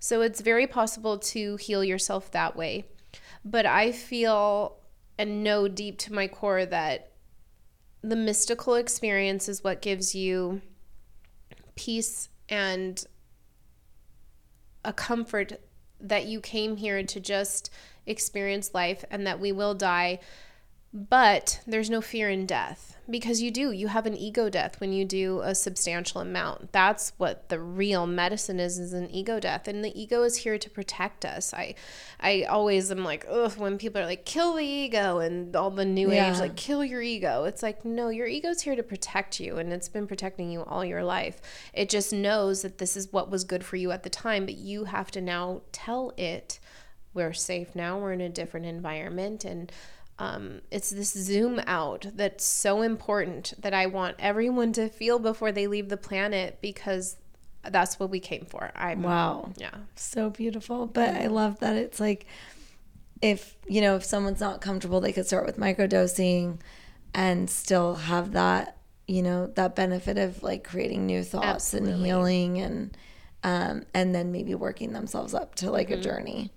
So 0.00 0.20
it's 0.20 0.40
very 0.42 0.66
possible 0.66 1.18
to 1.18 1.56
heal 1.56 1.82
yourself 1.82 2.30
that 2.32 2.54
way. 2.54 2.86
But 3.44 3.64
I 3.64 3.92
feel 3.92 4.76
and 5.18 5.42
know 5.42 5.66
deep 5.66 5.98
to 5.98 6.12
my 6.12 6.28
core 6.28 6.66
that 6.66 7.11
the 8.02 8.16
mystical 8.16 8.74
experience 8.74 9.48
is 9.48 9.62
what 9.62 9.80
gives 9.80 10.14
you 10.14 10.60
peace 11.76 12.28
and 12.48 13.04
a 14.84 14.92
comfort 14.92 15.60
that 16.00 16.26
you 16.26 16.40
came 16.40 16.76
here 16.76 17.02
to 17.04 17.20
just 17.20 17.70
experience 18.06 18.74
life 18.74 19.04
and 19.10 19.26
that 19.26 19.38
we 19.38 19.52
will 19.52 19.74
die. 19.74 20.18
But 20.92 21.60
there's 21.66 21.88
no 21.88 22.00
fear 22.00 22.28
in 22.28 22.44
death 22.44 22.91
because 23.12 23.40
you 23.40 23.52
do. 23.52 23.70
You 23.70 23.86
have 23.86 24.06
an 24.06 24.16
ego 24.16 24.48
death 24.48 24.80
when 24.80 24.92
you 24.92 25.04
do 25.04 25.40
a 25.42 25.54
substantial 25.54 26.20
amount. 26.20 26.72
That's 26.72 27.12
what 27.18 27.48
the 27.48 27.60
real 27.60 28.08
medicine 28.08 28.58
is 28.58 28.78
is 28.78 28.92
an 28.92 29.08
ego 29.10 29.38
death. 29.38 29.68
And 29.68 29.84
the 29.84 30.00
ego 30.00 30.24
is 30.24 30.38
here 30.38 30.58
to 30.58 30.70
protect 30.70 31.24
us. 31.24 31.54
I 31.54 31.76
I 32.18 32.42
always 32.44 32.90
am 32.90 33.04
like, 33.04 33.24
ugh, 33.30 33.52
when 33.58 33.78
people 33.78 34.02
are 34.02 34.06
like, 34.06 34.24
kill 34.24 34.54
the 34.54 34.64
ego 34.64 35.18
and 35.18 35.54
all 35.54 35.70
the 35.70 35.84
new 35.84 36.10
yeah. 36.10 36.32
age, 36.32 36.40
like 36.40 36.56
kill 36.56 36.84
your 36.84 37.02
ego. 37.02 37.44
It's 37.44 37.62
like, 37.62 37.84
no, 37.84 38.08
your 38.08 38.26
ego's 38.26 38.62
here 38.62 38.74
to 38.74 38.82
protect 38.82 39.38
you 39.38 39.58
and 39.58 39.72
it's 39.72 39.88
been 39.88 40.08
protecting 40.08 40.50
you 40.50 40.64
all 40.64 40.84
your 40.84 41.04
life. 41.04 41.40
It 41.72 41.88
just 41.88 42.12
knows 42.12 42.62
that 42.62 42.78
this 42.78 42.96
is 42.96 43.12
what 43.12 43.30
was 43.30 43.44
good 43.44 43.64
for 43.64 43.76
you 43.76 43.92
at 43.92 44.02
the 44.02 44.10
time, 44.10 44.46
but 44.46 44.56
you 44.56 44.84
have 44.84 45.12
to 45.12 45.20
now 45.20 45.62
tell 45.70 46.12
it 46.16 46.58
we're 47.14 47.32
safe 47.32 47.74
now, 47.74 47.98
we're 47.98 48.12
in 48.12 48.20
a 48.20 48.28
different 48.28 48.66
environment. 48.66 49.44
And 49.44 49.70
um, 50.22 50.60
it's 50.70 50.90
this 50.90 51.12
zoom 51.12 51.60
out 51.66 52.06
that's 52.14 52.44
so 52.44 52.82
important 52.82 53.54
that 53.58 53.74
I 53.74 53.86
want 53.86 54.14
everyone 54.20 54.72
to 54.74 54.88
feel 54.88 55.18
before 55.18 55.50
they 55.50 55.66
leave 55.66 55.88
the 55.88 55.96
planet 55.96 56.58
because 56.60 57.16
that's 57.68 57.98
what 57.98 58.08
we 58.08 58.20
came 58.20 58.44
for. 58.44 58.70
I 58.76 58.94
wow, 58.94 59.50
yeah, 59.56 59.74
so 59.96 60.30
beautiful. 60.30 60.86
But 60.86 61.16
I 61.16 61.26
love 61.26 61.58
that 61.58 61.74
it's 61.74 61.98
like 61.98 62.26
if 63.20 63.56
you 63.66 63.80
know 63.80 63.96
if 63.96 64.04
someone's 64.04 64.40
not 64.40 64.60
comfortable, 64.60 65.00
they 65.00 65.12
could 65.12 65.26
start 65.26 65.44
with 65.44 65.56
microdosing 65.56 66.60
and 67.12 67.50
still 67.50 67.96
have 67.96 68.32
that 68.32 68.76
you 69.08 69.22
know 69.22 69.48
that 69.56 69.74
benefit 69.74 70.18
of 70.18 70.40
like 70.44 70.62
creating 70.62 71.04
new 71.04 71.24
thoughts 71.24 71.74
Absolutely. 71.74 71.94
and 71.94 72.06
healing 72.06 72.58
and 72.60 72.96
um, 73.42 73.82
and 73.92 74.14
then 74.14 74.30
maybe 74.30 74.54
working 74.54 74.92
themselves 74.92 75.34
up 75.34 75.56
to 75.56 75.70
like 75.72 75.88
mm-hmm. 75.88 75.98
a 75.98 76.02
journey. 76.02 76.52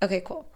Okay, 0.00 0.22
cool. 0.24 0.48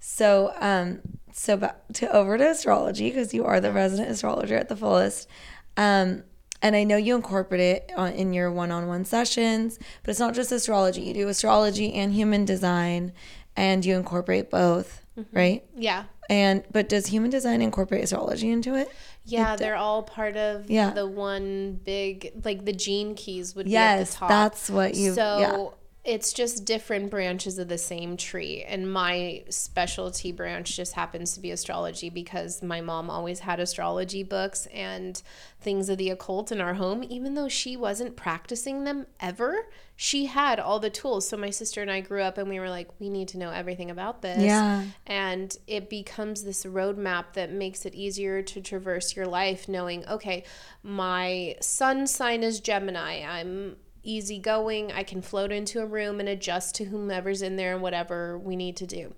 So, 0.00 0.52
um, 0.58 1.00
so 1.32 1.58
back 1.58 1.76
to 1.94 2.10
over 2.10 2.36
to 2.36 2.50
astrology 2.50 3.10
because 3.10 3.32
you 3.32 3.44
are 3.44 3.60
the 3.60 3.70
resident 3.70 4.10
astrologer 4.10 4.56
at 4.56 4.68
the 4.68 4.76
fullest. 4.76 5.28
Um, 5.76 6.24
and 6.62 6.74
I 6.74 6.84
know 6.84 6.96
you 6.96 7.14
incorporate 7.14 7.60
it 7.60 7.92
on, 7.96 8.12
in 8.12 8.32
your 8.32 8.50
one-on-one 8.50 9.04
sessions, 9.04 9.78
but 10.02 10.10
it's 10.10 10.20
not 10.20 10.34
just 10.34 10.52
astrology. 10.52 11.02
You 11.02 11.14
do 11.14 11.28
astrology 11.28 11.92
and 11.94 12.12
human 12.12 12.44
design, 12.44 13.12
and 13.56 13.84
you 13.84 13.96
incorporate 13.96 14.50
both, 14.50 15.04
mm-hmm. 15.18 15.36
right? 15.36 15.64
Yeah. 15.76 16.04
And 16.28 16.64
but 16.70 16.88
does 16.88 17.06
human 17.06 17.30
design 17.30 17.60
incorporate 17.60 18.04
astrology 18.04 18.50
into 18.50 18.74
it? 18.74 18.90
Yeah, 19.24 19.54
it, 19.54 19.58
they're 19.58 19.76
all 19.76 20.02
part 20.02 20.36
of 20.36 20.70
yeah. 20.70 20.90
the 20.90 21.06
one 21.06 21.80
big 21.84 22.32
like 22.44 22.64
the 22.64 22.72
gene 22.72 23.14
keys 23.14 23.54
would 23.56 23.66
yes, 23.66 23.96
be 23.96 24.00
at 24.00 24.06
the 24.06 24.12
top. 24.14 24.28
That's 24.28 24.70
what 24.70 24.94
you 24.94 25.14
so 25.14 25.38
yeah 25.38 25.79
it's 26.02 26.32
just 26.32 26.64
different 26.64 27.10
branches 27.10 27.58
of 27.58 27.68
the 27.68 27.76
same 27.76 28.16
tree. 28.16 28.62
And 28.62 28.90
my 28.90 29.44
specialty 29.50 30.32
branch 30.32 30.74
just 30.74 30.94
happens 30.94 31.34
to 31.34 31.40
be 31.40 31.50
astrology 31.50 32.08
because 32.08 32.62
my 32.62 32.80
mom 32.80 33.10
always 33.10 33.40
had 33.40 33.60
astrology 33.60 34.22
books 34.22 34.66
and 34.72 35.22
things 35.60 35.90
of 35.90 35.98
the 35.98 36.08
occult 36.08 36.50
in 36.50 36.60
our 36.60 36.74
home. 36.74 37.04
Even 37.04 37.34
though 37.34 37.50
she 37.50 37.76
wasn't 37.76 38.16
practicing 38.16 38.84
them 38.84 39.06
ever, 39.20 39.68
she 39.94 40.24
had 40.24 40.58
all 40.58 40.80
the 40.80 40.88
tools. 40.88 41.28
So 41.28 41.36
my 41.36 41.50
sister 41.50 41.82
and 41.82 41.90
I 41.90 42.00
grew 42.00 42.22
up 42.22 42.38
and 42.38 42.48
we 42.48 42.58
were 42.58 42.70
like, 42.70 42.88
we 42.98 43.10
need 43.10 43.28
to 43.28 43.38
know 43.38 43.50
everything 43.50 43.90
about 43.90 44.22
this. 44.22 44.42
Yeah. 44.42 44.84
And 45.06 45.54
it 45.66 45.90
becomes 45.90 46.44
this 46.44 46.64
roadmap 46.64 47.34
that 47.34 47.52
makes 47.52 47.84
it 47.84 47.94
easier 47.94 48.40
to 48.40 48.62
traverse 48.62 49.14
your 49.14 49.26
life 49.26 49.68
knowing, 49.68 50.08
okay, 50.08 50.44
my 50.82 51.56
sun 51.60 52.06
sign 52.06 52.42
is 52.42 52.58
Gemini. 52.58 53.22
I'm 53.22 53.76
easygoing. 54.02 54.92
I 54.92 55.02
can 55.02 55.22
float 55.22 55.52
into 55.52 55.80
a 55.80 55.86
room 55.86 56.20
and 56.20 56.28
adjust 56.28 56.74
to 56.76 56.84
whomever's 56.84 57.42
in 57.42 57.56
there 57.56 57.74
and 57.74 57.82
whatever 57.82 58.38
we 58.38 58.56
need 58.56 58.76
to 58.76 58.86
do. 58.86 59.14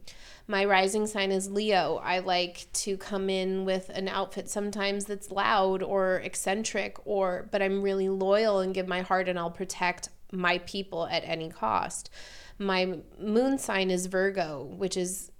My 0.48 0.64
rising 0.64 1.06
sign 1.06 1.30
is 1.30 1.50
Leo. 1.50 2.00
I 2.02 2.18
like 2.18 2.66
to 2.72 2.96
come 2.96 3.30
in 3.30 3.64
with 3.64 3.88
an 3.90 4.08
outfit 4.08 4.48
sometimes 4.48 5.04
that's 5.04 5.30
loud 5.30 5.82
or 5.82 6.16
eccentric 6.16 6.96
or 7.04 7.48
but 7.50 7.62
I'm 7.62 7.82
really 7.82 8.08
loyal 8.08 8.58
and 8.58 8.74
give 8.74 8.88
my 8.88 9.02
heart 9.02 9.28
and 9.28 9.38
I'll 9.38 9.50
protect 9.50 10.08
my 10.32 10.58
people 10.58 11.06
at 11.06 11.22
any 11.24 11.48
cost. 11.48 12.10
My 12.58 12.98
moon 13.20 13.58
sign 13.58 13.90
is 13.90 14.06
Virgo, 14.06 14.64
which 14.64 14.96
is 14.96 15.30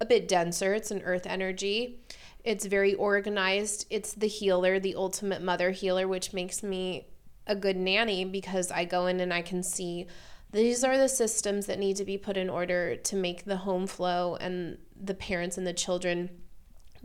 a 0.00 0.04
bit 0.06 0.28
denser. 0.28 0.74
It's 0.74 0.90
an 0.90 1.02
earth 1.02 1.26
energy. 1.26 2.00
It's 2.44 2.66
very 2.66 2.94
organized. 2.94 3.86
It's 3.90 4.12
the 4.12 4.28
healer, 4.28 4.78
the 4.78 4.94
ultimate 4.94 5.42
mother 5.42 5.70
healer, 5.70 6.06
which 6.06 6.32
makes 6.32 6.62
me 6.62 7.08
a 7.48 7.56
good 7.56 7.76
nanny 7.76 8.24
because 8.24 8.70
I 8.70 8.84
go 8.84 9.06
in 9.06 9.20
and 9.20 9.32
I 9.32 9.42
can 9.42 9.62
see 9.62 10.06
these 10.52 10.84
are 10.84 10.96
the 10.96 11.08
systems 11.08 11.66
that 11.66 11.78
need 11.78 11.96
to 11.96 12.04
be 12.04 12.16
put 12.16 12.36
in 12.36 12.48
order 12.48 12.96
to 12.96 13.16
make 13.16 13.44
the 13.44 13.58
home 13.58 13.86
flow 13.86 14.36
and 14.36 14.78
the 14.98 15.14
parents 15.14 15.58
and 15.58 15.66
the 15.66 15.72
children 15.72 16.30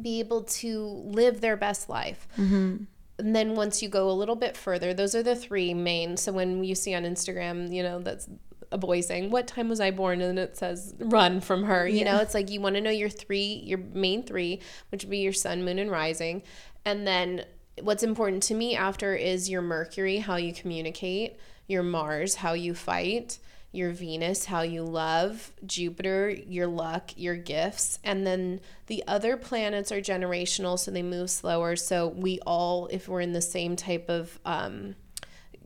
be 0.02 0.20
able 0.20 0.44
to 0.44 0.86
live 0.86 1.42
their 1.42 1.58
best 1.58 1.90
life. 1.90 2.28
Mm-hmm. 2.38 2.84
And 3.20 3.36
then 3.36 3.56
once 3.56 3.82
you 3.82 3.90
go 3.90 4.10
a 4.10 4.14
little 4.14 4.36
bit 4.36 4.58
further, 4.58 4.94
those 4.94 5.14
are 5.14 5.24
the 5.24 5.36
three 5.36 5.74
main. 5.74 6.18
So 6.18 6.32
when 6.32 6.64
you 6.64 6.74
see 6.74 6.96
on 6.96 7.04
Instagram, 7.04 7.72
you 7.72 7.84
know, 7.84 8.00
that's 8.00 8.28
a 8.72 8.78
boy 8.78 9.02
saying, 9.02 9.30
What 9.30 9.48
time 9.48 9.70
was 9.70 9.80
I 9.80 9.92
born? 9.92 10.22
And 10.22 10.40
it 10.40 10.58
says, 10.58 10.96
Run 11.00 11.40
from 11.40 11.64
her. 11.64 11.88
You 11.88 12.06
know, 12.06 12.18
it's 12.18 12.34
like 12.34 12.50
you 12.50 12.60
want 12.60 12.76
to 12.76 12.82
know 12.82 12.90
your 12.90 13.10
three, 13.10 13.62
your 13.66 13.78
main 13.78 14.24
three, 14.24 14.62
which 14.90 15.04
would 15.04 15.12
be 15.12 15.20
your 15.20 15.34
sun, 15.34 15.64
moon, 15.64 15.80
and 15.80 15.92
rising. 15.92 16.42
And 16.86 17.06
then 17.06 17.46
what's 17.82 18.04
important 18.04 18.44
to 18.44 18.54
me 18.54 18.76
after 18.76 19.16
is 19.16 19.50
your 19.50 19.62
Mercury, 19.62 20.18
how 20.18 20.36
you 20.36 20.54
communicate, 20.54 21.38
your 21.68 21.84
Mars, 21.84 22.36
how 22.36 22.54
you 22.54 22.74
fight, 22.74 23.40
your 23.72 23.92
Venus, 23.92 24.46
how 24.46 24.62
you 24.62 24.84
love, 24.84 25.52
Jupiter, 25.66 26.30
your 26.30 26.68
luck, 26.68 27.12
your 27.16 27.36
gifts. 27.36 27.98
And 28.04 28.26
then 28.26 28.62
the 28.86 29.04
other 29.08 29.36
planets 29.36 29.92
are 29.92 30.00
generational, 30.00 30.78
so 30.78 30.92
they 30.92 31.02
move 31.02 31.32
slower. 31.32 31.76
So 31.76 32.08
we 32.08 32.40
all, 32.46 32.88
if 32.92 33.08
we're 33.08 33.22
in 33.22 33.34
the 33.34 33.42
same 33.42 33.76
type 33.76 34.10
of 34.10 34.40
um, 34.46 34.96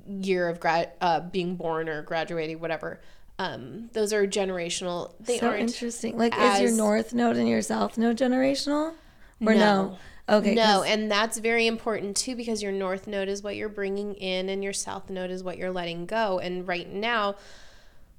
year 0.08 0.48
of 0.48 0.62
grad, 0.62 0.94
uh, 1.02 1.20
being 1.20 1.58
born 1.58 1.90
or 1.90 2.02
graduating, 2.02 2.62
whatever, 2.62 3.02
um, 3.40 3.90
those 3.92 4.14
are 4.14 4.26
generational. 4.26 5.14
They 5.20 5.40
so 5.40 5.50
aren't 5.50 5.60
interesting. 5.60 6.18
Like, 6.18 6.36
as, 6.38 6.62
is 6.62 6.62
your 6.62 6.78
North 6.78 7.14
Node 7.14 7.36
and 7.36 7.48
your 7.48 7.62
South 7.62 7.98
Node 7.98 8.18
generational? 8.18 8.94
Or 9.42 9.54
no? 9.54 9.56
no? 9.56 9.98
Okay. 10.30 10.56
No, 10.56 10.84
and 10.84 11.10
that's 11.10 11.38
very 11.38 11.68
important 11.68 12.18
too 12.18 12.36
because 12.36 12.62
your 12.62 12.74
north 12.74 13.08
node 13.08 13.30
is 13.30 13.42
what 13.42 13.56
you're 13.56 13.70
bringing 13.70 14.14
in 14.16 14.50
and 14.50 14.62
your 14.62 14.74
south 14.74 15.10
node 15.10 15.32
is 15.32 15.42
what 15.42 15.58
you're 15.58 15.72
letting 15.72 16.06
go. 16.06 16.40
And 16.40 16.68
right 16.68 16.92
now, 16.92 17.36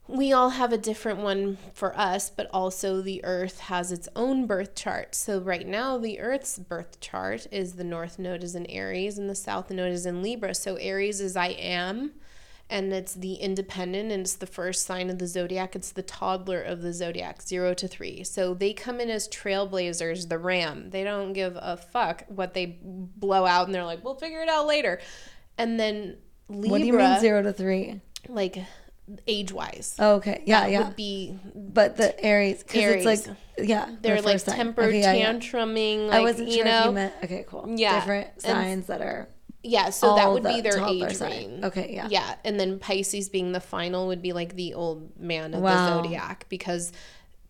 we 0.07 0.33
all 0.33 0.51
have 0.51 0.73
a 0.73 0.79
different 0.79 1.19
one 1.21 1.59
for 1.75 1.97
us, 1.99 2.31
but 2.31 2.49
also 2.51 3.03
the 3.03 3.23
earth 3.25 3.61
has 3.61 3.93
its 3.93 4.09
own 4.17 4.47
birth 4.47 4.75
chart. 4.75 5.15
So 5.15 5.39
right 5.39 5.67
now, 5.67 5.99
the 5.99 6.19
earth's 6.19 6.59
birth 6.59 6.99
chart 6.99 7.47
is 7.53 7.75
the 7.75 7.85
north 7.85 8.19
node 8.19 8.43
is 8.43 8.55
in 8.55 8.65
Aries 8.67 9.19
and 9.19 9.29
the 9.29 9.35
south 9.35 9.71
node 9.71 9.93
is 9.93 10.07
in 10.07 10.23
Libra. 10.23 10.55
So 10.55 10.77
Aries 10.77 11.21
is 11.21 11.37
I 11.37 11.49
am 11.49 12.13
and 12.71 12.93
it's 12.93 13.15
the 13.15 13.35
independent 13.35 14.13
and 14.13 14.23
it's 14.23 14.35
the 14.35 14.47
first 14.47 14.85
sign 14.85 15.09
of 15.11 15.19
the 15.19 15.27
zodiac 15.27 15.75
it's 15.75 15.93
the 15.93 16.03
toddler 16.03 16.61
of 16.61 16.83
the 16.83 16.93
zodiac 16.93 17.43
0 17.43 17.75
to 17.75 17.89
3 17.89 18.23
so 18.25 18.55
they 18.55 18.73
come 18.73 19.01
in 19.01 19.11
as 19.11 19.29
trailblazers 19.29 20.29
the 20.29 20.39
ram 20.39 20.91
they 20.91 21.05
don't 21.05 21.33
give 21.33 21.57
a 21.61 21.77
fuck 21.77 22.25
what 22.29 22.55
they 22.55 22.79
blow 22.83 23.47
out 23.47 23.67
and 23.67 23.75
they're 23.75 23.85
like 23.85 24.05
we'll 24.05 24.15
figure 24.15 24.43
it 24.43 24.49
out 24.49 24.67
later 24.67 25.01
and 25.57 25.79
then 25.79 26.17
Libra, 26.49 26.71
what 26.71 26.79
do 26.79 26.87
you 26.87 26.93
mean 26.95 27.21
0 27.21 27.43
to 27.43 27.53
3 27.53 28.01
like 28.29 28.59
age 29.27 29.53
wise. 29.53 29.95
Oh, 29.99 30.17
okay. 30.17 30.43
Yeah, 30.47 30.61
that 30.61 30.71
yeah. 30.71 30.85
Would 30.85 30.97
be 30.97 31.39
but 31.55 31.97
the 31.97 32.19
Aries 32.23 32.63
because 32.63 32.83
it's 32.83 33.05
like 33.05 33.37
yeah, 33.59 33.89
they're 34.01 34.23
like 34.23 34.43
temper 34.45 34.83
okay, 34.83 35.01
yeah, 35.01 35.33
tantruming. 35.33 36.07
Yeah. 36.07 36.11
Like, 36.11 36.17
I 36.17 36.21
wasn't 36.21 36.53
sure 36.53 36.65
know, 36.65 36.79
if 36.81 36.87
you 36.87 36.93
meant 36.93 37.15
okay, 37.25 37.45
cool. 37.49 37.67
Yeah, 37.77 38.01
different 38.01 38.43
signs 38.43 38.73
and, 38.73 38.87
that 38.87 39.01
are 39.01 39.29
yeah, 39.69 39.91
so 39.91 40.15
that 40.17 40.31
would 40.33 40.43
be 40.43 40.61
their 40.61 40.83
age 40.87 41.21
range. 41.21 41.63
Okay, 41.65 41.93
yeah. 41.95 42.09
Yeah, 42.11 42.35
and 42.45 42.59
then 42.59 42.79
Pisces 42.79 43.29
being 43.29 43.53
the 43.53 43.61
final 43.61 44.07
would 44.07 44.23
be 44.23 44.33
like 44.33 44.57
the 44.57 44.75
old 44.75 45.19
man 45.21 45.53
of 45.53 45.61
wow. 45.61 45.73
the 45.73 46.03
zodiac 46.03 46.47
because 46.49 46.91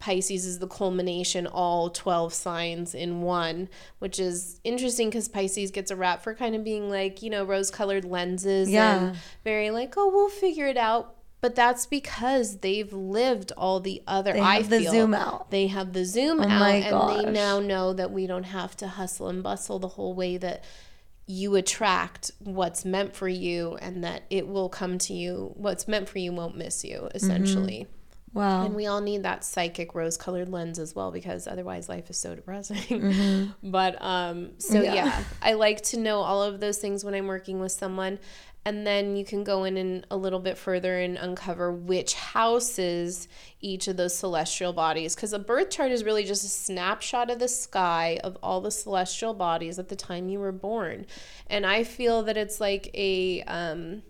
Pisces 0.01 0.45
is 0.45 0.59
the 0.59 0.67
culmination, 0.67 1.47
all 1.47 1.91
12 1.91 2.35
signs 2.35 2.95
in 2.95 3.23
one, 3.23 3.69
which 4.01 4.19
is 4.19 4.61
interesting 4.65 5.11
because 5.11 5.29
Pisces 5.29 5.71
gets 5.71 5.91
a 5.91 5.97
rap 5.97 6.23
for 6.23 6.35
kind 6.35 6.55
of 6.55 6.65
being 6.65 6.91
like, 6.91 7.23
you 7.23 7.31
know, 7.31 7.45
rose 7.45 7.71
colored 7.71 8.05
lenses 8.05 8.69
yeah. 8.69 8.97
and 8.97 9.17
very 9.45 9.71
like, 9.71 9.95
oh, 9.97 10.09
we'll 10.09 10.29
figure 10.29 10.67
it 10.67 10.77
out. 10.77 11.15
But 11.41 11.55
that's 11.55 11.87
because 11.87 12.59
they've 12.59 12.93
lived 12.93 13.53
all 13.57 13.79
the 13.79 14.03
other. 14.09 14.33
They 14.33 14.41
have 14.41 14.49
I 14.49 14.63
the 14.63 14.81
feel, 14.81 14.91
zoom 14.91 15.15
out. 15.15 15.53
They 15.53 15.69
have 15.69 15.93
the 15.93 16.05
zoom 16.05 16.41
oh 16.41 16.49
out, 16.49 16.75
and 16.75 17.27
they 17.27 17.31
now 17.31 17.61
know 17.61 17.93
that 17.93 18.11
we 18.11 18.27
don't 18.27 18.43
have 18.43 18.77
to 18.79 18.89
hustle 18.89 19.29
and 19.29 19.41
bustle 19.41 19.79
the 19.79 19.87
whole 19.87 20.15
way 20.15 20.37
that 20.37 20.65
you 21.29 21.55
attract 21.57 22.31
what's 22.39 22.87
meant 22.87 23.15
for 23.15 23.29
you 23.29 23.77
and 23.83 24.03
that 24.03 24.23
it 24.31 24.49
will 24.49 24.71
come 24.71 24.97
to 24.97 25.13
you. 25.13 25.53
What's 25.57 25.87
meant 25.87 26.09
for 26.09 26.19
you 26.19 26.33
won't 26.33 26.57
miss 26.57 26.85
you, 26.85 27.11
essentially. 27.15 27.87
Mm-hmm. 27.87 27.93
Wow. 28.39 28.65
And 28.65 28.75
we 28.75 28.87
all 28.87 29.03
need 29.03 29.25
that 29.25 29.45
psychic 29.45 29.95
rose 29.95 30.17
colored 30.17 30.49
lens 30.49 30.79
as 30.79 30.95
well 30.95 31.11
because 31.11 31.47
otherwise 31.47 31.89
life 31.89 32.09
is 32.09 32.19
so 32.19 32.35
depressing. 32.35 32.79
Mm-hmm. 32.79 33.47
but 33.71 34.01
um 34.01 34.53
so 34.59 34.81
yeah. 34.81 34.95
yeah, 34.95 35.25
I 35.43 35.53
like 35.53 35.83
to 35.83 35.99
know 35.99 36.21
all 36.21 36.43
of 36.43 36.61
those 36.61 36.79
things 36.79 37.05
when 37.05 37.15
I'm 37.15 37.27
working 37.27 37.61
with 37.61 37.73
someone 37.73 38.19
and 38.69 38.87
then 38.87 39.17
you 39.17 39.25
can 39.25 39.45
go 39.45 39.65
in 39.65 39.79
and 39.79 40.07
a 40.11 40.17
little 40.17 40.41
bit 40.41 40.59
further 40.59 40.99
and 40.99 41.17
uncover 41.17 41.73
which 41.73 42.13
houses 42.13 43.27
each 43.63 43.89
of 43.89 43.97
those 43.97 44.15
celestial 44.15 44.75
bodies. 44.75 45.15
Because 45.15 45.33
a 45.33 45.39
birth 45.39 45.71
chart 45.71 45.91
is 45.91 46.05
really 46.05 46.23
just 46.23 46.45
a 46.45 46.49
snapshot 46.49 47.31
of 47.31 47.39
the 47.39 47.49
sky 47.49 48.21
of 48.23 48.37
all 48.43 48.61
the 48.61 48.71
celestial 48.71 49.33
bodies 49.33 49.79
at 49.79 49.89
the 49.89 49.97
time 49.97 50.29
you 50.29 50.39
were 50.39 50.53
born. 50.53 51.07
And 51.47 51.65
i 51.65 51.83
feel 51.83 52.23
that 52.25 52.37
it's 52.37 52.61
like 52.61 52.91
a 52.93 53.43
um, 53.45 54.03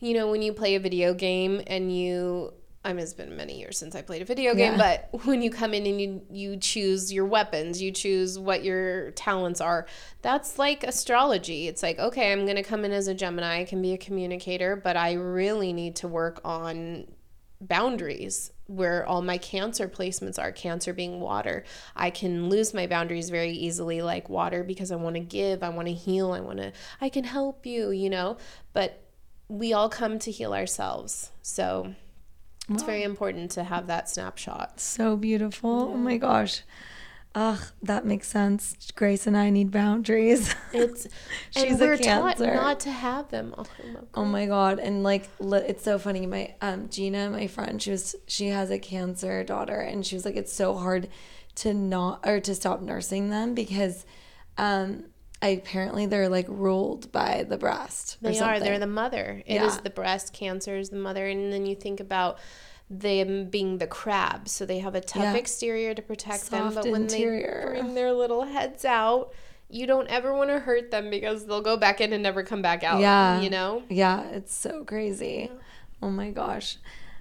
you 0.00 0.12
know 0.12 0.28
when 0.28 0.42
you 0.42 0.52
play 0.52 0.74
a 0.74 0.80
video 0.80 1.14
game 1.14 1.62
and 1.68 1.96
you 1.96 2.52
I 2.84 2.92
mean, 2.92 3.02
it's 3.02 3.14
been 3.14 3.34
many 3.34 3.58
years 3.58 3.78
since 3.78 3.96
I 3.96 4.02
played 4.02 4.20
a 4.20 4.26
video 4.26 4.54
game, 4.54 4.72
yeah. 4.72 5.06
but 5.12 5.24
when 5.24 5.40
you 5.40 5.50
come 5.50 5.72
in 5.72 5.86
and 5.86 6.00
you 6.00 6.22
you 6.30 6.56
choose 6.58 7.10
your 7.10 7.24
weapons, 7.24 7.80
you 7.80 7.90
choose 7.90 8.38
what 8.38 8.62
your 8.62 9.12
talents 9.12 9.60
are. 9.60 9.86
That's 10.20 10.58
like 10.58 10.84
astrology. 10.84 11.66
It's 11.66 11.82
like, 11.82 11.98
okay, 11.98 12.30
I'm 12.30 12.44
going 12.44 12.56
to 12.56 12.62
come 12.62 12.84
in 12.84 12.92
as 12.92 13.08
a 13.08 13.14
Gemini, 13.14 13.60
I 13.60 13.64
can 13.64 13.80
be 13.80 13.94
a 13.94 13.98
communicator, 13.98 14.76
but 14.76 14.96
I 14.96 15.14
really 15.14 15.72
need 15.72 15.96
to 15.96 16.08
work 16.08 16.42
on 16.44 17.06
boundaries 17.60 18.52
where 18.66 19.06
all 19.06 19.22
my 19.22 19.38
cancer 19.38 19.88
placements 19.88 20.38
are 20.38 20.52
cancer 20.52 20.92
being 20.92 21.20
water 21.20 21.64
i 21.94 22.10
can 22.10 22.48
lose 22.48 22.74
my 22.74 22.86
boundaries 22.86 23.30
very 23.30 23.52
easily 23.52 24.02
like 24.02 24.28
water 24.28 24.62
because 24.64 24.90
i 24.90 24.96
want 24.96 25.14
to 25.14 25.20
give 25.20 25.62
i 25.62 25.68
want 25.68 25.86
to 25.86 25.94
heal 25.94 26.32
i 26.32 26.40
want 26.40 26.58
to 26.58 26.72
i 27.00 27.08
can 27.08 27.24
help 27.24 27.64
you 27.64 27.90
you 27.90 28.10
know 28.10 28.36
but 28.72 29.02
we 29.48 29.72
all 29.72 29.88
come 29.88 30.18
to 30.18 30.30
heal 30.30 30.52
ourselves 30.52 31.30
so 31.42 31.94
it's 32.68 32.82
very 32.82 33.02
important 33.02 33.50
to 33.52 33.64
have 33.64 33.86
that 33.88 34.08
snapshot. 34.08 34.80
So 34.80 35.16
beautiful. 35.16 35.88
Yeah. 35.88 35.94
Oh 35.94 35.98
my 35.98 36.16
gosh. 36.16 36.62
Ugh, 37.36 37.58
that 37.82 38.06
makes 38.06 38.28
sense. 38.28 38.76
Grace 38.94 39.26
and 39.26 39.36
I 39.36 39.50
need 39.50 39.70
boundaries. 39.70 40.54
It's 40.72 41.06
she's 41.50 41.80
a 41.80 41.96
cancer. 41.98 42.54
not 42.54 42.80
to 42.80 42.90
have 42.90 43.28
them. 43.30 43.54
Oh, 43.58 43.64
oh 44.14 44.24
my 44.24 44.46
god! 44.46 44.78
And 44.78 45.02
like, 45.02 45.28
it's 45.40 45.84
so 45.84 45.98
funny. 45.98 46.26
My 46.26 46.54
um 46.60 46.88
Gina, 46.88 47.30
my 47.30 47.46
friend, 47.48 47.80
she 47.82 47.90
was 47.90 48.16
she 48.26 48.48
has 48.48 48.70
a 48.70 48.78
cancer 48.78 49.44
daughter, 49.44 49.80
and 49.80 50.06
she 50.06 50.14
was 50.16 50.24
like, 50.24 50.36
it's 50.36 50.52
so 50.52 50.74
hard 50.74 51.08
to 51.56 51.74
not 51.74 52.20
or 52.26 52.40
to 52.40 52.54
stop 52.54 52.80
nursing 52.80 53.30
them 53.30 53.54
because 53.54 54.04
um 54.58 55.04
I, 55.44 55.48
apparently 55.48 56.06
they're 56.06 56.30
like 56.30 56.46
ruled 56.48 57.12
by 57.12 57.44
the 57.46 57.58
breast. 57.58 58.16
They 58.22 58.38
are. 58.38 58.58
They're 58.58 58.78
the 58.78 58.86
mother. 58.86 59.42
It 59.44 59.56
yeah. 59.56 59.66
is 59.66 59.76
the 59.78 59.90
breast 59.90 60.32
cancer 60.32 60.76
is 60.76 60.88
the 60.88 60.96
mother, 60.96 61.26
and 61.26 61.52
then 61.52 61.66
you 61.66 61.74
think 61.74 62.00
about 62.00 62.38
them 62.88 63.50
being 63.50 63.76
the 63.76 63.86
crab, 63.86 64.48
so 64.48 64.64
they 64.64 64.78
have 64.78 64.94
a 64.94 65.02
tough 65.02 65.22
yeah. 65.22 65.34
exterior 65.34 65.92
to 65.94 66.00
protect 66.00 66.44
Soft 66.44 66.50
them, 66.50 66.74
but 66.74 66.90
when 66.90 67.02
interior. 67.02 67.64
they 67.66 67.80
bring 67.80 67.94
their 67.94 68.12
little 68.12 68.44
heads 68.44 68.86
out, 68.86 69.34
you 69.68 69.86
don't 69.86 70.08
ever 70.08 70.34
want 70.34 70.48
to 70.48 70.60
hurt 70.60 70.90
them 70.90 71.10
because 71.10 71.44
they'll 71.44 71.60
go 71.60 71.76
back 71.76 72.00
in 72.00 72.14
and 72.14 72.22
never 72.22 72.42
come 72.42 72.62
back 72.62 72.82
out. 72.82 73.00
Yeah, 73.00 73.40
you 73.40 73.50
know. 73.50 73.82
Yeah, 73.90 74.22
it's 74.30 74.54
so 74.54 74.82
crazy. 74.84 75.50
Yeah. 75.50 75.58
Oh 76.02 76.10
my 76.10 76.30
gosh. 76.30 76.78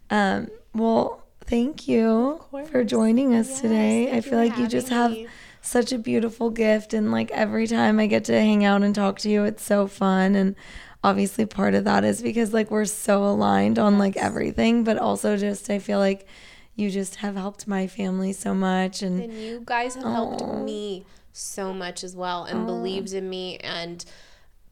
Um. 0.10 0.50
Well, 0.74 1.24
thank 1.42 1.90
you 1.90 2.42
for 2.72 2.86
joining 2.86 3.36
us 3.36 3.50
yes, 3.50 3.62
today. 3.62 4.12
I 4.12 4.22
feel 4.22 4.40
like 4.40 4.58
you 4.58 4.68
just 4.68 4.92
me. 4.92 5.28
Such 5.66 5.92
a 5.94 5.98
beautiful 5.98 6.50
gift 6.50 6.94
and 6.94 7.12
like 7.12 7.32
every 7.32 7.66
time 7.68 8.00
I 8.00 8.08
get 8.08 8.26
to 8.26 8.34
hang 8.34 8.64
out 8.66 8.84
and 8.84 8.94
talk 8.94 9.18
to 9.20 9.30
you 9.30 9.46
it's 9.46 9.64
so 9.64 9.88
fun 9.88 10.36
and 10.36 10.56
obviously 11.04 11.46
part 11.46 11.74
of 11.74 11.86
that 11.86 12.04
is 12.04 12.22
because 12.22 12.54
like 12.54 12.70
we're 12.70 12.86
so 12.86 13.24
aligned 13.24 13.80
on 13.80 13.98
like 13.98 14.18
everything 14.18 14.84
but 14.84 14.98
also 14.98 15.38
just 15.38 15.70
I 15.70 15.80
feel 15.80 16.00
like 16.00 16.28
you 16.76 16.90
just 16.90 17.16
have 17.18 17.36
helped 17.36 17.68
my 17.68 17.88
family 17.88 18.34
so 18.34 18.54
much 18.54 19.02
and, 19.02 19.22
and 19.22 19.34
you 19.34 19.62
guys 19.66 19.96
have 19.96 20.04
helped 20.04 20.46
me 20.64 21.06
so 21.32 21.74
much 21.74 22.04
as 22.04 22.16
well 22.16 22.44
and 22.44 22.66
believed 22.66 23.14
in 23.14 23.30
me 23.30 23.58
and 23.58 24.04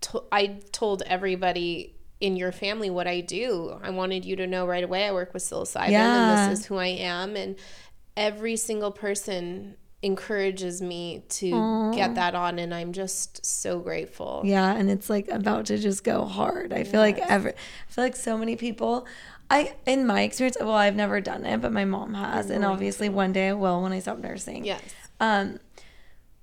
to- 0.01 0.23
I 0.31 0.59
told 0.71 1.03
everybody 1.05 1.95
in 2.19 2.35
your 2.35 2.51
family 2.51 2.89
what 2.89 3.07
I 3.07 3.21
do. 3.21 3.79
I 3.81 3.89
wanted 3.89 4.25
you 4.25 4.35
to 4.35 4.45
know 4.47 4.67
right 4.67 4.83
away 4.83 5.07
I 5.07 5.11
work 5.11 5.33
with 5.33 5.41
psilocybin 5.43 5.89
Yeah. 5.89 6.43
and 6.43 6.51
this 6.51 6.59
is 6.59 6.65
who 6.67 6.75
I 6.77 6.87
am. 6.87 7.35
And 7.35 7.55
every 8.15 8.57
single 8.57 8.91
person 8.91 9.75
encourages 10.03 10.81
me 10.81 11.23
to 11.29 11.91
get 11.93 12.15
that 12.15 12.33
on. 12.35 12.59
And 12.59 12.73
I'm 12.73 12.91
just 12.91 13.45
so 13.45 13.79
grateful. 13.79 14.41
Yeah, 14.43 14.73
and 14.73 14.89
it's 14.89 15.09
like 15.09 15.27
about 15.29 15.67
to 15.67 15.77
just 15.77 16.03
go 16.03 16.25
hard. 16.25 16.73
I 16.73 16.83
feel 16.83 16.99
like 16.99 17.17
every 17.17 17.51
I 17.51 17.91
feel 17.91 18.03
like 18.03 18.15
so 18.15 18.37
many 18.37 18.55
people 18.55 19.07
I 19.49 19.75
in 19.85 20.07
my 20.07 20.21
experience, 20.21 20.57
well, 20.59 20.71
I've 20.71 20.95
never 20.95 21.19
done 21.21 21.45
it, 21.45 21.61
but 21.61 21.71
my 21.71 21.85
mom 21.85 22.13
has, 22.13 22.49
and 22.49 22.63
obviously 22.63 23.09
one 23.09 23.33
day 23.33 23.49
I 23.49 23.53
will 23.53 23.81
when 23.81 23.91
I 23.91 23.99
stop 23.99 24.17
nursing. 24.17 24.65
Yes. 24.65 24.81
Um 25.19 25.59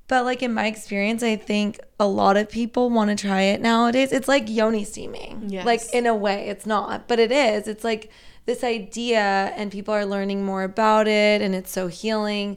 but 0.09 0.25
like 0.25 0.43
in 0.43 0.55
my 0.55 0.67
experience, 0.67 1.23
I 1.23 1.37
think 1.37 1.81
a 2.01 2.07
lot 2.07 2.37
of 2.39 2.49
people 2.49 2.89
want 2.89 3.11
to 3.11 3.17
try 3.17 3.43
it 3.43 3.61
nowadays. 3.61 4.11
It's 4.11 4.29
like 4.29 4.49
yoni 4.49 4.85
steaming. 4.85 5.45
Yes. 5.49 5.67
Like 5.67 5.83
in 5.93 6.07
a 6.07 6.15
way, 6.15 6.49
it's 6.49 6.65
not, 6.65 7.07
but 7.09 7.19
it 7.19 7.31
is. 7.31 7.69
It's 7.69 7.85
like 7.85 8.11
this 8.47 8.65
idea 8.65 9.53
and 9.55 9.71
people 9.71 9.93
are 9.93 10.07
learning 10.07 10.47
more 10.47 10.63
about 10.63 11.07
it 11.07 11.43
and 11.43 11.55
it's 11.55 11.71
so 11.71 11.89
healing. 11.89 12.57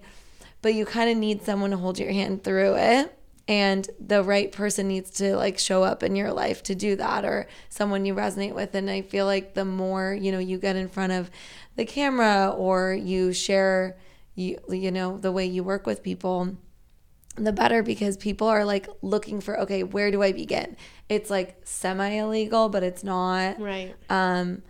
But 0.61 0.73
you 0.73 0.85
kind 0.85 1.09
of 1.09 1.17
need 1.17 1.43
someone 1.43 1.71
to 1.71 1.77
hold 1.77 1.99
your 1.99 2.11
hand 2.11 2.43
through 2.43 2.75
it. 2.75 3.17
And 3.47 3.89
the 3.99 4.23
right 4.23 4.51
person 4.51 4.87
needs 4.87 5.09
to 5.11 5.35
like 5.35 5.57
show 5.57 5.83
up 5.83 6.03
in 6.03 6.15
your 6.15 6.31
life 6.31 6.63
to 6.63 6.75
do 6.75 6.95
that 6.95 7.25
or 7.25 7.47
someone 7.69 8.05
you 8.05 8.13
resonate 8.13 8.53
with. 8.53 8.75
And 8.75 8.89
I 8.89 9.01
feel 9.01 9.25
like 9.25 9.55
the 9.55 9.65
more, 9.65 10.13
you 10.13 10.31
know, 10.31 10.39
you 10.39 10.57
get 10.57 10.75
in 10.75 10.87
front 10.87 11.11
of 11.11 11.29
the 11.75 11.85
camera 11.85 12.53
or 12.55 12.93
you 12.93 13.33
share 13.33 13.97
you 14.35 14.57
you 14.69 14.91
know, 14.91 15.17
the 15.17 15.31
way 15.31 15.45
you 15.45 15.63
work 15.63 15.85
with 15.85 16.01
people, 16.01 16.55
the 17.35 17.51
better 17.51 17.83
because 17.83 18.15
people 18.15 18.47
are 18.47 18.63
like 18.63 18.87
looking 19.01 19.41
for 19.41 19.57
okay 19.61 19.83
where 19.83 20.11
do 20.11 20.21
i 20.21 20.33
begin 20.33 20.75
it's 21.07 21.29
like 21.29 21.55
semi 21.63 22.09
illegal 22.09 22.67
but 22.67 22.83
it's 22.83 23.05
not 23.05 23.57
Right. 23.57 23.95
um 24.09 24.61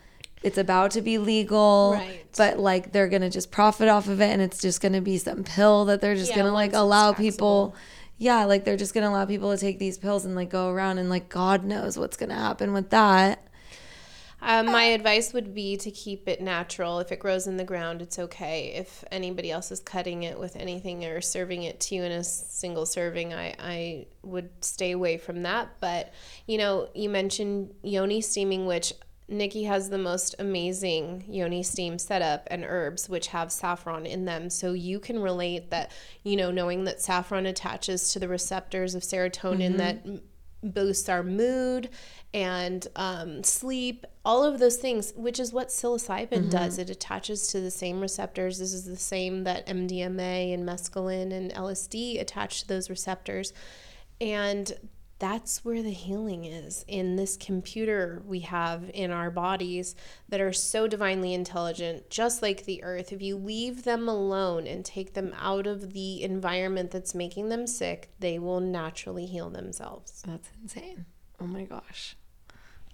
it's 0.44 0.58
about 0.58 0.92
to 0.92 1.02
be 1.02 1.18
legal 1.18 1.94
Right. 1.94 2.26
but 2.38 2.58
like 2.60 2.92
they're 2.92 3.08
gonna 3.10 3.30
just 3.30 3.52
profit 3.52 3.88
off 3.89 4.08
of 4.08 4.20
it 4.22 4.30
and 4.32 4.42
it's 4.42 4.60
just 4.60 4.82
gonna 4.82 5.02
be 5.02 5.18
some 5.18 5.44
pill 5.44 5.86
that 5.86 6.02
they're 6.02 6.16
just 6.16 6.32
Yeah, 6.32 6.38
gonna 6.38 6.54
like 6.54 6.74
allow 6.74 7.14
people 7.14 7.76
yeah 8.18 8.46
like 8.46 8.66
they're 8.66 8.78
just 8.78 8.94
gonna 8.94 9.10
allow 9.10 9.26
people 9.26 9.52
to 9.52 9.58
take 9.58 9.80
these 9.80 9.98
pills 9.98 10.26
and 10.26 10.36
like 10.36 10.50
go 10.50 10.70
around 10.70 10.98
and 10.98 11.10
like 11.10 11.30
god 11.30 11.64
knows 11.64 11.98
what's 11.98 12.18
gonna 12.18 12.36
happen 12.36 12.74
with 12.74 12.89
that 12.89 13.48
Um, 14.44 14.66
my 14.66 14.86
advice 14.86 15.34
would 15.34 15.54
be 15.54 15.78
to 15.78 15.92
keep 15.92 16.28
it 16.28 16.42
natural. 16.42 16.98
If 16.98 17.12
it 17.12 17.20
grows 17.20 17.46
in 17.46 17.58
the 17.58 17.64
ground, 17.64 18.02
it's 18.02 18.18
okay. 18.18 18.74
If 18.76 19.04
anybody 19.12 19.52
else 19.52 19.70
is 19.72 19.80
cutting 19.80 20.24
it 20.24 20.39
with 20.39 20.56
anything 20.56 21.06
or 21.06 21.22
serving 21.22 21.62
it 21.62 21.80
to 21.82 21.96
you 21.96 22.02
in 22.04 22.12
a 22.12 22.24
single 22.24 22.88
serving, 22.88 23.36
I, 23.36 23.54
I 23.60 24.08
would 24.24 24.50
stay 24.62 24.94
away 24.94 25.18
from 25.20 25.44
that. 25.44 25.80
But, 25.80 26.12
you 26.48 26.58
know, 26.58 26.89
you 26.96 27.08
mentioned 27.08 27.76
yoni 27.84 28.20
steaming, 28.22 28.66
which 28.66 28.94
Nikki 29.32 29.63
has 29.63 29.89
the 29.89 29.97
most 29.97 30.36
amazing 30.39 31.23
yoni 31.27 31.63
steam 31.63 31.97
setup 31.97 32.47
and 32.51 32.65
herbs 32.65 33.07
which 33.07 33.27
have 33.27 33.51
saffron 33.51 34.05
in 34.05 34.25
them. 34.25 34.49
So 34.49 34.73
you 34.73 34.99
can 34.99 35.19
relate 35.19 35.69
that, 35.71 35.91
you 36.23 36.36
know, 36.36 36.51
knowing 36.51 36.84
that 36.84 37.01
saffron 37.01 37.45
attaches 37.45 38.11
to 38.13 38.19
the 38.19 38.27
receptors 38.27 38.93
of 38.93 39.03
serotonin 39.03 39.77
that 39.77 40.05
boosts 40.63 41.09
our 41.09 41.23
mood 41.23 41.89
and 42.34 42.88
um, 42.95 43.43
sleep, 43.43 44.05
all 44.23 44.43
of 44.43 44.59
those 44.59 44.77
things, 44.77 45.13
which 45.15 45.39
is 45.39 45.51
what 45.51 45.69
psilocybin 45.69 46.49
does. 46.49 46.77
It 46.77 46.89
attaches 46.89 47.47
to 47.47 47.61
the 47.61 47.71
same 47.71 47.99
receptors. 47.99 48.59
This 48.59 48.73
is 48.73 48.86
the 48.86 48.95
same 48.95 49.43
that 49.45 49.67
MDMA 49.67 50.53
and 50.53 50.67
mescaline 50.67 51.34
and 51.34 51.51
LSD 51.53 52.21
attach 52.21 52.61
to 52.61 52.67
those 52.67 52.89
receptors. 52.89 53.53
And 54.19 54.71
that's 55.22 55.63
where 55.63 55.84
the 55.84 55.91
healing 55.91 56.45
is 56.45 56.84
in 56.88 57.15
this 57.15 57.38
computer 57.38 58.24
we 58.26 58.39
have 58.39 58.89
in 58.91 59.11
our 59.11 59.30
bodies 59.30 59.95
that 60.30 60.41
are 60.41 60.51
so 60.51 60.88
divinely 60.88 61.32
intelligent, 61.36 62.09
just 62.09 62.41
like 62.41 62.65
the 62.65 62.84
earth. 62.84 63.13
If 63.13 63.22
you 63.22 63.38
leave 63.38 63.84
them 63.84 64.09
alone 64.09 64.65
and 64.65 64.84
take 64.84 65.13
them 65.13 65.32
out 65.39 65.67
of 65.67 65.93
the 65.93 66.24
environment 66.24 66.89
that's 66.89 67.13
making 67.13 67.49
them 67.49 67.67
sick, 67.67 68.09
they 68.19 68.39
will 68.39 68.59
naturally 68.59 69.28
heal 69.28 69.51
themselves. 69.51 70.24
that's 70.26 70.49
insane 70.61 71.05
oh 71.39 71.47
my 71.47 71.63
gosh 71.63 72.15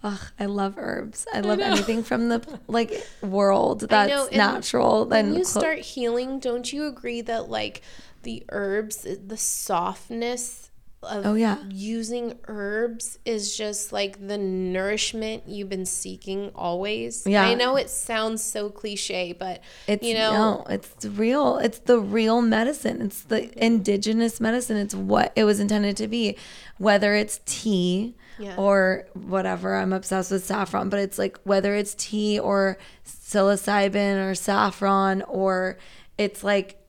Ugh, 0.04 0.20
I 0.40 0.46
love 0.46 0.76
herbs. 0.78 1.26
I 1.34 1.40
love 1.40 1.60
anything 1.60 2.04
from 2.04 2.30
the 2.30 2.60
like 2.68 3.04
world 3.24 3.80
that's 3.90 4.32
natural. 4.32 5.08
When 5.08 5.10
Then 5.10 5.40
you 5.40 5.44
clo- 5.44 5.62
start 5.62 5.80
healing, 5.80 6.38
don't 6.38 6.72
you 6.72 6.86
agree 6.86 7.22
that 7.22 7.50
like 7.50 7.82
the 8.22 8.46
herbs, 8.50 9.08
the 9.26 9.38
softness 9.38 10.66
of 10.66 10.67
Oh, 11.04 11.36
yeah. 11.36 11.58
using 11.70 12.34
herbs 12.48 13.20
is 13.24 13.56
just 13.56 13.94
like 13.94 14.28
the 14.28 14.38
nourishment 14.38 15.44
you've 15.48 15.70
been 15.70 15.86
seeking 15.86 16.52
always. 16.56 17.26
Yeah. 17.26 17.46
I 17.46 17.54
know 17.54 17.76
it 17.78 17.90
sounds 17.90 18.42
so 18.44 18.70
cliche, 18.70 19.32
but 19.32 19.62
It's 19.88 20.04
you 20.04 20.16
know, 20.16 20.32
no, 20.34 20.66
it's 20.70 21.06
real. 21.06 21.60
It's 21.60 21.80
the 21.80 22.00
real 22.00 22.42
medicine. 22.42 23.02
It's 23.02 23.22
the 23.22 23.64
indigenous 23.64 24.42
medicine. 24.42 24.76
It's 24.78 24.96
what 24.96 25.34
it 25.36 25.44
was 25.44 25.60
intended 25.60 25.98
to 25.98 26.08
be. 26.08 26.36
Whether 26.80 27.14
it's 27.16 27.40
tea 27.46 28.16
Yeah. 28.40 28.56
or 28.58 29.08
whatever, 29.14 29.76
I'm 29.76 29.94
obsessed 29.94 30.32
with 30.32 30.44
saffron, 30.46 30.90
but 30.90 31.00
it's 31.00 31.20
like 31.20 31.40
whether 31.44 31.76
it's 31.76 31.94
tea 31.96 32.40
or 32.40 32.78
psilocybin 33.06 34.18
or 34.30 34.34
saffron 34.36 35.22
or 35.24 35.78
it's 36.18 36.44
like 36.44 36.82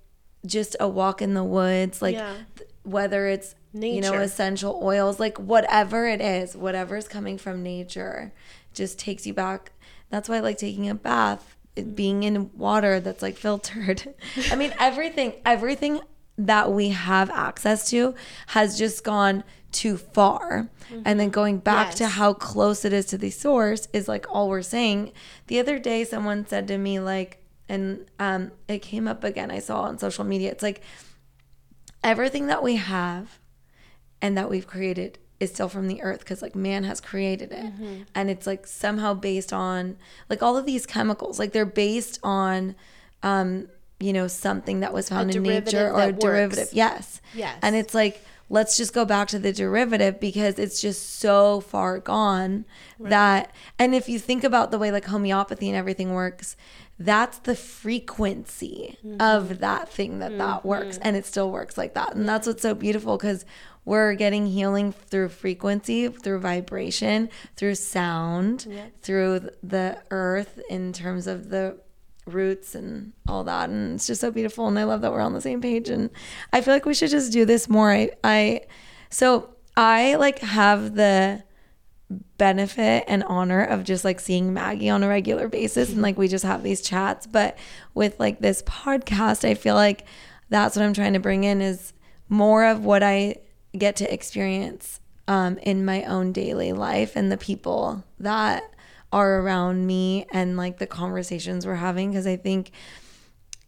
just 0.46 0.76
a 0.80 0.88
walk 0.88 1.20
in 1.20 1.34
the 1.34 1.44
woods, 1.44 2.00
like 2.00 2.14
Yeah. 2.14 2.34
th- 2.56 2.70
whether 2.84 3.26
it's 3.26 3.54
you 3.72 4.00
know 4.00 4.14
essential 4.14 4.80
oils, 4.82 5.20
like 5.20 5.38
whatever 5.38 6.06
it 6.06 6.20
is, 6.20 6.56
whatever's 6.56 7.08
coming 7.08 7.38
from 7.38 7.62
nature, 7.62 8.32
just 8.72 8.98
takes 8.98 9.26
you 9.26 9.34
back. 9.34 9.72
That's 10.10 10.28
why 10.28 10.36
I 10.36 10.40
like 10.40 10.58
taking 10.58 10.88
a 10.88 10.94
bath, 10.94 11.56
being 11.94 12.22
in 12.22 12.50
water 12.56 13.00
that's 13.00 13.22
like 13.22 13.36
filtered. 13.36 14.14
I 14.50 14.56
mean, 14.56 14.72
everything, 14.78 15.34
everything 15.44 16.00
that 16.38 16.72
we 16.72 16.90
have 16.90 17.30
access 17.30 17.90
to 17.90 18.14
has 18.48 18.78
just 18.78 19.04
gone 19.04 19.44
too 19.72 19.96
far. 19.96 20.70
And 21.04 21.20
then 21.20 21.28
going 21.28 21.58
back 21.58 21.94
to 21.96 22.06
how 22.06 22.32
close 22.32 22.84
it 22.86 22.92
is 22.94 23.04
to 23.06 23.18
the 23.18 23.30
source 23.30 23.86
is 23.92 24.08
like 24.08 24.26
all 24.30 24.48
we're 24.48 24.62
saying. 24.62 25.12
The 25.48 25.58
other 25.58 25.78
day, 25.78 26.04
someone 26.04 26.46
said 26.46 26.68
to 26.68 26.78
me, 26.78 27.00
like, 27.00 27.42
and 27.68 28.06
um, 28.18 28.52
it 28.66 28.78
came 28.78 29.06
up 29.06 29.24
again, 29.24 29.50
I 29.50 29.58
saw 29.58 29.82
on 29.82 29.98
social 29.98 30.24
media. 30.24 30.50
It's 30.50 30.62
like 30.62 30.80
everything 32.02 32.46
that 32.46 32.62
we 32.62 32.76
have 32.76 33.38
and 34.20 34.36
that 34.36 34.50
we've 34.50 34.66
created 34.66 35.18
is 35.40 35.52
still 35.52 35.68
from 35.68 35.86
the 35.86 36.02
earth 36.02 36.20
because 36.20 36.42
like 36.42 36.54
man 36.54 36.84
has 36.84 37.00
created 37.00 37.52
it. 37.52 37.64
Mm-hmm. 37.64 38.02
and 38.14 38.30
it's 38.30 38.46
like 38.46 38.66
somehow 38.66 39.14
based 39.14 39.52
on 39.52 39.96
like 40.28 40.42
all 40.42 40.56
of 40.56 40.66
these 40.66 40.86
chemicals 40.86 41.38
like 41.38 41.52
they're 41.52 41.64
based 41.66 42.18
on 42.22 42.74
um 43.22 43.68
you 44.00 44.12
know 44.12 44.26
something 44.28 44.80
that 44.80 44.92
was 44.92 45.08
found 45.08 45.34
in 45.34 45.42
nature 45.42 45.90
or 45.90 46.02
a 46.02 46.06
that 46.06 46.20
derivative. 46.20 46.68
Yes. 46.72 47.20
Yes. 47.34 47.58
and 47.62 47.76
it's 47.76 47.94
like 47.94 48.24
let's 48.50 48.76
just 48.78 48.94
go 48.94 49.04
back 49.04 49.28
to 49.28 49.38
the 49.38 49.52
derivative 49.52 50.18
because 50.18 50.58
it's 50.58 50.80
just 50.80 51.18
so 51.18 51.60
far 51.60 51.98
gone 51.98 52.64
that 52.98 53.52
and 53.78 53.94
if 53.94 54.08
you 54.08 54.18
think 54.18 54.42
about 54.42 54.70
the 54.70 54.78
way 54.78 54.90
like 54.90 55.04
homeopathy 55.04 55.68
and 55.68 55.76
everything 55.76 56.14
works 56.14 56.56
that's 56.98 57.38
the 57.38 57.54
frequency 57.54 58.98
of 59.20 59.60
that 59.60 59.88
thing 59.88 60.18
that 60.18 60.36
that 60.38 60.64
works. 60.64 60.98
And 60.98 61.16
it 61.16 61.24
still 61.24 61.50
works 61.50 61.78
like 61.78 61.94
that. 61.94 62.16
And 62.16 62.28
that's 62.28 62.46
what's 62.46 62.62
so 62.62 62.74
beautiful 62.74 63.16
because 63.16 63.44
we're 63.88 64.12
getting 64.12 64.46
healing 64.46 64.92
through 64.92 65.30
frequency 65.30 66.08
through 66.08 66.38
vibration 66.38 67.26
through 67.56 67.74
sound 67.74 68.66
through 69.00 69.48
the 69.62 69.98
earth 70.10 70.60
in 70.68 70.92
terms 70.92 71.26
of 71.26 71.48
the 71.48 71.74
roots 72.26 72.74
and 72.74 73.14
all 73.26 73.42
that 73.44 73.70
and 73.70 73.94
it's 73.94 74.06
just 74.06 74.20
so 74.20 74.30
beautiful 74.30 74.68
and 74.68 74.78
i 74.78 74.84
love 74.84 75.00
that 75.00 75.10
we're 75.10 75.22
on 75.22 75.32
the 75.32 75.40
same 75.40 75.62
page 75.62 75.88
and 75.88 76.10
i 76.52 76.60
feel 76.60 76.74
like 76.74 76.84
we 76.84 76.92
should 76.92 77.10
just 77.10 77.32
do 77.32 77.46
this 77.46 77.66
more. 77.66 77.90
I 77.90 78.10
i 78.22 78.60
so 79.08 79.54
i 79.74 80.16
like 80.16 80.40
have 80.40 80.94
the 80.94 81.42
benefit 82.36 83.04
and 83.08 83.24
honor 83.24 83.64
of 83.64 83.84
just 83.84 84.04
like 84.04 84.20
seeing 84.20 84.52
maggie 84.52 84.90
on 84.90 85.02
a 85.02 85.08
regular 85.08 85.48
basis 85.48 85.90
and 85.90 86.02
like 86.02 86.18
we 86.18 86.28
just 86.28 86.44
have 86.44 86.62
these 86.62 86.82
chats 86.82 87.26
but 87.26 87.56
with 87.94 88.20
like 88.20 88.40
this 88.40 88.62
podcast 88.64 89.48
i 89.48 89.54
feel 89.54 89.74
like 89.74 90.04
that's 90.50 90.76
what 90.76 90.84
i'm 90.84 90.92
trying 90.92 91.14
to 91.14 91.20
bring 91.20 91.44
in 91.44 91.62
is 91.62 91.94
more 92.28 92.66
of 92.66 92.84
what 92.84 93.02
i 93.02 93.34
get 93.76 93.96
to 93.96 94.12
experience 94.12 95.00
um, 95.26 95.58
in 95.58 95.84
my 95.84 96.04
own 96.04 96.32
daily 96.32 96.72
life 96.72 97.14
and 97.14 97.30
the 97.30 97.36
people 97.36 98.04
that 98.18 98.62
are 99.12 99.40
around 99.40 99.86
me 99.86 100.26
and 100.32 100.56
like 100.56 100.78
the 100.78 100.86
conversations 100.86 101.66
we're 101.66 101.74
having 101.74 102.10
because 102.10 102.26
I 102.26 102.36
think 102.36 102.72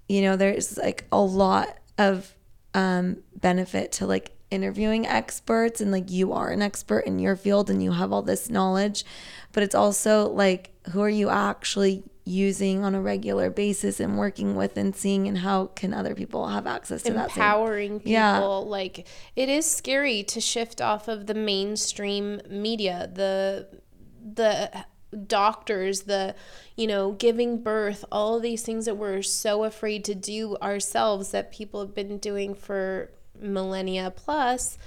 you 0.09 0.22
know 0.22 0.36
there's 0.36 0.76
like 0.76 1.05
a 1.12 1.20
lot 1.20 1.78
of 1.96 2.34
um 2.74 3.18
benefit 3.34 3.92
to 3.92 4.07
like 4.07 4.32
interviewing 4.51 5.07
experts 5.07 5.80
and 5.80 5.92
like 5.92 6.11
you 6.11 6.32
are 6.32 6.51
an 6.51 6.61
expert 6.61 7.01
in 7.01 7.18
your 7.18 7.36
field 7.36 7.70
and 7.70 7.82
you 7.82 7.92
have 7.92 8.12
all 8.12 8.22
this 8.22 8.51
knowledge 8.51 9.05
but 9.53 9.62
it's 9.62 9.74
also 9.74 10.28
like 10.28 10.70
who 10.90 11.01
are 11.01 11.11
you 11.11 11.30
actually 11.30 12.03
using 12.24 12.84
on 12.84 12.94
a 12.94 13.00
regular 13.00 13.50
basis 13.50 14.00
and 14.00 14.18
working 14.18 14.54
with 14.54 14.76
and 14.76 14.94
seeing 14.94 15.26
and 15.26 15.38
how 15.38 15.66
can 15.66 15.92
other 15.94 16.14
people 16.14 16.48
have 16.48 16.66
access 16.66 17.02
to 17.02 17.12
that 17.12 17.30
empowering 17.30 17.98
people. 17.98 18.12
Yeah. 18.12 18.38
Like 18.38 19.06
it 19.36 19.48
is 19.48 19.70
scary 19.70 20.22
to 20.24 20.40
shift 20.40 20.80
off 20.80 21.08
of 21.08 21.26
the 21.26 21.34
mainstream 21.34 22.40
media. 22.48 23.10
The 23.12 23.68
the 24.22 24.84
doctors, 25.26 26.02
the, 26.02 26.36
you 26.76 26.86
know, 26.86 27.12
giving 27.12 27.62
birth, 27.62 28.04
all 28.12 28.36
of 28.36 28.42
these 28.42 28.62
things 28.62 28.84
that 28.84 28.96
we're 28.96 29.22
so 29.22 29.64
afraid 29.64 30.04
to 30.04 30.14
do 30.14 30.56
ourselves 30.62 31.32
that 31.32 31.50
people 31.50 31.80
have 31.80 31.94
been 31.94 32.18
doing 32.18 32.54
for 32.54 33.10
millennia 33.40 34.12
plus 34.14 34.78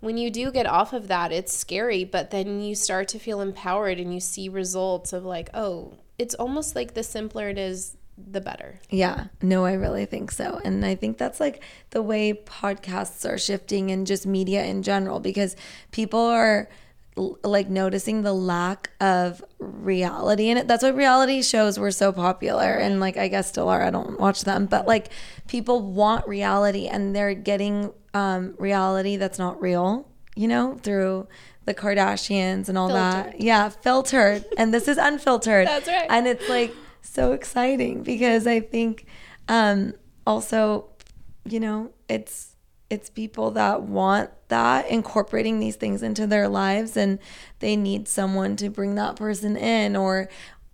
when 0.00 0.18
you 0.18 0.30
do 0.30 0.52
get 0.52 0.66
off 0.66 0.92
of 0.92 1.08
that, 1.08 1.32
it's 1.32 1.56
scary, 1.56 2.04
but 2.04 2.30
then 2.30 2.60
you 2.60 2.74
start 2.74 3.08
to 3.08 3.18
feel 3.18 3.40
empowered 3.40 3.98
and 3.98 4.12
you 4.12 4.20
see 4.20 4.48
results 4.48 5.12
of 5.12 5.24
like, 5.24 5.48
oh, 5.54 5.94
it's 6.18 6.34
almost 6.34 6.74
like 6.74 6.94
the 6.94 7.02
simpler 7.02 7.48
it 7.48 7.58
is, 7.58 7.96
the 8.16 8.40
better. 8.40 8.80
Yeah, 8.88 9.26
no, 9.42 9.64
I 9.64 9.74
really 9.74 10.06
think 10.06 10.30
so. 10.30 10.60
And 10.64 10.84
I 10.84 10.94
think 10.94 11.18
that's 11.18 11.40
like 11.40 11.62
the 11.90 12.02
way 12.02 12.32
podcasts 12.32 13.28
are 13.28 13.38
shifting 13.38 13.90
and 13.90 14.06
just 14.06 14.26
media 14.26 14.64
in 14.64 14.82
general 14.82 15.20
because 15.20 15.54
people 15.90 16.20
are 16.20 16.68
like 17.16 17.68
noticing 17.68 18.22
the 18.22 18.32
lack 18.32 18.90
of 19.00 19.42
reality 19.58 20.50
in 20.50 20.58
it. 20.58 20.68
That's 20.68 20.82
why 20.82 20.90
reality 20.90 21.42
shows 21.42 21.78
were 21.78 21.90
so 21.90 22.12
popular 22.12 22.74
and 22.74 23.00
like 23.00 23.16
I 23.16 23.28
guess 23.28 23.48
still 23.48 23.68
are. 23.68 23.82
I 23.82 23.90
don't 23.90 24.20
watch 24.20 24.42
them, 24.42 24.66
but 24.66 24.86
like 24.86 25.08
people 25.48 25.80
want 25.80 26.28
reality 26.28 26.88
and 26.88 27.16
they're 27.16 27.34
getting 27.34 27.92
um 28.12 28.54
reality 28.58 29.16
that's 29.16 29.38
not 29.38 29.60
real, 29.60 30.06
you 30.34 30.48
know, 30.48 30.78
through 30.82 31.26
the 31.66 31.74
Kardashians 31.74 32.68
and 32.68 32.78
all 32.78 32.88
filtered. 32.88 33.34
that. 33.34 33.40
Yeah, 33.40 33.68
filtered. 33.68 34.44
and 34.56 34.72
this 34.72 34.88
is 34.88 34.96
unfiltered. 34.96 35.66
That's 35.68 35.88
right. 35.88 36.06
And 36.08 36.26
it's 36.26 36.48
like 36.48 36.74
so 37.02 37.32
exciting 37.32 38.02
because 38.02 38.46
I 38.46 38.60
think 38.60 39.06
um 39.48 39.94
also, 40.26 40.88
you 41.44 41.60
know, 41.60 41.90
it's 42.08 42.56
it's 42.88 43.10
people 43.10 43.50
that 43.52 43.82
want 43.82 44.30
that 44.48 44.88
incorporating 44.88 45.58
these 45.58 45.76
things 45.76 46.02
into 46.02 46.26
their 46.26 46.48
lives 46.48 46.96
and 46.96 47.18
they 47.58 47.76
need 47.76 48.06
someone 48.06 48.54
to 48.56 48.70
bring 48.70 48.94
that 48.94 49.16
person 49.16 49.56
in 49.56 49.96
or 49.96 50.28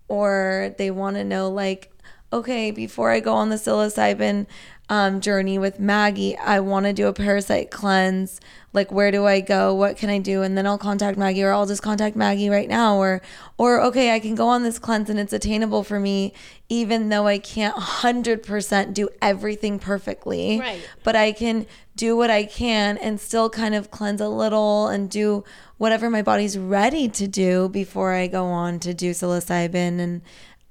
or 0.09 0.75
they 0.77 0.91
want 0.91 1.17
to 1.17 1.25
know 1.25 1.49
like 1.49 1.92
okay 2.33 2.71
before 2.71 3.11
i 3.11 3.21
go 3.21 3.33
on 3.35 3.49
the 3.51 3.57
psilocybin 3.57 4.47
um, 4.89 5.21
journey 5.21 5.59
with 5.59 5.79
maggie 5.79 6.37
i 6.37 6.61
want 6.61 6.87
to 6.87 6.93
do 6.93 7.07
a 7.07 7.13
parasite 7.13 7.71
cleanse. 7.71 8.41
Like 8.75 8.91
where 8.91 9.11
do 9.11 9.27
i 9.27 9.41
go? 9.41 9.75
What 9.75 9.99
can 9.99 10.09
i 10.09 10.19
do? 10.19 10.43
And 10.43 10.57
then 10.57 10.67
i'll 10.67 10.79
contact 10.79 11.19
maggie 11.19 11.43
or 11.43 11.53
i'll 11.53 11.67
just 11.67 11.83
contact 11.83 12.17
maggie 12.17 12.49
right 12.49 12.69
now 12.69 12.97
or 12.97 13.23
or 13.59 13.81
okay 13.83 14.15
i 14.15 14.19
can 14.19 14.35
go 14.35 14.49
on 14.49 14.63
this 14.63 14.79
cleanse 14.79 15.09
and 15.11 15.19
it's 15.19 15.33
attainable 15.33 15.85
for 15.85 16.01
me 16.01 16.33
even 16.69 17.11
though 17.11 17.27
i 17.27 17.39
can't 17.39 17.77
100% 17.77 18.95
do 18.95 19.09
everything 19.21 19.79
perfectly. 19.79 20.59
Right. 20.59 20.89
but 21.05 21.17
i 21.17 21.33
can 21.33 21.67
do 21.95 22.17
what 22.17 22.31
I 22.31 22.45
can 22.45 22.97
and 22.99 23.21
still 23.21 23.51
kind 23.51 23.75
of 23.75 23.91
cleanse 23.91 24.21
a 24.21 24.29
little 24.29 24.89
and 24.89 25.11
do 25.11 25.45
whatever 25.77 26.09
my 26.09 26.23
body's 26.23 26.57
ready 26.57 27.09
to 27.09 27.29
do 27.29 27.69
before 27.69 28.13
I 28.15 28.29
go 28.29 28.47
on 28.47 28.79
to 28.81 28.95
do 28.95 29.11
psilocybin 29.11 30.01
and 30.01 30.23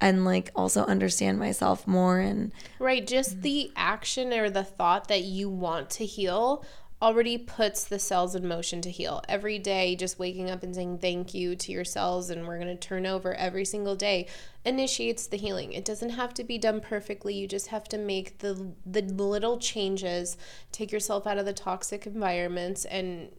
and 0.02 0.26
like 0.26 0.52
also 0.56 0.84
understand 0.86 1.40
myself 1.40 1.88
more 1.88 2.20
and 2.20 2.52
right 2.80 3.08
just 3.08 3.42
the 3.44 3.72
action 3.76 4.34
or 4.34 4.50
the 4.50 4.64
thought 4.64 5.08
that 5.08 5.24
you 5.24 5.50
want 5.50 5.90
to 5.90 6.06
heal 6.06 6.66
already 7.02 7.38
puts 7.38 7.84
the 7.84 7.98
cells 7.98 8.36
in 8.36 8.48
motion 8.48 8.82
to 8.82 8.92
heal. 8.92 9.24
Every 9.28 9.58
day, 9.58 9.96
just 9.96 10.20
waking 10.20 10.52
up 10.52 10.62
and 10.62 10.76
saying 10.76 11.00
thank 11.00 11.34
you 11.34 11.56
to 11.56 11.72
your 11.72 11.84
cells, 11.84 12.30
and 12.30 12.48
we're 12.48 12.60
going 12.60 12.68
to 12.68 12.76
turn 12.76 13.06
over 13.06 13.34
every 13.34 13.66
single 13.66 13.96
day, 13.96 14.28
initiates 14.64 15.26
the 15.26 15.38
healing. 15.38 15.74
It 15.74 15.84
doesn't 15.84 16.12
have 16.12 16.34
to 16.36 16.44
be 16.44 16.58
done 16.58 16.80
perfectly. 16.80 17.34
You 17.34 17.48
just 17.48 17.68
have 17.68 17.86
to 17.86 17.98
make 17.98 18.40
the 18.40 18.74
the 18.86 19.02
little 19.02 19.58
changes, 19.58 20.38
take 20.72 20.92
yourself 20.92 21.26
out 21.26 21.40
of 21.40 21.46
the 21.46 21.54
toxic 21.54 22.06
environments, 22.06 22.86
and 22.86 23.30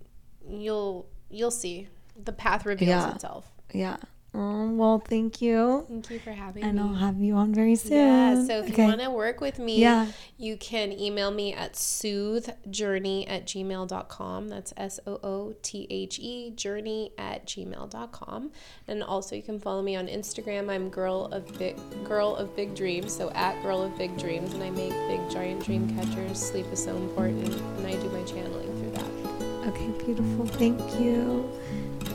you'll 0.48 1.08
you'll 1.30 1.52
see 1.52 1.88
the 2.16 2.32
path 2.32 2.66
reveals 2.66 2.88
yeah. 2.88 3.14
itself. 3.14 3.52
Yeah. 3.72 3.96
Oh, 4.34 4.70
well, 4.70 4.98
thank 4.98 5.42
you. 5.42 5.84
Thank 5.88 6.10
you 6.10 6.18
for 6.18 6.32
having 6.32 6.62
and 6.62 6.76
me. 6.76 6.80
And 6.80 6.88
I'll 6.88 6.96
have 6.96 7.20
you 7.20 7.34
on 7.34 7.52
very 7.52 7.76
soon. 7.76 7.92
Yeah. 7.92 8.44
So 8.46 8.60
if 8.60 8.72
okay. 8.72 8.82
you 8.82 8.88
want 8.88 9.00
to 9.02 9.10
work 9.10 9.42
with 9.42 9.58
me, 9.58 9.78
yeah. 9.78 10.06
you 10.38 10.56
can 10.56 10.90
email 10.90 11.30
me 11.30 11.52
at 11.52 11.74
soothejourney 11.74 13.28
at 13.28 13.46
gmail.com. 13.46 14.48
That's 14.48 14.72
S 14.78 15.00
O 15.06 15.20
O 15.22 15.54
T 15.60 15.86
H 15.90 16.18
E 16.18 16.50
journey 16.52 17.12
at 17.18 17.46
gmail.com. 17.46 18.50
And 18.88 19.02
also 19.02 19.36
you 19.36 19.42
can 19.42 19.60
follow 19.60 19.82
me 19.82 19.96
on 19.96 20.06
Instagram. 20.06 20.70
I'm 20.70 20.88
girl 20.88 21.26
of 21.26 21.58
big 21.58 21.76
girl 22.04 22.34
of 22.34 22.56
big 22.56 22.74
dreams. 22.74 23.14
So 23.14 23.30
at 23.32 23.62
girl 23.62 23.82
of 23.82 23.96
big 23.98 24.16
dreams. 24.16 24.54
And 24.54 24.62
I 24.62 24.70
make 24.70 24.92
big 25.08 25.30
giant 25.30 25.62
dream 25.62 25.94
catchers. 25.94 26.38
Sleep 26.38 26.66
is 26.72 26.82
so 26.82 26.96
important. 26.96 27.54
And 27.54 27.86
I 27.86 27.92
do 27.92 28.08
my 28.08 28.22
channeling 28.24 28.72
through 28.80 28.92
that. 28.92 29.68
Okay, 29.68 29.88
beautiful. 30.04 30.46
Thank 30.46 30.80
you. 30.98 31.50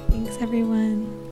Thanks 0.09 0.35
everyone. 0.41 1.26